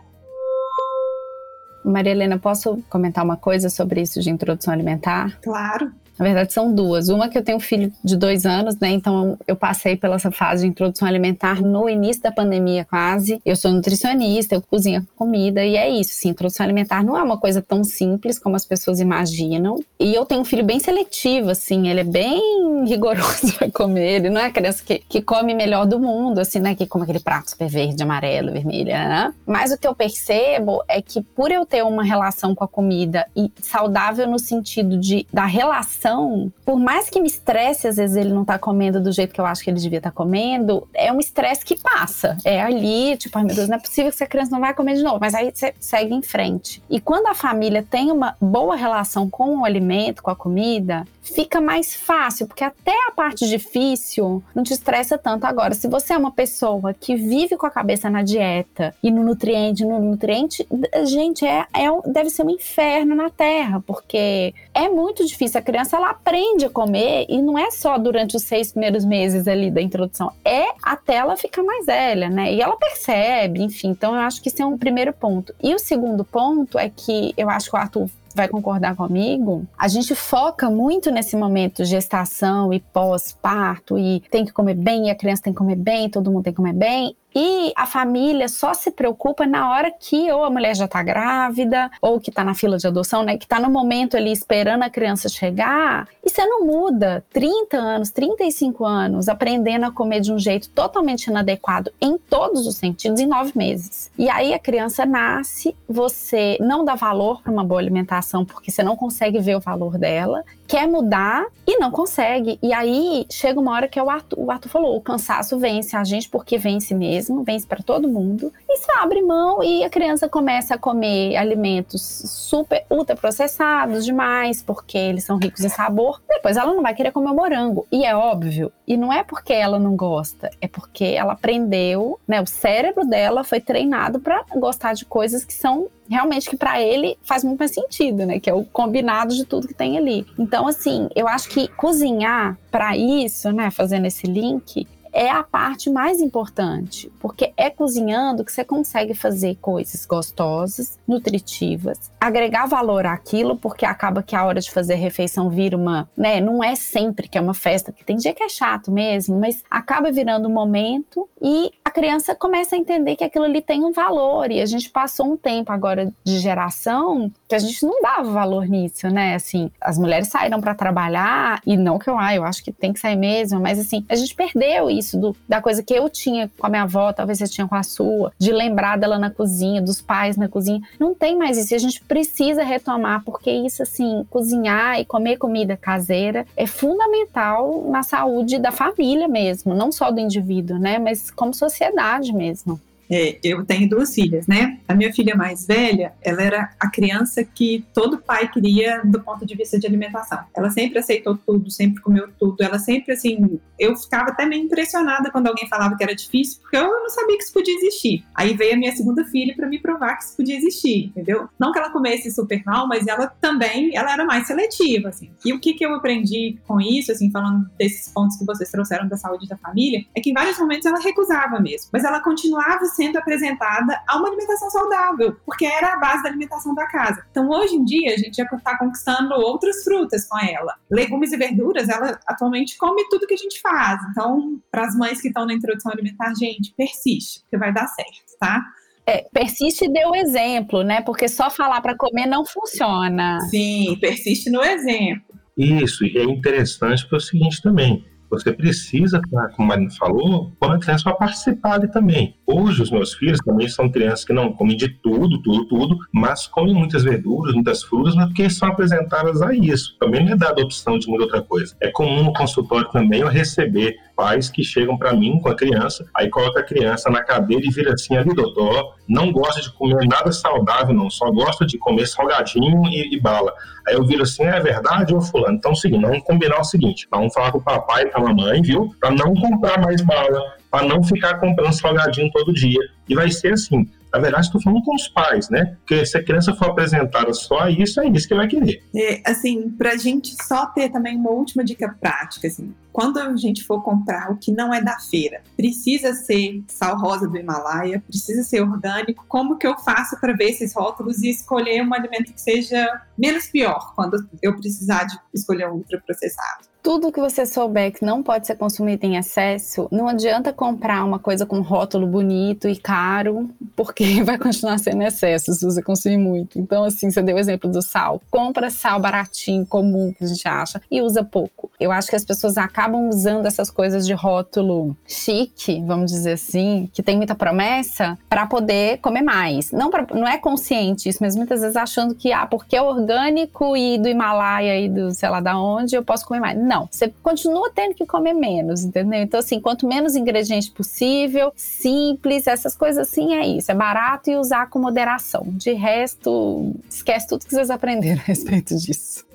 Maria 1.84 2.12
Helena, 2.12 2.38
posso 2.38 2.82
comentar 2.90 3.24
uma 3.24 3.36
coisa 3.36 3.70
sobre 3.70 4.02
isso 4.02 4.20
de 4.20 4.30
introdução 4.30 4.74
alimentar? 4.74 5.38
Claro. 5.40 5.92
Na 6.18 6.24
verdade, 6.24 6.52
são 6.52 6.72
duas. 6.74 7.08
Uma 7.08 7.28
que 7.28 7.38
eu 7.38 7.42
tenho 7.42 7.58
um 7.58 7.60
filho 7.60 7.92
de 8.02 8.16
dois 8.16 8.44
anos, 8.44 8.76
né? 8.78 8.90
Então 8.90 9.38
eu 9.46 9.56
passei 9.56 9.96
pela 9.96 10.16
essa 10.16 10.30
fase 10.30 10.62
de 10.62 10.68
introdução 10.68 11.06
alimentar 11.06 11.62
no 11.62 11.88
início 11.88 12.22
da 12.22 12.32
pandemia, 12.32 12.84
quase. 12.84 13.40
Eu 13.44 13.56
sou 13.56 13.72
nutricionista, 13.72 14.54
eu 14.54 14.62
cozinho 14.62 15.06
comida, 15.16 15.64
e 15.64 15.76
é 15.76 15.88
isso. 15.88 16.10
Assim, 16.10 16.30
introdução 16.30 16.64
alimentar 16.64 17.04
não 17.04 17.16
é 17.16 17.22
uma 17.22 17.38
coisa 17.38 17.62
tão 17.62 17.84
simples 17.84 18.38
como 18.38 18.56
as 18.56 18.64
pessoas 18.64 19.00
imaginam. 19.00 19.80
E 19.98 20.14
eu 20.14 20.24
tenho 20.24 20.40
um 20.40 20.44
filho 20.44 20.64
bem 20.64 20.80
seletivo, 20.80 21.50
assim, 21.50 21.88
ele 21.88 22.00
é 22.00 22.04
bem 22.04 22.57
rigoroso 22.84 23.54
para 23.58 23.70
comer. 23.70 24.16
Ele 24.16 24.30
não 24.30 24.40
é 24.40 24.46
a 24.46 24.52
criança 24.52 24.82
que, 24.84 24.98
que 24.98 25.22
come 25.22 25.54
melhor 25.54 25.86
do 25.86 25.98
mundo, 25.98 26.40
assim, 26.40 26.58
né? 26.58 26.74
Que 26.74 26.86
come 26.86 27.04
aquele 27.04 27.20
prato 27.20 27.50
super 27.50 27.68
verde, 27.68 28.02
amarelo, 28.02 28.52
vermelho, 28.52 28.86
né? 28.88 29.32
Mas 29.46 29.72
o 29.72 29.78
que 29.78 29.86
eu 29.86 29.94
percebo 29.94 30.82
é 30.88 31.00
que 31.00 31.22
por 31.22 31.50
eu 31.50 31.64
ter 31.64 31.82
uma 31.82 32.02
relação 32.02 32.54
com 32.54 32.64
a 32.64 32.68
comida 32.68 33.26
e 33.36 33.50
saudável 33.60 34.26
no 34.26 34.38
sentido 34.38 34.96
de 34.96 35.26
da 35.32 35.46
relação 35.46 36.52
por 36.64 36.78
mais 36.78 37.08
que 37.08 37.18
me 37.18 37.28
estresse, 37.28 37.88
às 37.88 37.96
vezes 37.96 38.14
ele 38.14 38.30
não 38.30 38.44
tá 38.44 38.58
comendo 38.58 39.00
do 39.00 39.10
jeito 39.10 39.32
que 39.32 39.40
eu 39.40 39.46
acho 39.46 39.64
que 39.64 39.70
ele 39.70 39.80
devia 39.80 39.98
estar 39.98 40.10
tá 40.10 40.14
comendo, 40.14 40.86
é 40.92 41.10
um 41.10 41.18
estresse 41.18 41.64
que 41.64 41.80
passa. 41.80 42.36
É 42.44 42.60
ali, 42.60 43.16
tipo, 43.16 43.38
ai 43.38 43.44
meu 43.44 43.54
Deus, 43.54 43.68
não 43.68 43.76
é 43.76 43.80
possível 43.80 44.10
que 44.10 44.16
essa 44.16 44.26
criança 44.26 44.50
não 44.50 44.60
vai 44.60 44.74
comer 44.74 44.94
de 44.94 45.02
novo. 45.02 45.18
Mas 45.18 45.34
aí 45.34 45.50
você 45.50 45.74
segue 45.80 46.14
em 46.14 46.20
frente. 46.20 46.82
E 46.90 47.00
quando 47.00 47.26
a 47.26 47.34
família 47.34 47.82
tem 47.82 48.12
uma 48.12 48.36
boa 48.40 48.76
relação 48.76 49.30
com 49.30 49.60
o 49.60 49.64
alimento, 49.64 50.22
com 50.22 50.30
a 50.30 50.36
comida, 50.36 51.06
fica 51.34 51.60
mais 51.60 51.94
fácil, 51.94 52.46
porque 52.46 52.64
até 52.64 52.94
a 53.08 53.12
parte 53.12 53.48
difícil 53.48 54.42
não 54.54 54.62
te 54.62 54.72
estressa 54.72 55.16
tanto. 55.16 55.44
Agora, 55.44 55.74
se 55.74 55.88
você 55.88 56.14
é 56.14 56.18
uma 56.18 56.30
pessoa 56.30 56.94
que 56.94 57.14
vive 57.16 57.56
com 57.56 57.66
a 57.66 57.70
cabeça 57.70 58.10
na 58.10 58.22
dieta 58.22 58.94
e 59.02 59.10
no 59.10 59.22
nutriente, 59.24 59.84
no 59.84 60.00
nutriente, 60.00 60.66
gente, 61.06 61.44
é, 61.46 61.66
é 61.74 61.88
deve 62.06 62.30
ser 62.30 62.44
um 62.44 62.50
inferno 62.50 63.14
na 63.14 63.30
terra, 63.30 63.82
porque 63.86 64.54
é 64.74 64.88
muito 64.88 65.26
difícil. 65.26 65.58
A 65.58 65.62
criança 65.62 65.96
ela 65.96 66.10
aprende 66.10 66.64
a 66.66 66.70
comer 66.70 67.26
e 67.28 67.40
não 67.40 67.58
é 67.58 67.70
só 67.70 67.98
durante 67.98 68.36
os 68.36 68.42
seis 68.42 68.72
primeiros 68.72 69.04
meses 69.04 69.48
ali 69.48 69.70
da 69.70 69.80
introdução, 69.80 70.32
é 70.44 70.66
até 70.82 71.16
ela 71.16 71.36
ficar 71.36 71.62
mais 71.62 71.86
velha, 71.86 72.28
né? 72.28 72.52
E 72.52 72.60
ela 72.60 72.76
percebe, 72.76 73.62
enfim. 73.62 73.88
Então 73.88 74.14
eu 74.14 74.20
acho 74.20 74.42
que 74.42 74.48
esse 74.48 74.62
é 74.62 74.66
um 74.66 74.78
primeiro 74.78 75.12
ponto. 75.12 75.54
E 75.62 75.74
o 75.74 75.78
segundo 75.78 76.24
ponto 76.24 76.78
é 76.78 76.88
que 76.88 77.32
eu 77.36 77.48
acho 77.50 77.70
que 77.70 77.76
o 77.76 77.78
Arthur 77.78 78.08
vai 78.34 78.48
concordar 78.48 78.94
comigo, 78.94 79.66
a 79.76 79.88
gente 79.88 80.14
foca 80.14 80.70
muito 80.70 81.10
nesse 81.10 81.36
momento 81.36 81.84
gestação 81.84 82.72
e 82.72 82.80
pós-parto 82.80 83.98
e 83.98 84.20
tem 84.30 84.44
que 84.44 84.52
comer 84.52 84.74
bem, 84.74 85.06
e 85.06 85.10
a 85.10 85.14
criança 85.14 85.42
tem 85.42 85.52
que 85.52 85.58
comer 85.58 85.76
bem, 85.76 86.08
todo 86.08 86.30
mundo 86.30 86.44
tem 86.44 86.52
que 86.52 86.56
comer 86.56 86.74
bem. 86.74 87.16
E 87.34 87.72
a 87.76 87.86
família 87.86 88.48
só 88.48 88.74
se 88.74 88.90
preocupa 88.90 89.46
na 89.46 89.70
hora 89.70 89.90
que 89.90 90.30
ou 90.32 90.44
a 90.44 90.50
mulher 90.50 90.74
já 90.74 90.86
está 90.86 91.02
grávida, 91.02 91.90
ou 92.00 92.18
que 92.20 92.30
está 92.30 92.42
na 92.42 92.54
fila 92.54 92.78
de 92.78 92.86
adoção, 92.86 93.22
né? 93.22 93.36
Que 93.36 93.44
está 93.44 93.60
no 93.60 93.70
momento 93.70 94.16
ali 94.16 94.32
esperando 94.32 94.82
a 94.82 94.90
criança 94.90 95.28
chegar. 95.28 96.08
E 96.24 96.30
você 96.30 96.44
não 96.44 96.66
muda 96.66 97.24
30 97.32 97.76
anos, 97.76 98.10
35 98.10 98.84
anos, 98.84 99.28
aprendendo 99.28 99.84
a 99.84 99.92
comer 99.92 100.20
de 100.20 100.32
um 100.32 100.38
jeito 100.38 100.68
totalmente 100.70 101.26
inadequado 101.26 101.90
em 102.00 102.18
todos 102.18 102.66
os 102.66 102.76
sentidos 102.76 103.20
em 103.20 103.26
nove 103.26 103.52
meses. 103.54 104.10
E 104.18 104.28
aí 104.28 104.52
a 104.52 104.58
criança 104.58 105.06
nasce, 105.06 105.76
você 105.88 106.56
não 106.60 106.84
dá 106.84 106.94
valor 106.94 107.42
para 107.42 107.52
uma 107.52 107.64
boa 107.64 107.80
alimentação 107.80 108.44
porque 108.44 108.70
você 108.70 108.82
não 108.82 108.96
consegue 108.96 109.38
ver 109.38 109.56
o 109.56 109.60
valor 109.60 109.98
dela, 109.98 110.44
quer 110.66 110.86
mudar 110.86 111.46
e 111.66 111.78
não 111.78 111.90
consegue. 111.90 112.58
E 112.62 112.72
aí 112.72 113.26
chega 113.30 113.58
uma 113.58 113.72
hora 113.72 113.88
que 113.88 113.98
é 113.98 114.02
o 114.02 114.10
Arthur, 114.10 114.38
o 114.38 114.50
Arthur 114.50 114.68
falou: 114.68 114.96
o 114.96 115.00
cansaço 115.00 115.58
vence 115.58 115.96
a 115.96 116.04
gente 116.04 116.28
porque 116.28 116.58
vence 116.58 116.94
mesmo, 116.94 117.17
vence 117.44 117.66
para 117.66 117.82
todo 117.82 118.08
mundo. 118.08 118.52
E 118.68 118.78
se 118.78 118.90
abre 118.98 119.22
mão 119.22 119.62
e 119.62 119.84
a 119.84 119.90
criança 119.90 120.28
começa 120.28 120.74
a 120.74 120.78
comer 120.78 121.36
alimentos 121.36 122.02
super 122.02 122.84
ultra 122.90 123.16
processados 123.16 124.04
demais, 124.04 124.62
porque 124.62 124.96
eles 124.96 125.24
são 125.24 125.38
ricos 125.38 125.64
em 125.64 125.68
sabor. 125.68 126.20
Depois 126.28 126.56
ela 126.56 126.74
não 126.74 126.82
vai 126.82 126.94
querer 126.94 127.12
comer 127.12 127.32
morango. 127.32 127.86
E 127.90 128.04
é 128.04 128.14
óbvio. 128.14 128.72
E 128.86 128.96
não 128.96 129.12
é 129.12 129.22
porque 129.22 129.52
ela 129.52 129.78
não 129.78 129.96
gosta, 129.96 130.50
é 130.60 130.68
porque 130.68 131.04
ela 131.04 131.32
aprendeu, 131.34 132.18
né? 132.26 132.40
O 132.40 132.46
cérebro 132.46 133.04
dela 133.06 133.44
foi 133.44 133.60
treinado 133.60 134.20
para 134.20 134.44
gostar 134.56 134.94
de 134.94 135.04
coisas 135.04 135.44
que 135.44 135.52
são 135.54 135.88
realmente 136.08 136.48
que 136.48 136.56
para 136.56 136.80
ele 136.80 137.18
faz 137.22 137.44
muito 137.44 137.58
mais 137.58 137.72
sentido, 137.72 138.24
né? 138.24 138.40
Que 138.40 138.48
é 138.48 138.54
o 138.54 138.64
combinado 138.64 139.34
de 139.34 139.44
tudo 139.44 139.68
que 139.68 139.74
tem 139.74 139.98
ali. 139.98 140.26
Então, 140.38 140.66
assim, 140.66 141.08
eu 141.14 141.28
acho 141.28 141.48
que 141.50 141.68
cozinhar 141.68 142.58
para 142.70 142.96
isso, 142.96 143.52
né? 143.52 143.70
Fazendo 143.70 144.06
esse 144.06 144.26
link, 144.26 144.86
é 145.18 145.28
a 145.28 145.42
parte 145.42 145.90
mais 145.90 146.20
importante, 146.20 147.10
porque 147.18 147.52
é 147.56 147.68
cozinhando 147.68 148.44
que 148.44 148.52
você 148.52 148.62
consegue 148.62 149.14
fazer 149.14 149.56
coisas 149.56 150.06
gostosas, 150.06 150.96
nutritivas, 151.08 152.12
agregar 152.20 152.66
valor 152.66 153.04
àquilo, 153.04 153.56
porque 153.56 153.84
acaba 153.84 154.22
que 154.22 154.36
a 154.36 154.44
hora 154.44 154.60
de 154.60 154.70
fazer 154.70 154.92
a 154.92 154.96
refeição 154.96 155.50
vira 155.50 155.76
uma, 155.76 156.08
né, 156.16 156.40
não 156.40 156.62
é 156.62 156.76
sempre 156.76 157.26
que 157.26 157.36
é 157.36 157.40
uma 157.40 157.52
festa, 157.52 157.90
que 157.90 158.04
tem 158.04 158.16
dia 158.16 158.32
que 158.32 158.44
é 158.44 158.48
chato 158.48 158.92
mesmo, 158.92 159.36
mas 159.40 159.64
acaba 159.68 160.12
virando 160.12 160.46
um 160.46 160.52
momento 160.52 161.28
e 161.42 161.72
a 161.84 161.90
criança 161.90 162.32
começa 162.32 162.76
a 162.76 162.78
entender 162.78 163.16
que 163.16 163.24
aquilo 163.24 163.44
ali 163.44 163.60
tem 163.60 163.84
um 163.84 163.90
valor 163.90 164.52
e 164.52 164.60
a 164.60 164.66
gente 164.66 164.88
passou 164.88 165.32
um 165.32 165.36
tempo 165.36 165.72
agora 165.72 166.12
de 166.22 166.38
geração 166.38 167.28
que 167.48 167.56
a 167.56 167.58
gente 167.58 167.84
não 167.84 168.00
dava 168.00 168.30
valor 168.30 168.68
nisso, 168.68 169.08
né? 169.08 169.34
Assim, 169.34 169.68
as 169.80 169.98
mulheres 169.98 170.28
saíram 170.28 170.60
para 170.60 170.76
trabalhar 170.76 171.60
e 171.66 171.76
não 171.76 171.98
que 171.98 172.08
eu, 172.08 172.16
ah, 172.16 172.34
eu 172.34 172.44
acho 172.44 172.62
que 172.62 172.70
tem 172.70 172.92
que 172.92 173.00
sair 173.00 173.16
mesmo, 173.16 173.58
mas 173.58 173.80
assim, 173.80 174.06
a 174.08 174.14
gente 174.14 174.34
perdeu 174.34 174.88
isso 174.88 175.07
isso, 175.08 175.18
do, 175.18 175.36
da 175.48 175.60
coisa 175.60 175.82
que 175.82 175.94
eu 175.94 176.08
tinha 176.08 176.50
com 176.58 176.66
a 176.66 176.70
minha 176.70 176.82
avó, 176.82 177.12
talvez 177.12 177.38
você 177.38 177.46
tinha 177.46 177.66
com 177.66 177.74
a 177.74 177.82
sua, 177.82 178.32
de 178.38 178.52
lembrar 178.52 178.98
dela 178.98 179.18
na 179.18 179.30
cozinha, 179.30 179.80
dos 179.80 180.00
pais 180.00 180.36
na 180.36 180.48
cozinha. 180.48 180.80
Não 180.98 181.14
tem 181.14 181.36
mais 181.36 181.56
isso. 181.56 181.72
E 181.72 181.76
a 181.76 181.78
gente 181.78 182.02
precisa 182.02 182.62
retomar, 182.62 183.22
porque 183.24 183.50
isso, 183.50 183.82
assim, 183.82 184.26
cozinhar 184.30 185.00
e 185.00 185.04
comer 185.04 185.38
comida 185.38 185.76
caseira 185.76 186.46
é 186.56 186.66
fundamental 186.66 187.84
na 187.88 188.02
saúde 188.02 188.58
da 188.58 188.70
família 188.70 189.26
mesmo, 189.26 189.74
não 189.74 189.90
só 189.90 190.10
do 190.10 190.20
indivíduo, 190.20 190.78
né? 190.78 190.98
Mas 190.98 191.30
como 191.30 191.54
sociedade 191.54 192.32
mesmo. 192.32 192.80
É, 193.10 193.38
eu 193.42 193.64
tenho 193.64 193.88
duas 193.88 194.14
filhas, 194.14 194.46
né? 194.46 194.78
A 194.86 194.94
minha 194.94 195.12
filha 195.12 195.34
mais 195.34 195.66
velha, 195.66 196.12
ela 196.22 196.42
era 196.42 196.70
a 196.78 196.90
criança 196.90 197.42
que 197.44 197.84
todo 197.94 198.18
pai 198.18 198.48
queria 198.48 199.02
do 199.04 199.20
ponto 199.20 199.46
de 199.46 199.54
vista 199.54 199.78
de 199.78 199.86
alimentação. 199.86 200.44
Ela 200.54 200.70
sempre 200.70 200.98
aceitou 200.98 201.36
tudo, 201.36 201.70
sempre 201.70 202.02
comeu 202.02 202.28
tudo. 202.38 202.62
Ela 202.62 202.78
sempre, 202.78 203.12
assim, 203.12 203.58
eu 203.78 203.96
ficava 203.96 204.30
até 204.30 204.44
meio 204.44 204.64
impressionada 204.64 205.30
quando 205.30 205.46
alguém 205.46 205.68
falava 205.68 205.96
que 205.96 206.02
era 206.02 206.14
difícil, 206.14 206.60
porque 206.60 206.76
eu 206.76 206.88
não 206.88 207.08
sabia 207.08 207.36
que 207.36 207.44
isso 207.44 207.52
podia 207.52 207.74
existir. 207.76 208.24
Aí 208.34 208.54
veio 208.54 208.74
a 208.74 208.76
minha 208.76 208.94
segunda 208.94 209.24
filha 209.24 209.54
para 209.54 209.68
me 209.68 209.78
provar 209.78 210.16
que 210.16 210.24
isso 210.24 210.36
podia 210.36 210.56
existir, 210.56 211.06
entendeu? 211.06 211.48
Não 211.58 211.72
que 211.72 211.78
ela 211.78 211.90
comesse 211.90 212.30
super 212.30 212.62
mal, 212.64 212.86
mas 212.86 213.06
ela 213.06 213.26
também, 213.40 213.96
ela 213.96 214.12
era 214.12 214.24
mais 214.24 214.46
seletiva, 214.46 215.08
assim. 215.08 215.30
E 215.44 215.52
o 215.52 215.60
que, 215.60 215.74
que 215.74 215.84
eu 215.84 215.94
aprendi 215.94 216.58
com 216.66 216.80
isso, 216.80 217.12
assim, 217.12 217.30
falando 217.30 217.68
desses 217.78 218.12
pontos 218.12 218.36
que 218.36 218.44
vocês 218.44 218.70
trouxeram 218.70 219.08
da 219.08 219.16
saúde 219.16 219.48
da 219.48 219.56
família, 219.56 220.04
é 220.14 220.20
que 220.20 220.30
em 220.30 220.34
vários 220.34 220.58
momentos 220.58 220.86
ela 220.86 220.98
recusava 220.98 221.60
mesmo, 221.60 221.88
mas 221.92 222.04
ela 222.04 222.20
continuava 222.20 222.84
sendo 222.98 223.16
apresentada 223.16 224.02
a 224.08 224.16
uma 224.18 224.26
alimentação 224.26 224.68
saudável, 224.70 225.36
porque 225.46 225.64
era 225.64 225.92
a 225.92 225.98
base 226.00 226.24
da 226.24 226.28
alimentação 226.28 226.74
da 226.74 226.84
casa. 226.88 227.24
Então, 227.30 227.48
hoje 227.48 227.76
em 227.76 227.84
dia, 227.84 228.12
a 228.12 228.16
gente 228.18 228.36
já 228.36 228.42
está 228.42 228.76
conquistando 228.76 229.34
outras 229.34 229.84
frutas 229.84 230.26
com 230.26 230.36
ela. 230.36 230.74
Legumes 230.90 231.32
e 231.32 231.36
verduras, 231.36 231.88
ela 231.88 232.18
atualmente 232.26 232.76
come 232.76 233.08
tudo 233.08 233.26
que 233.26 233.34
a 233.34 233.38
gente 233.38 233.60
faz. 233.60 234.00
Então, 234.10 234.60
para 234.68 234.84
as 234.84 234.96
mães 234.96 235.20
que 235.20 235.28
estão 235.28 235.46
na 235.46 235.54
introdução 235.54 235.92
alimentar, 235.92 236.34
gente, 236.34 236.74
persiste, 236.76 237.42
porque 237.42 237.56
vai 237.56 237.72
dar 237.72 237.86
certo, 237.86 238.36
tá? 238.40 238.64
É, 239.06 239.24
persiste 239.32 239.84
e 239.84 239.92
deu 239.92 240.14
exemplo, 240.16 240.82
né? 240.82 241.00
Porque 241.00 241.28
só 241.28 241.48
falar 241.48 241.80
para 241.80 241.96
comer 241.96 242.26
não 242.26 242.44
funciona. 242.44 243.38
Sim, 243.48 243.96
persiste 244.00 244.50
no 244.50 244.62
exemplo. 244.62 245.22
Isso, 245.56 246.04
e 246.04 246.18
é 246.18 246.24
interessante 246.24 247.02
porque 247.02 247.14
é 247.14 247.18
o 247.18 247.20
seguinte 247.20 247.62
também. 247.62 248.04
Você 248.30 248.52
precisa, 248.52 249.20
como 249.56 249.72
a 249.72 249.76
Marina 249.76 249.90
falou, 249.90 250.52
pôr 250.60 250.72
a 250.72 250.78
criança 250.78 251.04
para 251.04 251.14
participar 251.14 251.74
ali 251.74 251.90
também. 251.90 252.36
Hoje, 252.46 252.82
os 252.82 252.90
meus 252.90 253.14
filhos 253.14 253.38
também 253.40 253.68
são 253.68 253.90
crianças 253.90 254.24
que 254.24 254.32
não 254.32 254.52
comem 254.52 254.76
de 254.76 254.88
tudo, 254.88 255.40
tudo, 255.42 255.66
tudo, 255.66 255.96
mas 256.12 256.46
comem 256.46 256.74
muitas 256.74 257.04
verduras, 257.04 257.54
muitas 257.54 257.82
frutas, 257.82 258.14
mas 258.14 258.26
porque 258.26 258.48
são 258.50 258.68
apresentadas 258.68 259.40
a 259.42 259.54
isso. 259.54 259.96
Também 259.98 260.24
não 260.24 260.32
é 260.32 260.36
dada 260.36 260.60
a 260.60 260.64
opção 260.64 260.98
de 260.98 261.08
muita 261.08 261.24
outra 261.24 261.42
coisa. 261.42 261.76
É 261.80 261.90
comum 261.90 262.24
no 262.24 262.32
consultório 262.32 262.88
também 262.90 263.20
eu 263.20 263.28
receber 263.28 263.96
pais 264.18 264.50
que 264.50 264.64
chegam 264.64 264.98
para 264.98 265.14
mim 265.14 265.38
com 265.38 265.48
a 265.48 265.54
criança, 265.54 266.04
aí 266.12 266.28
coloca 266.28 266.58
a 266.58 266.64
criança 266.64 267.08
na 267.08 267.22
cadeira 267.22 267.64
e 267.64 267.70
vira 267.70 267.94
assim 267.94 268.16
ali, 268.16 268.34
doutor, 268.34 268.96
não 269.08 269.30
gosta 269.30 269.62
de 269.62 269.72
comer 269.72 270.08
nada 270.08 270.32
saudável, 270.32 270.92
não, 270.92 271.08
só 271.08 271.30
gosta 271.30 271.64
de 271.64 271.78
comer 271.78 272.08
salgadinho 272.08 272.82
e, 272.88 273.14
e 273.14 273.20
bala. 273.20 273.54
Aí 273.86 273.94
eu 273.94 274.04
viro 274.04 274.24
assim, 274.24 274.42
é 274.42 274.58
verdade, 274.58 275.14
ô 275.14 275.20
fulano? 275.20 275.54
Então, 275.54 275.70
é 275.70 275.74
seguinte, 275.76 276.02
vamos 276.02 276.24
combinar 276.24 276.58
o 276.58 276.64
seguinte, 276.64 277.06
vamos 277.08 277.32
falar 277.32 277.52
com 277.52 277.58
o 277.58 277.62
papai 277.62 278.02
e 278.02 278.10
com 278.10 278.18
a 278.18 278.24
mamãe, 278.24 278.60
viu? 278.60 278.92
Para 278.98 279.12
não 279.12 279.32
comprar 279.34 279.80
mais 279.80 280.00
bala, 280.00 280.42
para 280.68 280.84
não 280.84 281.00
ficar 281.04 281.38
comprando 281.38 281.72
salgadinho 281.72 282.28
todo 282.32 282.52
dia. 282.52 282.80
E 283.08 283.14
vai 283.14 283.30
ser 283.30 283.52
assim. 283.52 283.88
Na 284.12 284.18
verdade, 284.18 284.46
estou 284.46 284.60
falando 284.60 284.82
com 284.82 284.94
os 284.94 285.08
pais, 285.08 285.48
né? 285.50 285.76
Porque 285.80 286.04
se 286.04 286.16
a 286.16 286.24
criança 286.24 286.54
for 286.54 286.70
apresentada 286.70 287.32
só 287.32 287.60
a 287.60 287.70
isso, 287.70 288.00
é 288.00 288.08
isso 288.08 288.28
que 288.28 288.34
vai 288.34 288.48
querer. 288.48 288.82
É, 288.94 289.22
assim, 289.26 289.70
para 289.70 289.92
a 289.92 289.96
gente 289.96 290.34
só 290.44 290.66
ter 290.66 290.90
também 290.90 291.16
uma 291.16 291.30
última 291.30 291.62
dica 291.62 291.94
prática, 292.00 292.48
assim, 292.48 292.74
quando 292.92 293.18
a 293.18 293.36
gente 293.36 293.64
for 293.64 293.82
comprar 293.82 294.30
o 294.32 294.36
que 294.36 294.50
não 294.50 294.72
é 294.72 294.82
da 294.82 294.98
feira, 294.98 295.40
precisa 295.56 296.14
ser 296.14 296.64
sal 296.66 296.98
rosa 296.98 297.28
do 297.28 297.36
Himalaia, 297.36 298.02
precisa 298.06 298.42
ser 298.42 298.62
orgânico. 298.62 299.24
Como 299.28 299.56
que 299.56 299.66
eu 299.66 299.78
faço 299.78 300.18
para 300.20 300.32
ver 300.32 300.50
esses 300.50 300.74
rótulos 300.74 301.22
e 301.22 301.30
escolher 301.30 301.82
um 301.82 301.94
alimento 301.94 302.32
que 302.32 302.40
seja 302.40 303.02
menos 303.16 303.46
pior 303.46 303.92
quando 303.94 304.16
eu 304.42 304.56
precisar 304.56 305.04
de 305.04 305.18
escolher 305.32 305.68
um 305.68 305.74
ultraprocessado? 305.74 306.67
Tudo 306.82 307.12
que 307.12 307.20
você 307.20 307.44
souber 307.44 307.92
que 307.92 308.04
não 308.04 308.22
pode 308.22 308.46
ser 308.46 308.56
consumido 308.56 309.04
em 309.04 309.16
excesso, 309.16 309.88
não 309.90 310.08
adianta 310.08 310.52
comprar 310.52 311.04
uma 311.04 311.18
coisa 311.18 311.44
com 311.44 311.60
rótulo 311.60 312.06
bonito 312.06 312.68
e 312.68 312.76
caro, 312.76 313.50
porque 313.76 314.22
vai 314.24 314.38
continuar 314.38 314.78
sendo 314.78 315.02
excesso 315.02 315.52
se 315.52 315.64
você 315.64 315.82
consumir 315.82 316.16
muito. 316.16 316.58
Então, 316.58 316.84
assim, 316.84 317.10
você 317.10 317.20
deu 317.20 317.36
o 317.36 317.38
exemplo 317.38 317.70
do 317.70 317.82
sal. 317.82 318.22
Compra 318.30 318.70
sal 318.70 319.00
baratinho, 319.00 319.66
comum, 319.66 320.14
que 320.16 320.24
a 320.24 320.26
gente 320.26 320.46
acha, 320.48 320.80
e 320.90 321.02
usa 321.02 321.22
pouco. 321.22 321.70
Eu 321.78 321.92
acho 321.92 322.08
que 322.08 322.16
as 322.16 322.24
pessoas 322.24 322.56
acabam 322.56 323.08
usando 323.08 323.46
essas 323.46 323.70
coisas 323.70 324.06
de 324.06 324.14
rótulo 324.14 324.96
chique, 325.06 325.82
vamos 325.86 326.10
dizer 326.10 326.32
assim, 326.32 326.88
que 326.92 327.02
tem 327.02 327.16
muita 327.16 327.34
promessa, 327.34 328.18
para 328.28 328.46
poder 328.46 328.98
comer 328.98 329.22
mais. 329.22 329.72
Não, 329.72 329.90
pra, 329.90 330.06
não 330.14 330.26
é 330.26 330.38
consciente 330.38 331.08
isso, 331.08 331.18
mas 331.20 331.36
muitas 331.36 331.60
vezes 331.60 331.76
achando 331.76 332.14
que, 332.14 332.32
ah, 332.32 332.46
porque 332.46 332.76
é 332.76 332.82
orgânico 332.82 333.76
e 333.76 333.98
do 333.98 334.08
Himalaia 334.08 334.80
e 334.80 334.88
do 334.88 335.10
sei 335.10 335.28
lá 335.28 335.40
da 335.40 335.58
onde, 335.60 335.94
eu 335.94 336.02
posso 336.02 336.24
comer 336.24 336.40
mais. 336.40 336.58
Não 336.58 336.77
não, 336.78 336.88
você 336.90 337.12
continua 337.22 337.70
tendo 337.74 337.94
que 337.94 338.06
comer 338.06 338.34
menos, 338.34 338.84
entendeu? 338.84 339.20
Então, 339.20 339.40
assim, 339.40 339.60
quanto 339.60 339.86
menos 339.86 340.14
ingrediente 340.14 340.70
possível, 340.70 341.52
simples, 341.56 342.46
essas 342.46 342.76
coisas 342.76 343.08
assim 343.08 343.34
é 343.34 343.46
isso. 343.46 343.70
É 343.70 343.74
barato 343.74 344.30
e 344.30 344.36
usar 344.36 344.68
com 344.70 344.78
moderação. 344.78 345.44
De 345.48 345.72
resto, 345.72 346.74
esquece 346.88 347.26
tudo 347.26 347.44
que 347.44 347.50
vocês 347.50 347.70
aprenderam 347.70 348.20
a 348.22 348.24
respeito 348.24 348.76
disso. 348.76 349.26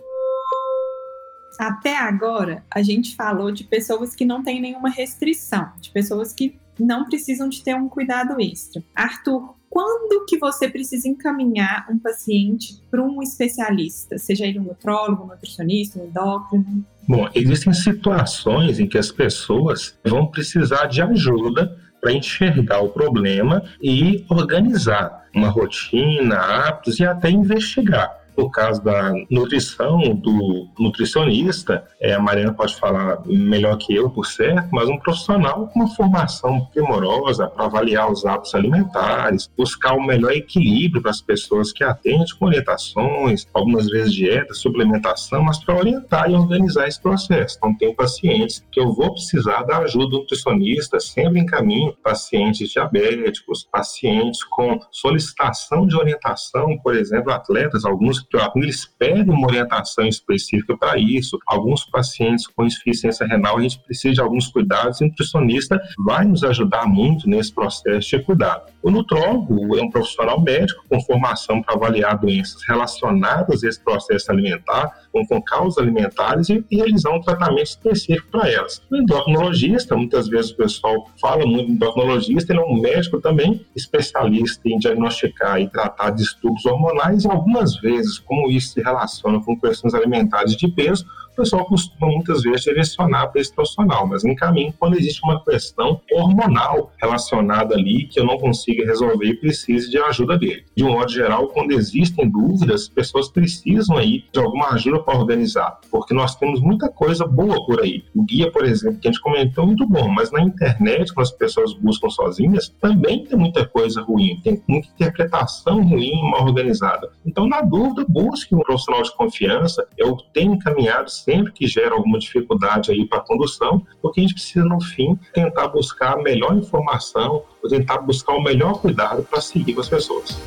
Até 1.59 1.95
agora, 1.95 2.63
a 2.71 2.81
gente 2.81 3.15
falou 3.15 3.51
de 3.51 3.63
pessoas 3.63 4.15
que 4.15 4.25
não 4.25 4.43
têm 4.43 4.59
nenhuma 4.59 4.89
restrição, 4.89 5.71
de 5.79 5.91
pessoas 5.91 6.33
que 6.33 6.57
não 6.79 7.05
precisam 7.05 7.47
de 7.47 7.63
ter 7.63 7.75
um 7.75 7.87
cuidado 7.87 8.41
extra. 8.41 8.83
Arthur, 8.95 9.53
quando 9.73 10.23
que 10.27 10.37
você 10.37 10.69
precisa 10.69 11.09
encaminhar 11.09 11.87
um 11.89 11.97
paciente 11.97 12.79
para 12.91 13.01
um 13.01 13.23
especialista, 13.23 14.19
seja 14.19 14.45
ele 14.45 14.59
um 14.59 14.65
nutrólogo, 14.65 15.23
um 15.23 15.27
nutricionista, 15.29 15.99
um 15.99 16.05
endócrino? 16.05 16.85
Bom, 17.07 17.27
existem 17.33 17.73
situações 17.73 18.79
em 18.79 18.87
que 18.87 18.99
as 18.99 19.11
pessoas 19.11 19.97
vão 20.05 20.27
precisar 20.27 20.85
de 20.85 21.01
ajuda 21.01 21.75
para 21.99 22.13
enxergar 22.13 22.81
o 22.81 22.89
problema 22.89 23.63
e 23.81 24.23
organizar 24.29 25.25
uma 25.33 25.49
rotina, 25.49 26.35
hábitos 26.35 26.99
e 26.99 27.05
até 27.05 27.31
investigar. 27.31 28.22
No 28.37 28.49
caso 28.49 28.83
da 28.83 29.13
nutrição, 29.29 29.99
do 30.15 30.67
nutricionista, 30.79 31.87
é, 31.99 32.13
a 32.13 32.19
Mariana 32.19 32.53
pode 32.53 32.75
falar 32.75 33.21
melhor 33.25 33.77
que 33.77 33.93
eu, 33.93 34.09
por 34.09 34.25
certo, 34.25 34.69
mas 34.71 34.89
um 34.89 34.97
profissional 34.97 35.67
com 35.67 35.79
uma 35.79 35.95
formação 35.95 36.65
primorosa 36.65 37.47
para 37.47 37.65
avaliar 37.65 38.11
os 38.11 38.25
hábitos 38.25 38.55
alimentares, 38.55 39.49
buscar 39.57 39.93
o 39.93 40.03
melhor 40.03 40.31
equilíbrio 40.31 41.01
para 41.01 41.11
as 41.11 41.21
pessoas 41.21 41.71
que 41.71 41.83
atendem 41.83 42.23
com 42.39 42.45
orientações, 42.45 43.47
algumas 43.53 43.87
vezes 43.87 44.13
dieta, 44.13 44.53
suplementação, 44.53 45.43
mas 45.43 45.63
para 45.63 45.75
orientar 45.75 46.29
e 46.29 46.33
organizar 46.33 46.87
esse 46.87 47.01
processo. 47.01 47.57
Então, 47.57 47.75
tem 47.75 47.93
pacientes 47.93 48.63
que 48.71 48.79
eu 48.79 48.93
vou 48.93 49.13
precisar 49.13 49.63
da 49.63 49.79
ajuda 49.79 50.09
do 50.09 50.19
nutricionista, 50.19 50.99
sempre 50.99 51.39
em 51.39 51.45
caminho, 51.45 51.95
pacientes 52.03 52.69
diabéticos, 52.69 53.67
pacientes 53.71 54.43
com 54.43 54.79
solicitação 54.91 55.85
de 55.85 55.95
orientação, 55.95 56.77
por 56.79 56.95
exemplo, 56.95 57.31
atletas, 57.31 57.85
alguns 57.85 58.21
eles 58.55 58.85
pedem 58.85 59.33
uma 59.33 59.47
orientação 59.47 60.05
específica 60.05 60.77
para 60.77 60.97
isso. 60.97 61.37
Alguns 61.47 61.85
pacientes 61.85 62.47
com 62.47 62.65
insuficiência 62.65 63.25
renal, 63.25 63.57
a 63.57 63.61
gente 63.61 63.79
precisa 63.79 64.13
de 64.13 64.21
alguns 64.21 64.47
cuidados 64.47 65.01
e 65.01 65.05
o 65.05 65.07
nutricionista 65.07 65.81
vai 66.05 66.25
nos 66.25 66.43
ajudar 66.43 66.87
muito 66.87 67.29
nesse 67.29 67.53
processo 67.53 68.09
de 68.09 68.19
cuidado. 68.23 68.71
O 68.81 68.91
nutrólogo 68.91 69.77
é 69.77 69.81
um 69.81 69.89
profissional 69.89 70.41
médico 70.41 70.83
com 70.89 71.01
formação 71.01 71.61
para 71.61 71.75
avaliar 71.75 72.19
doenças 72.19 72.61
relacionadas 72.67 73.63
a 73.63 73.67
esse 73.69 73.81
processo 73.81 74.31
alimentar, 74.31 74.91
com, 75.11 75.25
com 75.25 75.41
causas 75.41 75.77
alimentares 75.77 76.49
e, 76.49 76.63
e 76.69 76.77
realizar 76.77 77.11
um 77.11 77.21
tratamento 77.21 77.67
específico 77.67 78.27
para 78.31 78.49
elas. 78.49 78.81
O 78.91 78.95
endocrinologista, 78.95 79.95
muitas 79.95 80.27
vezes 80.27 80.51
o 80.51 80.57
pessoal 80.57 81.09
fala 81.21 81.45
muito 81.45 81.67
do 81.67 81.73
endocrinologista, 81.73 82.51
ele 82.51 82.61
é 82.61 82.65
um 82.65 82.81
médico 82.81 83.21
também 83.21 83.65
especialista 83.75 84.67
em 84.67 84.77
diagnosticar 84.77 85.61
e 85.61 85.69
tratar 85.69 86.09
distúrbios 86.11 86.65
hormonais 86.65 87.23
e 87.23 87.27
algumas 87.29 87.75
vezes 87.77 88.12
como 88.19 88.49
isso 88.49 88.73
se 88.73 88.81
relaciona 88.81 89.39
com 89.43 89.59
questões 89.59 89.93
alimentares 89.93 90.55
de 90.55 90.67
peso, 90.67 91.05
o 91.33 91.35
pessoal 91.35 91.65
costuma 91.65 92.11
muitas 92.11 92.43
vezes 92.43 92.61
direcionar 92.61 93.27
para 93.27 93.41
esse 93.41 93.53
profissional, 93.53 94.07
mas 94.07 94.23
em 94.23 94.35
caminho, 94.35 94.73
quando 94.79 94.97
existe 94.97 95.21
uma 95.23 95.43
questão 95.43 95.99
hormonal 96.11 96.91
relacionada 97.01 97.75
ali 97.75 98.05
que 98.05 98.19
eu 98.19 98.25
não 98.25 98.37
consiga 98.37 98.85
resolver 98.85 99.25
e 99.25 99.35
precise 99.35 99.89
de 99.89 99.97
ajuda 99.97 100.37
dele. 100.37 100.63
De 100.75 100.83
um 100.83 100.91
modo 100.91 101.11
geral, 101.11 101.47
quando 101.47 101.71
existem 101.71 102.29
dúvidas, 102.29 102.87
pessoas 102.87 103.29
precisam 103.29 103.97
aí 103.97 104.23
de 104.31 104.39
alguma 104.39 104.69
ajuda 104.73 105.01
para 105.01 105.17
organizar, 105.17 105.79
porque 105.89 106.13
nós 106.13 106.35
temos 106.35 106.61
muita 106.61 106.87
coisa 106.89 107.25
boa 107.25 107.65
por 107.65 107.81
aí. 107.81 108.03
O 108.15 108.23
guia, 108.23 108.51
por 108.51 108.63
exemplo, 108.65 108.99
que 108.99 109.07
a 109.07 109.11
gente 109.11 109.21
comentou, 109.21 109.63
é 109.63 109.67
muito 109.67 109.87
bom, 109.87 110.07
mas 110.09 110.31
na 110.31 110.41
internet, 110.41 111.13
quando 111.13 111.25
as 111.25 111.31
pessoas 111.31 111.73
buscam 111.73 112.09
sozinhas, 112.09 112.69
também 112.79 113.25
tem 113.25 113.37
muita 113.37 113.65
coisa 113.65 114.01
ruim, 114.01 114.39
tem 114.43 114.61
muita 114.67 114.87
interpretação 114.89 115.83
ruim, 115.83 116.11
mal 116.29 116.43
organizada. 116.43 117.11
Então, 117.25 117.47
na 117.47 117.61
dúvida, 117.61 118.05
busque 118.07 118.53
um 118.53 118.59
profissional 118.59 119.01
de 119.01 119.15
confiança. 119.15 119.87
Eu 119.97 120.17
tenho 120.33 120.53
encaminhado 120.53 121.09
sempre 121.23 121.51
que 121.53 121.67
gera 121.67 121.95
alguma 121.95 122.19
dificuldade 122.19 122.91
aí 122.91 123.05
para 123.05 123.19
a 123.19 123.21
condução, 123.21 123.85
porque 124.01 124.19
a 124.19 124.23
gente 124.23 124.33
precisa, 124.33 124.65
no 124.65 124.81
fim, 124.81 125.17
tentar 125.33 125.69
buscar 125.69 126.13
a 126.13 126.21
melhor 126.21 126.55
informação, 126.55 127.43
tentar 127.69 127.99
buscar 127.99 128.33
o 128.33 128.43
melhor 128.43 128.79
cuidado 128.81 129.23
para 129.23 129.39
seguir 129.41 129.73
com 129.73 129.81
as 129.81 129.89
pessoas. 129.89 130.37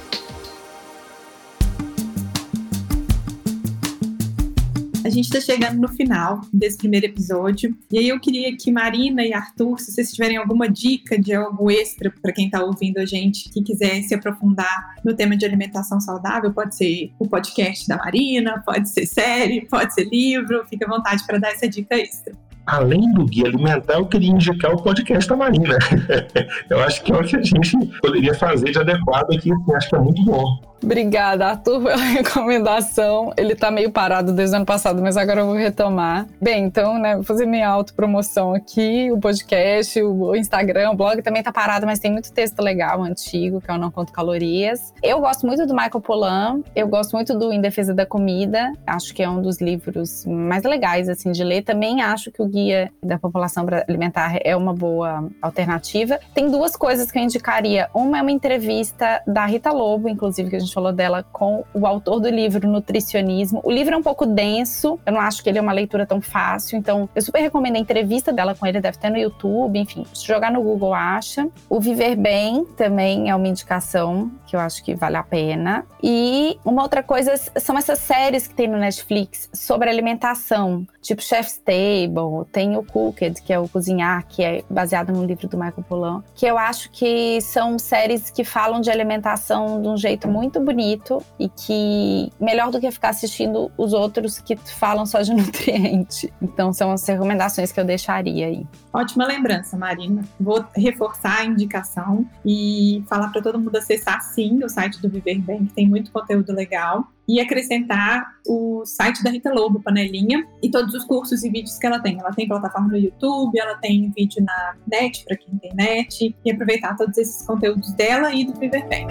A 5.06 5.08
gente 5.08 5.26
está 5.26 5.40
chegando 5.40 5.80
no 5.80 5.86
final 5.86 6.40
desse 6.52 6.78
primeiro 6.78 7.06
episódio. 7.06 7.72
E 7.92 7.96
aí 7.96 8.08
eu 8.08 8.18
queria 8.18 8.56
que 8.56 8.72
Marina 8.72 9.24
e 9.24 9.32
Arthur, 9.32 9.78
se 9.78 9.92
vocês 9.92 10.12
tiverem 10.12 10.36
alguma 10.36 10.68
dica 10.68 11.16
de 11.16 11.32
algo 11.32 11.70
extra 11.70 12.12
para 12.20 12.32
quem 12.32 12.46
está 12.46 12.60
ouvindo 12.64 12.98
a 12.98 13.06
gente, 13.06 13.48
que 13.50 13.62
quiser 13.62 14.02
se 14.02 14.16
aprofundar 14.16 14.96
no 15.04 15.14
tema 15.14 15.36
de 15.36 15.46
alimentação 15.46 16.00
saudável, 16.00 16.52
pode 16.52 16.74
ser 16.74 17.12
o 17.20 17.28
podcast 17.28 17.86
da 17.86 17.96
Marina, 17.98 18.60
pode 18.66 18.88
ser 18.88 19.06
série, 19.06 19.64
pode 19.70 19.94
ser 19.94 20.08
livro, 20.08 20.66
fica 20.68 20.84
à 20.84 20.88
vontade 20.88 21.24
para 21.24 21.38
dar 21.38 21.52
essa 21.52 21.68
dica 21.68 21.94
extra 21.94 22.34
além 22.66 23.12
do 23.12 23.24
guia 23.24 23.46
alimentar, 23.46 23.94
eu 23.94 24.06
queria 24.06 24.30
indicar 24.30 24.72
o 24.72 24.82
podcast 24.82 25.28
da 25.28 25.36
Marina. 25.36 25.78
eu 26.68 26.80
acho 26.82 27.02
que 27.02 27.12
é 27.12 27.16
o 27.16 27.22
que 27.22 27.36
a 27.36 27.42
gente 27.42 27.76
poderia 28.00 28.34
fazer 28.34 28.72
de 28.72 28.78
adequado 28.78 29.32
aqui, 29.32 29.50
acho 29.74 29.88
que 29.88 29.94
é 29.94 29.98
muito 29.98 30.24
bom. 30.24 30.58
Obrigada, 30.82 31.46
Arthur, 31.46 31.82
pela 31.82 31.96
recomendação. 32.04 33.32
Ele 33.36 33.54
tá 33.54 33.70
meio 33.70 33.90
parado 33.90 34.32
desde 34.32 34.54
o 34.54 34.56
ano 34.58 34.66
passado, 34.66 35.00
mas 35.02 35.16
agora 35.16 35.40
eu 35.40 35.46
vou 35.46 35.54
retomar. 35.54 36.26
Bem, 36.40 36.64
então, 36.64 36.98
né, 36.98 37.14
vou 37.14 37.24
fazer 37.24 37.46
minha 37.46 37.68
autopromoção 37.68 38.54
aqui, 38.54 39.10
o 39.10 39.18
podcast, 39.18 40.00
o 40.02 40.34
Instagram, 40.36 40.90
o 40.90 40.96
blog 40.96 41.22
também 41.22 41.42
tá 41.42 41.52
parado, 41.52 41.86
mas 41.86 41.98
tem 41.98 42.12
muito 42.12 42.32
texto 42.32 42.60
legal, 42.60 43.02
antigo, 43.02 43.60
que 43.60 43.70
eu 43.70 43.78
não 43.78 43.90
conto 43.90 44.12
calorias. 44.12 44.92
Eu 45.02 45.20
gosto 45.20 45.46
muito 45.46 45.66
do 45.66 45.72
Michael 45.72 46.00
Pollan, 46.00 46.60
eu 46.74 46.86
gosto 46.86 47.12
muito 47.12 47.36
do 47.36 47.52
Em 47.52 47.60
Defesa 47.60 47.94
da 47.94 48.06
Comida, 48.06 48.72
acho 48.86 49.14
que 49.14 49.22
é 49.22 49.28
um 49.28 49.40
dos 49.40 49.60
livros 49.60 50.24
mais 50.26 50.62
legais, 50.62 51.08
assim, 51.08 51.32
de 51.32 51.42
ler. 51.42 51.62
Também 51.62 52.02
acho 52.02 52.30
que 52.30 52.42
o 52.42 52.48
Guia 52.56 52.90
da 53.02 53.18
População 53.18 53.66
Alimentar 53.86 54.38
é 54.42 54.56
uma 54.56 54.72
boa 54.72 55.28
alternativa. 55.42 56.18
Tem 56.32 56.50
duas 56.50 56.74
coisas 56.74 57.12
que 57.12 57.18
eu 57.18 57.22
indicaria. 57.22 57.90
Uma 57.92 58.18
é 58.18 58.22
uma 58.22 58.32
entrevista 58.32 59.22
da 59.26 59.44
Rita 59.44 59.70
Lobo, 59.70 60.08
inclusive, 60.08 60.48
que 60.48 60.56
a 60.56 60.58
gente 60.58 60.72
falou 60.72 60.90
dela 60.90 61.22
com 61.22 61.64
o 61.74 61.86
autor 61.86 62.18
do 62.18 62.30
livro 62.30 62.66
Nutricionismo. 62.66 63.60
O 63.62 63.70
livro 63.70 63.94
é 63.94 63.98
um 63.98 64.02
pouco 64.02 64.24
denso, 64.24 64.98
eu 65.04 65.12
não 65.12 65.20
acho 65.20 65.42
que 65.42 65.50
ele 65.50 65.58
é 65.58 65.60
uma 65.60 65.72
leitura 65.72 66.06
tão 66.06 66.18
fácil, 66.18 66.78
então 66.78 67.06
eu 67.14 67.20
super 67.20 67.40
recomendo 67.42 67.76
a 67.76 67.78
entrevista 67.78 68.32
dela 68.32 68.54
com 68.54 68.66
ele, 68.66 68.80
deve 68.80 68.96
ter 68.96 69.10
no 69.10 69.18
YouTube, 69.18 69.78
enfim, 69.78 70.06
se 70.14 70.26
jogar 70.26 70.50
no 70.50 70.62
Google 70.62 70.94
acha. 70.94 71.46
O 71.68 71.78
Viver 71.78 72.16
Bem 72.16 72.64
também 72.74 73.28
é 73.28 73.36
uma 73.36 73.48
indicação 73.48 74.30
que 74.46 74.56
eu 74.56 74.60
acho 74.60 74.82
que 74.82 74.94
vale 74.94 75.16
a 75.16 75.22
pena. 75.22 75.84
E 76.02 76.58
uma 76.64 76.82
outra 76.82 77.02
coisa 77.02 77.36
são 77.36 77.76
essas 77.76 77.98
séries 77.98 78.46
que 78.46 78.54
tem 78.54 78.66
no 78.66 78.78
Netflix 78.78 79.50
sobre 79.52 79.90
alimentação, 79.90 80.86
tipo 81.02 81.22
Chef's 81.22 81.58
Table, 81.58 82.45
tem 82.46 82.76
o 82.76 82.82
Cooked, 82.82 83.42
que 83.42 83.52
é 83.52 83.58
o 83.58 83.68
Cozinhar, 83.68 84.26
que 84.26 84.42
é 84.42 84.64
baseado 84.70 85.12
no 85.12 85.24
livro 85.24 85.48
do 85.48 85.56
Michael 85.56 85.84
Pollan, 85.88 86.24
que 86.34 86.46
eu 86.46 86.56
acho 86.56 86.90
que 86.90 87.40
são 87.40 87.78
séries 87.78 88.30
que 88.30 88.44
falam 88.44 88.80
de 88.80 88.90
alimentação 88.90 89.80
de 89.80 89.88
um 89.88 89.96
jeito 89.96 90.28
muito 90.28 90.60
bonito 90.60 91.22
e 91.38 91.48
que 91.48 92.32
melhor 92.40 92.70
do 92.70 92.80
que 92.80 92.90
ficar 92.90 93.10
assistindo 93.10 93.70
os 93.76 93.92
outros 93.92 94.38
que 94.38 94.56
falam 94.56 95.04
só 95.04 95.20
de 95.20 95.32
nutriente. 95.34 96.32
Então 96.40 96.72
são 96.72 96.92
as 96.92 97.06
recomendações 97.06 97.72
que 97.72 97.80
eu 97.80 97.84
deixaria 97.84 98.46
aí. 98.46 98.66
Ótima 98.92 99.26
lembrança, 99.26 99.76
Marina. 99.76 100.22
Vou 100.40 100.64
reforçar 100.74 101.40
a 101.40 101.44
indicação 101.44 102.26
e 102.44 103.04
falar 103.08 103.30
para 103.30 103.42
todo 103.42 103.58
mundo 103.58 103.76
acessar 103.76 104.22
sim 104.22 104.62
o 104.64 104.68
site 104.68 105.00
do 105.02 105.08
Viver 105.08 105.40
Bem, 105.40 105.66
que 105.66 105.74
tem 105.74 105.88
muito 105.88 106.10
conteúdo 106.10 106.52
legal 106.52 107.06
e 107.28 107.40
acrescentar 107.40 108.24
o 108.46 108.84
site 108.84 109.22
da 109.22 109.30
Rita 109.30 109.52
Lobo, 109.52 109.82
Panelinha, 109.82 110.46
e 110.62 110.70
todos 110.70 110.94
os 110.94 111.04
cursos 111.04 111.42
e 111.42 111.50
vídeos 111.50 111.78
que 111.78 111.86
ela 111.86 112.00
tem. 112.00 112.18
Ela 112.18 112.32
tem 112.32 112.46
plataforma 112.46 112.88
no 112.88 112.96
YouTube, 112.96 113.58
ela 113.58 113.76
tem 113.76 114.12
vídeo 114.16 114.44
na 114.44 114.74
net, 114.86 115.24
para 115.24 115.36
quem 115.36 115.56
tem 115.58 115.74
net, 115.74 116.34
e 116.44 116.50
aproveitar 116.50 116.96
todos 116.96 117.16
esses 117.18 117.44
conteúdos 117.46 117.92
dela 117.92 118.32
e 118.32 118.44
do 118.44 118.58
Viver 118.58 118.86
Bem. 118.88 119.06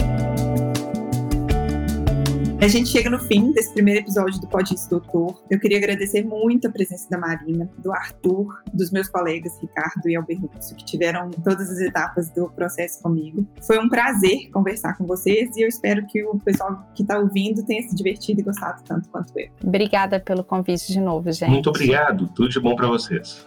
A 2.62 2.68
gente 2.68 2.90
chega 2.90 3.10
no 3.10 3.20
fim 3.20 3.52
desse 3.52 3.74
primeiro 3.74 4.00
episódio 4.00 4.40
do 4.40 4.48
Pode 4.48 4.74
Isso 4.74 4.90
Doutor. 4.90 5.44
Eu 5.50 5.60
queria 5.60 5.78
agradecer 5.78 6.24
muito 6.24 6.68
a 6.68 6.72
presença 6.72 7.08
da 7.10 7.18
Marina, 7.18 7.70
do 7.78 7.92
Arthur, 7.92 8.64
dos 8.74 8.92
meus 8.92 9.10
colegas 9.10 9.60
Ricardo 9.62 10.08
e 10.08 10.16
Alberto, 10.16 10.50
que 10.76 10.86
tiveram 10.86 11.30
todas 11.32 11.70
as 11.70 11.80
etapas 11.80 12.30
do 12.30 12.50
processo 12.50 13.04
comigo. 13.04 13.46
Foi 13.62 13.78
um 13.78 13.90
prazer 13.90 14.50
conversar 14.52 14.98
com 14.98 15.06
vocês 15.06 15.56
e 15.58 15.64
eu 15.64 15.68
espero 15.68 16.08
que 16.08 16.24
o 16.24 16.40
pessoal 16.40 16.88
que 16.96 17.04
está 17.04 17.20
ouvindo 17.20 17.64
tenha 17.64 17.84
se 17.84 17.94
divertido 17.94 18.40
e 18.40 18.44
gostado 18.44 18.82
tanto 18.84 19.10
quanto 19.10 19.38
eu. 19.38 19.50
Obrigada 19.64 20.20
pelo 20.20 20.44
convite 20.44 20.92
de 20.92 21.00
novo, 21.00 21.32
gente. 21.32 21.52
Muito 21.52 21.70
obrigado. 21.70 22.28
Tudo 22.30 22.50
de 22.50 22.60
bom 22.60 22.76
para 22.76 22.88
vocês. 22.88 23.46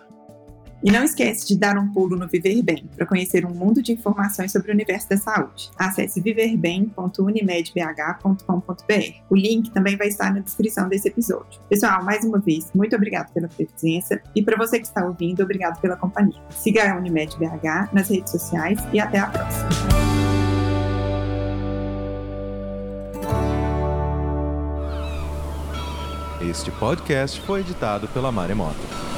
E 0.83 0.91
não 0.91 1.03
esquece 1.03 1.47
de 1.47 1.59
dar 1.59 1.76
um 1.76 1.93
pulo 1.93 2.16
no 2.16 2.29
Viver 2.29 2.62
Bem 2.62 2.89
para 2.97 3.07
conhecer 3.07 3.45
um 3.45 3.51
mundo 3.51 3.83
de 3.83 3.93
informações 3.93 4.53
sobre 4.53 4.70
o 4.70 4.74
universo 4.74 5.09
da 5.09 5.16
saúde. 5.16 5.70
Acesse 5.76 6.20
viverbem.unimedbh.com.br. 6.20 9.14
O 9.29 9.37
link 9.37 9.70
também 9.70 9.97
vai 9.97 10.09
estar 10.09 10.33
na 10.33 10.41
descrição 10.41 10.89
desse 10.89 11.09
episódio. 11.09 11.61
Pessoal, 11.68 12.05
mais 12.05 12.24
uma 12.24 12.39
vez, 12.39 12.70
muito 12.74 12.95
obrigado 12.95 13.33
pela 13.33 13.49
presença 13.49 14.20
e 14.35 14.43
para 14.43 14.57
você 14.57 14.79
que 14.79 14.87
está 14.87 15.05
ouvindo, 15.05 15.43
obrigado 15.43 15.81
pela 15.81 15.97
companhia. 15.97 16.41
Siga 16.51 16.93
a 16.93 16.97
Unimed 16.97 17.37
BH 17.37 17.93
nas 17.93 18.09
redes 18.09 18.31
sociais 18.31 18.79
e 18.93 19.01
até 19.01 19.18
a 19.18 19.26
próxima. 19.26 19.68
Este 26.41 26.70
podcast 26.70 27.41
foi 27.43 27.61
editado 27.61 28.09
pela 28.09 28.33
Maremoto. 28.33 29.17